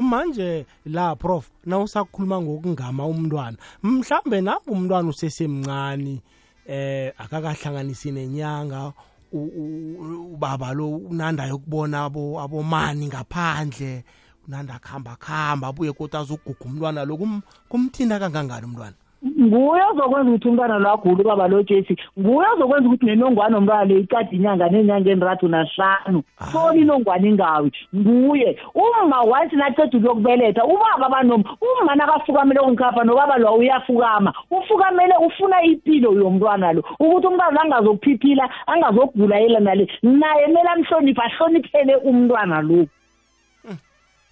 Manje 0.00 0.66
la 0.86 1.16
prof 1.16 1.50
nawusakhuluma 1.66 2.40
ngokungama 2.40 3.06
umntwana. 3.06 3.56
Mhlambe 3.82 4.40
nangumntwana 4.40 5.08
usesemncane 5.08 6.22
eh 6.66 7.12
akakahlanganisi 7.18 8.10
nenyanga 8.12 8.92
u- 9.32 9.52
u- 9.60 10.32
ubaba 10.34 10.72
lo 10.72 10.88
unanda 10.90 11.46
yokubona 11.46 12.04
abo 12.04 12.40
abomani 12.40 13.06
ngaphandle 13.06 14.04
unanda 14.48 14.78
khamba 14.78 15.16
khamba 15.16 15.68
abuye 15.68 15.92
kodwa 15.92 16.20
azoguga 16.20 16.64
umntwana 16.64 17.04
lo 17.04 17.16
kum- 17.16 17.42
kumthinta 17.68 18.18
kangangani 18.18 18.66
umntwana? 18.66 18.96
Nguye 19.22 19.82
ozokwenza 19.90 20.30
ukuthi 20.30 20.48
umntwana 20.48 20.78
lo 20.78 20.92
agule 20.92 21.22
ubaba 21.22 21.48
lo 21.48 21.62
jesi. 21.62 21.96
Nguye 22.18 22.48
ozokwenza 22.54 22.88
ukuthi 22.88 23.06
nenongwane 23.06 23.56
omntwana 23.56 23.84
le 23.84 24.00
icade 24.00 24.36
inyanga 24.36 24.68
neenyanga 24.68 25.10
enrathu 25.10 25.48
nahlanu. 25.48 26.22
Sona 26.52 26.78
inongwane 26.78 27.28
ingawi. 27.28 27.72
Nguye. 27.94 28.58
Uma 28.74 29.20
wathi 29.20 29.56
naceda 29.56 29.98
ukuyokubeletha 29.98 30.64
ubaba 30.64 31.06
abanom 31.06 31.44
uma 31.60 31.94
nakafukamele 31.94 32.60
ongikhapha 32.60 33.04
nobaba 33.04 33.38
lo 33.38 33.54
uyafukama. 33.54 34.32
Ufukamele 34.50 35.14
ufuna 35.26 35.62
impilo 35.62 36.12
yomntwana 36.12 36.72
lo. 36.72 36.82
Ukuthi 37.00 37.26
umntwana 37.26 37.52
lo 37.52 37.60
angazokuphiphila 37.60 38.50
angazokugula 38.66 39.36
yela 39.36 39.60
nale 39.60 39.88
naye 40.02 40.46
kumele 40.46 40.68
amhloniphe 40.68 41.22
ahloniphele 41.22 41.96
umntwana 41.96 42.60
lo. 42.62 42.86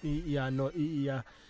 I- 0.03 0.23
iya 0.27 0.49
no 0.51 0.71
iya. 0.75 1.15
i- 1.15 1.40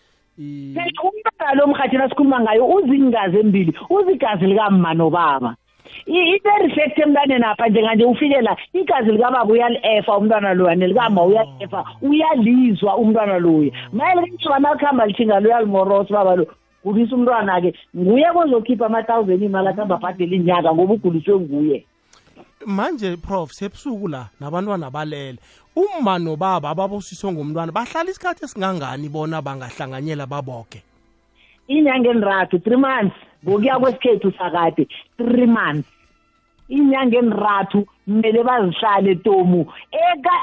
phela 0.73 1.01
umntwana 1.03 1.53
lo 1.55 1.67
mhathini 1.67 2.03
asikhuluma 2.03 2.39
ngayo 2.41 2.65
uzingazi 2.67 3.37
embili 3.39 3.73
uzigazi 3.89 4.45
likamma 4.45 4.93
nobaba. 4.93 5.55
I- 6.07 6.33
into 6.33 6.49
ereflect 6.49 6.97
emntwaneni 6.99 7.43
apha 7.45 7.67
njenganje 7.69 8.05
ufike 8.05 8.41
la 8.41 8.57
igazi 8.73 9.11
likababa 9.11 9.45
uyali-efa 9.53 10.17
umntwana 10.17 10.53
loya 10.53 10.75
nelikama 10.75 11.23
uyali-efa 11.23 11.85
uyalizwa 12.01 12.97
umntwana 12.97 13.39
loya. 13.39 13.71
Maye 13.93 14.15
likamntwana 14.15 14.71
akuhamba 14.71 15.05
lithinga 15.05 15.39
lo 15.39 15.49
uyalimorosa 15.49 16.09
ubaba 16.09 16.35
lo 16.35 16.45
gulisa 16.83 17.15
umntwana-ke. 17.15 17.73
Nguye 17.97 18.25
kozokhipha 18.33 18.85
ama-thousand 18.85 19.41
imali 19.43 19.67
akuhamba 19.67 19.95
abhadela 19.95 20.35
inyanga 20.35 20.73
ngoba 20.73 20.93
uguliswe 20.93 21.39
nguye. 21.39 21.85
Manje 22.65 23.17
prof 23.17 23.51
sebusuku 23.51 24.07
la 24.07 24.29
nabantwana 24.39 24.89
balele. 24.91 25.37
Uma 25.75 26.19
nobaba 26.19 26.69
ababosiswe 26.69 27.31
ngumntwana 27.31 27.71
bahlala 27.71 28.11
isikhathi 28.11 28.45
esingangani 28.45 29.09
bona 29.09 29.41
bangahlanganyela 29.41 30.25
baboke? 30.27 30.83
Inyanga 31.67 32.09
enrathu 32.09 32.59
three 32.63 32.77
months. 32.77 33.15
Ngokuya 33.43 33.79
kwesikhethu 33.79 34.31
sakade 34.37 34.87
three 35.17 35.47
months. 35.47 35.89
Inyanga 36.69 37.17
enrathu 37.17 37.87
kumele 38.05 38.43
bazihlale 38.43 39.15
tomu. 39.15 39.65
Eka 39.91 40.35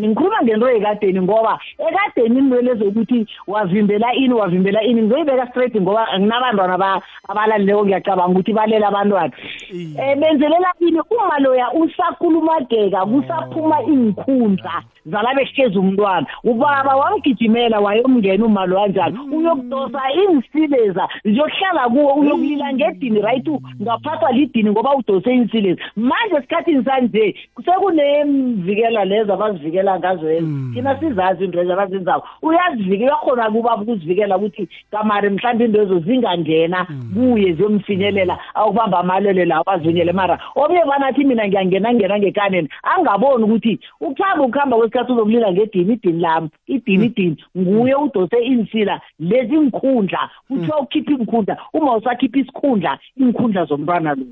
ngikhuluma 0.00 0.42
ngento 0.42 0.68
ekadeni 0.70 1.20
ngoba 1.20 1.58
ekadeni 1.78 2.38
into 2.38 2.60
lezokuthi 2.62 3.26
wavimbela 3.46 4.14
ini 4.14 4.34
wavimbela 4.34 4.82
ini 4.82 5.02
ngizoyibeka 5.02 5.46
straight 5.50 5.74
ngoba 5.80 6.06
nginabantwana 6.18 6.74
aba- 6.74 7.02
abalalileko 7.28 7.84
ngiyacabanga 7.84 8.32
ukuthi 8.32 8.52
balela 8.52 8.88
abantwana. 8.88 9.32
Um 9.72 10.20
benzelela 10.20 10.72
ini? 10.80 11.00
Uma 11.10 11.38
loya 11.38 11.72
usakulumageka 11.72 13.06
kusaphuma 13.06 13.82
iinkhundla 13.82 14.82
zalabehlezi 15.06 15.78
umntwana. 15.78 16.26
Ubaba 16.44 16.96
wamgijimela 16.96 17.80
wayomngena 17.80 18.44
uma 18.46 18.66
loya 18.66 18.86
njalo. 18.88 19.16
Uyokudosa 19.32 20.00
iinsileza 20.12 21.08
ziyokuhlala 21.24 21.88
kuwo 21.88 22.14
uyokulila 22.14 22.72
ngedini 22.72 23.20
right? 23.20 23.48
Ngaphathwa 23.82 24.32
lidini 24.32 24.70
ngoba 24.70 24.94
udose 24.96 25.30
iinsileza. 25.34 25.82
Manje 25.96 26.36
esikhathini 26.36 26.84
sanje 26.84 27.34
sekunemvikela 27.64 29.04
lezo 29.04 29.32
abazivikela 29.34 29.83
ngazo 29.98 30.26
lezo 30.28 30.46
thina 30.74 31.00
sizazi 31.00 31.44
into 31.44 31.58
lezo 31.58 31.72
abazenzako. 31.72 32.28
Uyazivikela 32.42 33.14
uyakhona 33.14 33.50
kuba 33.50 33.76
ukuzivikela 33.76 34.36
ukuthi 34.36 34.68
kamari 34.90 35.30
mhlawumbe 35.30 35.64
into 35.64 35.82
ezo 35.82 35.98
zingangena 35.98 36.86
kuye 37.14 37.52
ziyomfinyelela 37.52 38.38
awukubamba 38.54 38.98
amalwele 38.98 39.44
lawo 39.44 39.64
azivinyele 39.66 40.12
mara. 40.12 40.38
Obuye 40.56 40.84
banathi 40.84 41.24
mina 41.24 41.48
ngiyangena 41.48 41.94
ngena 41.94 42.18
ngekaneni 42.18 42.68
angaboni 42.82 43.44
ukuthi 43.44 43.80
ukuhamba 44.00 44.44
ukuhamba 44.44 44.76
kwesikhathi 44.76 45.12
uzokulila 45.12 45.52
ngedini 45.52 45.92
idini 45.92 46.20
lami 46.20 46.48
idini 46.66 47.06
idini. 47.06 47.36
Nguye 47.58 47.94
udose 47.94 48.36
iinsila 48.44 49.00
lezi 49.20 49.56
nkhundla 49.56 50.30
kuthiwa 50.48 50.80
ukhipha 50.80 51.12
iinkhundla 51.12 51.56
uma 51.72 51.96
usakhipha 51.96 52.38
isikhundla 52.38 52.98
iinkhundla 53.20 53.64
zomntwana 53.64 54.14
lo. 54.14 54.24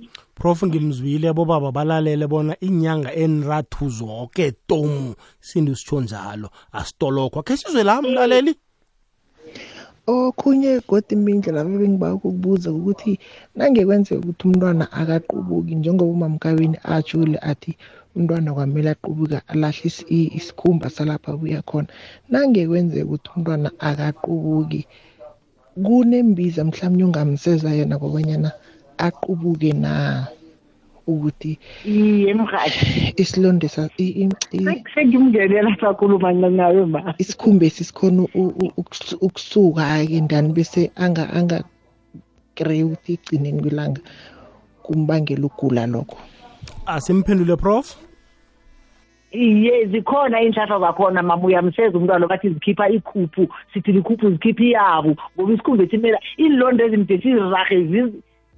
Prof 0.43 0.65
ngimzwile 0.67 1.31
bobaba 1.33 1.71
balalele 1.71 2.27
bona 2.27 2.55
inyanga 2.67 3.11
enrathu 3.15 3.87
zoke 3.99 4.47
tomu 4.69 5.15
sindu 5.41 5.77
sitsho 5.77 6.01
njalo. 6.01 6.49
Asitolokwa 6.79 7.43
khe 7.47 7.57
sizwe 7.57 7.83
la 7.85 8.03
mlaleli? 8.03 8.53
Okhunye 10.07 10.81
godi 10.89 11.15
imindlela 11.15 11.63
bengiba 11.65 12.15
ukukubuza 12.15 12.73
ukuthi 12.73 13.13
nangekwenzeka 13.55 14.19
ukuthi 14.21 14.45
umntwana 14.49 14.85
akaqubuki 15.01 15.75
njengoba 15.75 16.13
umamkabini 16.13 16.77
atshule 16.95 17.39
athi 17.51 17.79
umntwana 18.17 18.51
kwamele 18.55 18.91
aqubuka 18.91 19.39
alahle 19.53 19.91
isikhumba 20.39 20.91
salapha 20.91 21.33
abuya 21.33 21.63
khona. 21.63 21.89
Nangekwenzeka 22.31 23.07
ukuthi 23.07 23.29
umntwana 23.37 23.71
akaqubuki 23.79 24.83
kunembiza 25.85 26.65
mhlawumbe 26.65 27.05
ungamseza 27.05 27.71
yena 27.79 27.97
kobanyana 28.03 28.51
aqubuke 29.07 29.73
na? 29.73 30.27
Ukuthi 31.07 31.59
iye 31.85 32.35
mhathi 32.35 33.15
isilonde 33.17 33.69
sa- 33.69 33.91
i- 33.99 34.15
i- 34.23 34.31
i- 34.55 34.85
sengimngenela 34.95 35.75
sakhuluma 35.81 36.31
nayo 36.33 36.87
ma. 36.87 37.15
isikhumba 37.19 37.67
esi 37.67 37.85
sikhona 37.85 38.23
u- 38.23 38.55
u- 38.63 38.73
ukusu- 38.79 39.19
ukusuka-ke 39.19 40.21
ndani 40.21 40.53
bese 40.55 40.91
anga 40.95 41.27
anga 41.35 41.59
ukuthi 42.55 43.13
egcineni 43.19 43.63
kwelanga 43.63 44.01
kumbangela 44.83 45.47
ukugula 45.47 45.87
lokho. 45.87 46.17
Asimphendule 46.87 47.57
prof. 47.57 47.97
Iye 49.33 49.87
zikhona 49.87 50.39
iy'nhlahla 50.43 50.79
zakhona 50.79 51.23
mama 51.23 51.43
uyamseza 51.43 51.99
umntwana 51.99 52.29
bathi 52.29 52.49
zikhipha 52.55 52.89
ikhuphu 52.89 53.49
sithi 53.73 53.93
likhuphu 53.93 54.31
zikhipha 54.31 54.63
iyabo 54.65 55.17
ngoba 55.35 55.53
isikhumba 55.53 55.85
esimela 55.85 56.19
iinlondo 56.39 56.85
ezimde 56.85 57.19
sizirahe 57.19 57.77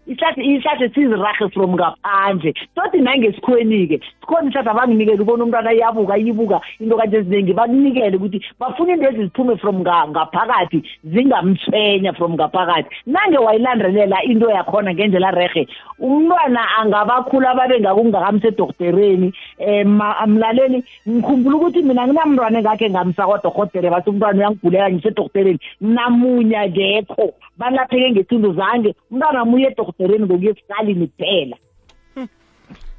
isihlahla 0.06 0.88
sizirahe 0.94 1.52
from 1.52 1.74
ngaphandle. 1.76 2.54
Toti 2.74 2.98
nangesikhuweni-ke 3.00 4.00
sikhona 4.20 4.48
isihlahla 4.48 4.70
abanginikele 4.70 5.22
ubona 5.22 5.44
umntwana 5.44 5.72
iyabuka 5.72 6.18
iyibuka 6.18 6.60
into 6.80 6.96
kanje 6.96 7.16
eziningi 7.16 7.52
bakunikele 7.52 8.16
ukuthi 8.16 8.40
bafuna 8.60 8.92
into 8.92 9.08
ezi 9.08 9.24
ziphume 9.24 9.56
from 9.56 9.80
nga- 9.80 10.08
ngaphakathi 10.08 10.82
zingamtshwenya 11.04 12.12
from 12.16 12.34
ngaphakathi. 12.34 12.88
Nange 13.06 13.38
wayilandelela 13.38 14.22
into 14.24 14.50
yakhona 14.50 14.94
ngendlela 14.94 15.30
rehe 15.30 15.66
umntwana 15.98 16.60
angabakhula 16.78 17.54
babe 17.54 17.80
ngakungakamse 17.80 18.48
edoktereni 18.48 19.32
um 19.58 20.00
mlaleli 20.26 20.84
ngikhumbula 21.08 21.56
ukuthi 21.56 21.82
mina 21.82 22.06
nginamntwana 22.06 22.58
engakhe 22.58 22.90
ngamsa 22.90 23.26
kwadorhotere 23.26 23.90
bathi 23.90 24.10
umntwana 24.10 24.38
uyangigulela 24.38 24.90
ngisedoktereni 24.90 25.58
namunye 25.80 26.56
akekho 26.56 27.32
balapheke 27.58 28.10
ngesindo 28.10 28.52
zange 28.52 28.94
umntwana 29.10 29.44
muye 29.44 29.70
edoktereni 29.98 30.26
ngokuye 30.26 30.50
esikalini 30.50 31.06
kuphela 31.08 31.56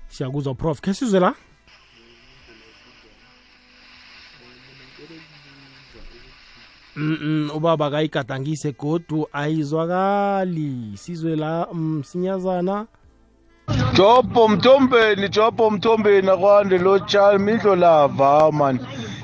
siyakuzwa 0.08 0.54
prof. 0.56 0.82
Khe 0.82 0.94
sizwe 0.94 1.20
la? 1.20 1.34
Mm 6.96 7.50
ubaba 7.56 7.92
kayigadangise 7.92 8.72
godu 8.72 9.28
ayizwakali. 9.34 10.98
Sizwe 10.98 11.36
la 11.36 11.68
msinyazana. 11.74 12.88
Jobo 13.94 14.48
mthombeni 14.48 15.30
Jobo 15.30 15.72
mthombeni 15.72 16.30
akwande 16.30 16.78
lo 16.78 17.00
child 17.00 17.42
mindlo 17.42 17.76
lava 17.76 18.52
man. 18.52 18.80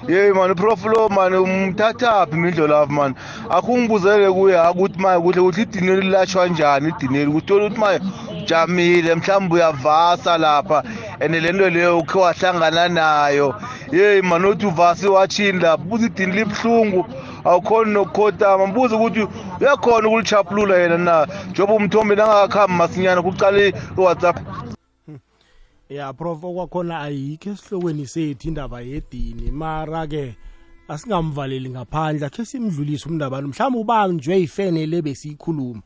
Hey 0.07 0.31
man 0.31 0.55
prof 0.55 0.83
lo 0.85 1.09
man 1.09 1.33
umthathaphi 1.33 2.35
mindlo 2.35 2.67
lava 2.67 2.91
man? 2.91 3.15
Akungibuzele 3.49 4.31
kuye 4.31 4.57
ukuthi 4.71 4.99
maye 4.99 5.19
kuhle 5.19 5.41
kuhle 5.41 5.61
idineli 5.61 6.09
lashwa 6.09 6.47
njani 6.47 6.89
idineli 6.89 7.31
kuthola 7.31 7.65
ukuthi 7.65 7.79
maye 7.79 7.99
jamile 8.47 9.15
mhlawumbe 9.15 9.55
uyavasa 9.55 10.37
lapha 10.37 10.83
and 11.19 11.35
lento 11.35 11.69
leyo 11.69 11.99
ukhe 11.99 12.19
wahlangana 12.19 12.87
nayo. 12.87 13.55
Hey 13.91 14.21
man 14.21 14.45
uthi 14.45 14.65
uvasi 14.65 15.07
watshini 15.07 15.59
lapha 15.59 15.77
buza 15.77 16.05
idini 16.05 16.33
libuhlungu 16.33 17.05
awukhoni 17.45 17.93
nokukhotama 17.93 18.67
mbuza 18.67 18.95
ukuthi 18.95 19.27
uyakhona 19.61 20.07
ukulichapulula 20.07 20.75
yena 20.77 20.97
na? 20.97 21.27
Njengoba 21.49 21.73
umthombeni 21.73 22.21
angakakhambi 22.21 22.75
masinyana 22.77 23.21
kuqale 23.21 23.73
iwhatsapp. 23.97 24.37
Ya 25.91 26.13
prof 26.13 26.43
okwakhona 26.43 26.99
ayikho 27.01 27.49
esihlokweni 27.49 28.07
sethu 28.07 28.47
indaba 28.47 28.81
yedini. 28.81 29.51
Mara-ke 29.51 30.35
asingamvaleli 30.87 31.69
ngaphandle 31.69 32.25
akhe 32.25 32.45
simdlulise 32.45 33.09
umndabani 33.09 33.47
mhlawumbe 33.47 33.79
ubanjwe 33.79 34.39
yifene 34.39 34.85
le 34.85 35.01
besiyikhuluma. 35.01 35.81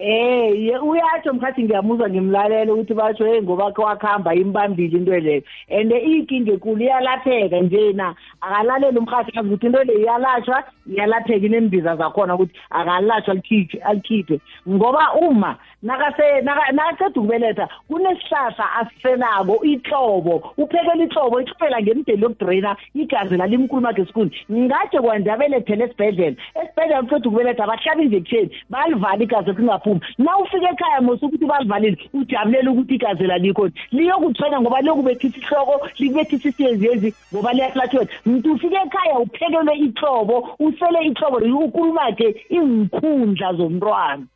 Eh 0.00 0.54
ye 0.54 0.78
uyatsho 0.78 1.32
mkhathi 1.32 1.62
ngiyamuzwa 1.62 2.10
ngimlalela 2.10 2.72
ukuthi 2.72 2.94
batsho 2.94 3.24
hey 3.26 3.42
ngoba 3.42 3.72
khe 3.72 3.82
wakuhamba 3.82 4.34
imbambile 4.34 4.98
into 4.98 5.10
leyo 5.10 5.42
and 5.68 5.90
inkinga 5.90 6.52
ekulu 6.52 6.82
iyalapheka 6.82 7.58
njena 7.60 8.14
akalalela 8.40 9.00
umkhathi 9.00 9.32
kazi 9.32 9.48
ukuthi 9.48 9.66
into 9.66 9.84
leyo 9.84 10.00
iyalatshwa 10.00 10.64
iyalapheka 10.86 11.46
inembiza 11.46 11.96
zakhona 11.96 12.34
ukuthi 12.34 12.54
akalatshwa 12.70 13.32
alikhiphe 13.32 13.78
alikhiphe. 13.78 14.40
Ngoba 14.68 15.12
uma 15.14 15.56
nakase 15.82 16.42
nakaqeda 16.42 17.08
ukubeletha 17.08 17.68
kunesihlahla 17.88 18.66
asiselako 18.80 19.64
ihlobo 19.64 20.54
uphekela 20.56 21.04
ihlobo 21.04 21.40
ihlupela 21.40 21.82
ngemdeni 21.82 22.22
yokudraina 22.22 22.76
igazi 22.94 23.36
lalimkhuluma 23.36 23.92
ngesikuni 23.92 24.30
ngatshe 24.50 24.98
kwanje 25.00 25.30
abelethele 25.30 25.84
esibhedlela 25.84 26.36
esibhedlela 26.60 27.02
uqeda 27.02 27.28
ukubeletha 27.28 27.66
bahlaba 27.66 28.02
injection 28.02 28.50
balivala 28.70 29.22
igazi 29.22 29.50
kungaphumi 29.88 30.00
na 30.18 30.38
ufika 30.38 30.70
ekhaya 30.70 31.00
mose 31.00 31.26
ukuthi 31.26 31.46
balivalile 31.46 31.98
ujabulela 32.14 32.70
ukuthi 32.70 32.94
igazi 32.94 33.22
lalikho 33.24 33.70
liyokuthwenya 33.92 34.60
ngoba 34.60 34.80
liyokubethisa 34.80 35.38
ihloko 35.38 35.88
likubethisa 35.98 36.48
isiyeziyezi 36.48 37.14
ngoba 37.32 37.52
liyaflathwela 37.52 38.08
mntu 38.26 38.52
ufike 38.52 38.76
ekhaya 38.76 39.18
uphekelwe 39.18 39.78
ihlobo 39.78 40.48
usele 40.58 40.98
ihlobo 41.08 41.36
ukhuluma-ke 41.64 42.46
iinkhundla 42.50 43.52
zomntwana. 43.54 44.26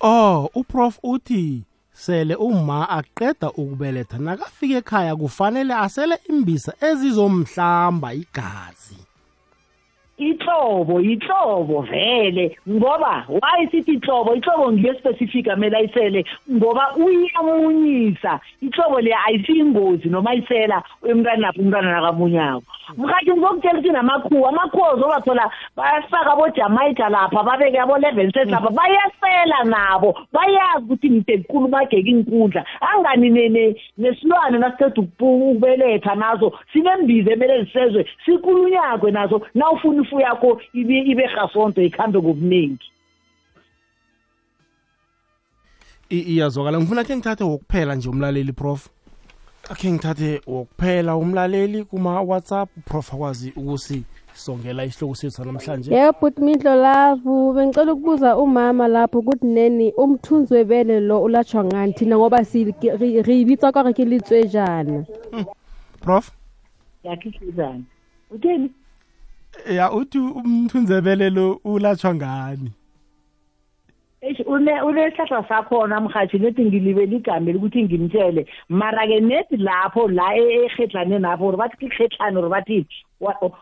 Oh 0.00 0.50
uprof 0.54 0.98
uthi 1.02 1.62
sele 1.92 2.34
uma 2.34 2.88
aqeda 2.88 3.50
ukubeletha 3.50 4.18
nakafika 4.18 4.76
ekhaya 4.78 5.16
kufanele 5.16 5.74
asele 5.74 6.18
imbisa 6.28 6.72
ezizomhlamba 6.80 8.14
igazi. 8.14 9.07
Ihlobo 10.18 11.00
ihlobo 11.00 11.82
vele 11.82 12.56
ngoba 12.68 13.24
why 13.28 13.66
sithi 13.70 13.92
ihlobo 13.92 14.34
ihlobo 14.34 14.72
ngile 14.72 14.98
specific 14.98 15.48
amele 15.48 15.76
ayisele 15.76 16.24
ngoba 16.52 16.96
uyamunyisa. 16.96 18.40
Ihlobo 18.62 19.00
le 19.00 19.14
ayifiki 19.26 19.58
ingozi 19.58 20.08
noma 20.08 20.30
ayisela 20.30 20.82
emntwana 21.08 21.42
lapho 21.42 21.60
umntwana 21.60 21.92
nakamunyako. 21.92 22.62
Mkhathi 22.96 23.30
ngizokutshela 23.32 23.78
ukuthi 23.78 23.90
namakhuwa 23.90 24.48
amakhuwa 24.48 24.94
uzobathola 24.94 25.50
bayafaka 25.76 26.32
abojamaika 26.32 27.08
lapha 27.08 27.42
babeke 27.42 27.80
abo-leven 27.80 28.32
set 28.32 28.50
lapha 28.50 28.70
bayasela 28.70 29.64
nabo. 29.64 30.18
Bayazi 30.32 30.84
ukuthi 30.84 31.10
ngide 31.10 31.38
kukhulumageka 31.38 32.08
inkundla 32.08 32.64
angani 32.80 33.30
nesilwane 33.98 34.58
nasiqeda 34.58 35.02
ukubeletha 35.02 36.14
naso 36.14 36.52
sinembiza 36.72 37.32
emele 37.32 37.64
zisezwe 37.64 38.06
sikulunyakwe 38.24 39.10
naso 39.10 39.40
nawufuna 39.54 40.02
ifu 40.08 40.20
yakho 40.20 40.60
ibe 40.72 40.98
ibe 40.98 41.26
hasonto 41.26 41.82
ikhambe 41.82 42.18
ngobuningi. 42.18 42.92
Iyazwakala. 46.10 46.78
Ngifuna 46.78 47.04
khe 47.04 47.16
ngithathe 47.16 47.44
wokuphela 47.44 47.94
nje 47.94 48.08
umlaleli 48.08 48.52
prof. 48.52 48.88
Akhe 49.70 49.92
ngithathe 49.92 50.40
wokuphela 50.46 51.16
umlaleli 51.16 51.84
kuma-whatsapp. 51.84 52.68
Prof 52.84 53.14
akwazi 53.14 53.52
ukusisongela 53.56 54.84
isihloko 54.84 55.14
sethu 55.14 55.44
namhlanje? 55.44 55.94
Yebo 55.94 56.20
but 56.20 56.38
midlo 56.38 56.74
lavu 56.74 57.52
bengicela 57.52 57.92
ukubuza 57.92 58.36
umama 58.36 58.88
lapho 58.88 59.18
ukuthi 59.18 59.46
neni 59.46 59.92
umthunzi 59.92 60.54
webele 60.54 61.00
lo 61.00 61.22
ulatshwa 61.22 61.64
ngani 61.64 61.92
thina 61.92 62.16
ngoba 62.16 62.40
re 62.40 63.40
ibitsa 63.40 63.72
kare 63.72 63.92
ke 63.92 64.04
letswejana 64.04 65.04
prof 66.00 66.32
yakhihlizana 67.04 67.84
utheni? 68.30 68.70
Ya 69.66 69.92
uthi 69.92 70.18
umthunzebele 70.18 71.30
lo 71.30 71.60
ulatshwa 71.64 72.14
ngani 72.14 72.70
eish 74.22 74.40
une 74.46 74.82
unesihlahla 74.82 75.48
sakhona 75.48 76.00
mhathi 76.00 76.38
nethi 76.38 76.64
ngilibele 76.64 77.16
igama 77.16 77.50
ukuthi 77.50 77.82
ngimtshele 77.82 78.46
mara-ke 78.68 79.20
nethi 79.20 79.56
lapho 79.56 80.08
la 80.08 80.28
erhedlane 80.36 81.18
napho 81.18 81.44
or 81.46 81.56
bathi 81.56 81.76
kikhehlane 81.80 82.38
or 82.38 82.48
bathi 82.50 82.86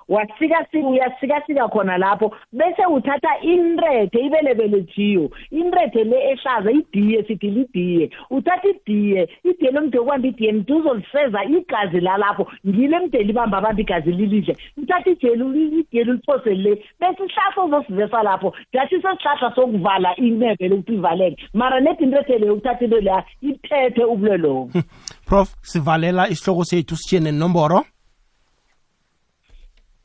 wasikasika 0.09 0.89
uyasikasika 0.89 1.69
khona 1.69 1.99
lapho. 1.99 2.35
Bese 2.53 2.87
uthatha 2.87 3.41
inrethe 3.43 4.19
ibelebelejiyo 4.19 5.31
inrethe 5.51 6.05
le 6.05 6.31
ehlaza 6.33 6.71
idiye 6.71 7.23
sithi 7.25 7.51
lidiye. 7.51 8.11
Uthatha 8.31 8.69
idiye 8.69 9.29
idiye 9.45 9.71
lomde 9.71 9.99
okubamba 9.99 10.29
idiye 10.29 10.53
mde 10.53 10.73
uzoliseza 10.73 11.45
igazi 11.45 12.01
lalapho 12.01 12.47
ngile 12.67 12.99
mde 12.99 13.23
libamba 13.23 13.59
abamba 13.59 13.81
igazi 13.81 14.13
lilidle. 14.13 14.57
Uthatha 14.77 15.11
ijeli 15.11 15.81
idiye 15.81 16.05
liphose 16.05 16.55
le. 16.55 16.83
Bese 17.01 17.25
isihlahla 17.25 17.63
ozosivesa 17.63 18.23
lapho. 18.23 18.55
Jathi 18.73 18.97
sesihlahla 19.03 19.55
sokuvala 19.55 20.17
ineve 20.17 20.69
lokuthi 20.69 20.95
ivaleke. 20.95 21.49
Mara 21.55 21.81
nedi 21.81 22.05
inrethe 22.05 22.39
leyo 22.39 22.55
ukuthatha 22.55 22.85
into 22.85 23.01
leya 23.01 23.25
iphethe 23.43 24.05
ubulwelobo 24.05 24.71
prof 25.27 25.55
sivalela 25.63 26.29
isihloko 26.29 26.65
sethu 26.65 26.97
sitshene 26.97 27.33
nomboro 27.33 27.85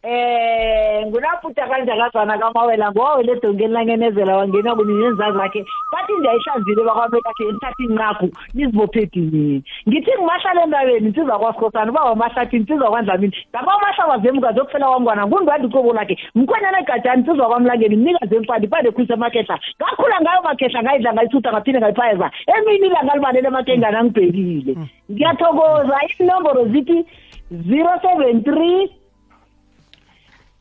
eh 0.04 1.06
ngunafuta 1.06 1.68
kanjakazana 1.68 2.38
kamawela? 2.38 2.92
Ngowawele 2.92 3.32
edongeni 3.32 3.74
langenezela 3.74 4.38
wangena 4.38 4.76
kuninyenza 4.76 5.32
zakhe 5.32 5.66
bathi 5.92 6.14
ndiyayihlanzile 6.14 6.84
bakwamekakhe 6.84 7.44
nithatha 7.52 7.84
inqaku 7.84 8.30
nizibophe 8.54 9.00
edinini. 9.00 9.64
Ngithi 9.90 10.12
ngimahlala 10.18 10.64
endaweni 10.64 11.10
nsizwa 11.10 11.40
kwasikhosana 11.40 11.92
uba 11.92 12.04
wamahlathini 12.04 12.64
nsizwa 12.64 12.90
kwandlamini. 12.90 13.34
Ngaba 13.50 13.78
umahla 13.78 14.06
wazemukazi 14.06 14.60
okufela 14.60 14.88
kwamngwana 14.88 15.28
ngundwandi 15.28 15.68
icobo 15.68 15.94
lakhe. 15.94 16.18
Mkhwenyana 16.36 16.80
egajani 16.80 17.22
nsizwa 17.22 17.48
kwamlangeni 17.48 17.96
mnikazi 17.96 18.36
emfandi 18.36 18.66
ipande 18.68 18.92
khulisa 18.92 19.14
amakehla 19.14 19.60
ngakhula 19.82 20.22
ngayo 20.22 20.42
makehla 20.42 20.84
ngayidla 20.84 21.14
ngayithutha 21.14 21.52
ngaphinde 21.52 21.80
ngayiphayeza. 21.80 22.32
Emini 22.48 22.88
ilanga 22.88 23.16
libalele 23.16 23.48
emakengana 23.48 24.00
angibhekile 24.00 24.76
ngiyathokoza. 25.12 25.98
Inomboro 26.20 26.66
zithi 26.66 27.06
zero 27.52 27.92
seven 28.02 28.44
three 28.44 29.01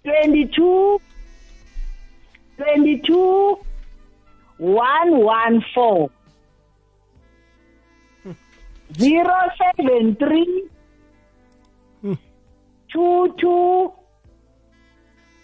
22 0.05 1.01
22 2.59 3.59
114 4.59 6.11
073 8.99 10.69
22 12.89 13.93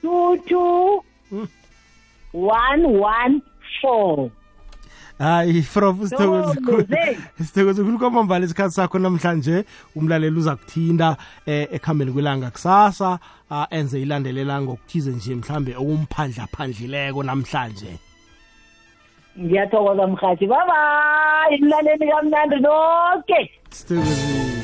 22 0.03 1.03
114 2.33 4.31
hayi 5.19 5.63
prof 5.63 5.97
sithokoze 6.03 6.55
Yho, 6.55 6.61
khulu 6.65 6.83
Mzee. 6.89 7.17
sithokoze 7.45 7.83
khulu 7.83 7.99
kwamambala 7.99 8.45
isikhathi 8.45 8.75
sakho 8.75 8.99
namhlanje. 8.99 9.65
Umlaleli 9.97 10.39
uza 10.39 10.57
kuthinda 10.57 11.17
eh, 11.47 11.69
ekuhambeni 11.73 12.13
kwelanga 12.13 12.51
kusasa 12.51 13.19
ah, 13.51 13.67
enze 13.71 14.03
ilandelela 14.03 14.63
ngokuthize 14.63 15.11
nje 15.11 15.35
mhlambe 15.35 15.77
okumphandla 15.77 16.47
phandlileko 16.47 17.23
namhlanje. 17.23 17.99
Ngiyathokoza 19.41 20.07
mhathi 20.07 20.47
babayi 20.47 21.59
mlaleli 21.61 22.07
kamnandi 22.11 22.57
noke. 22.61 23.51
Sithokozile 23.71 24.56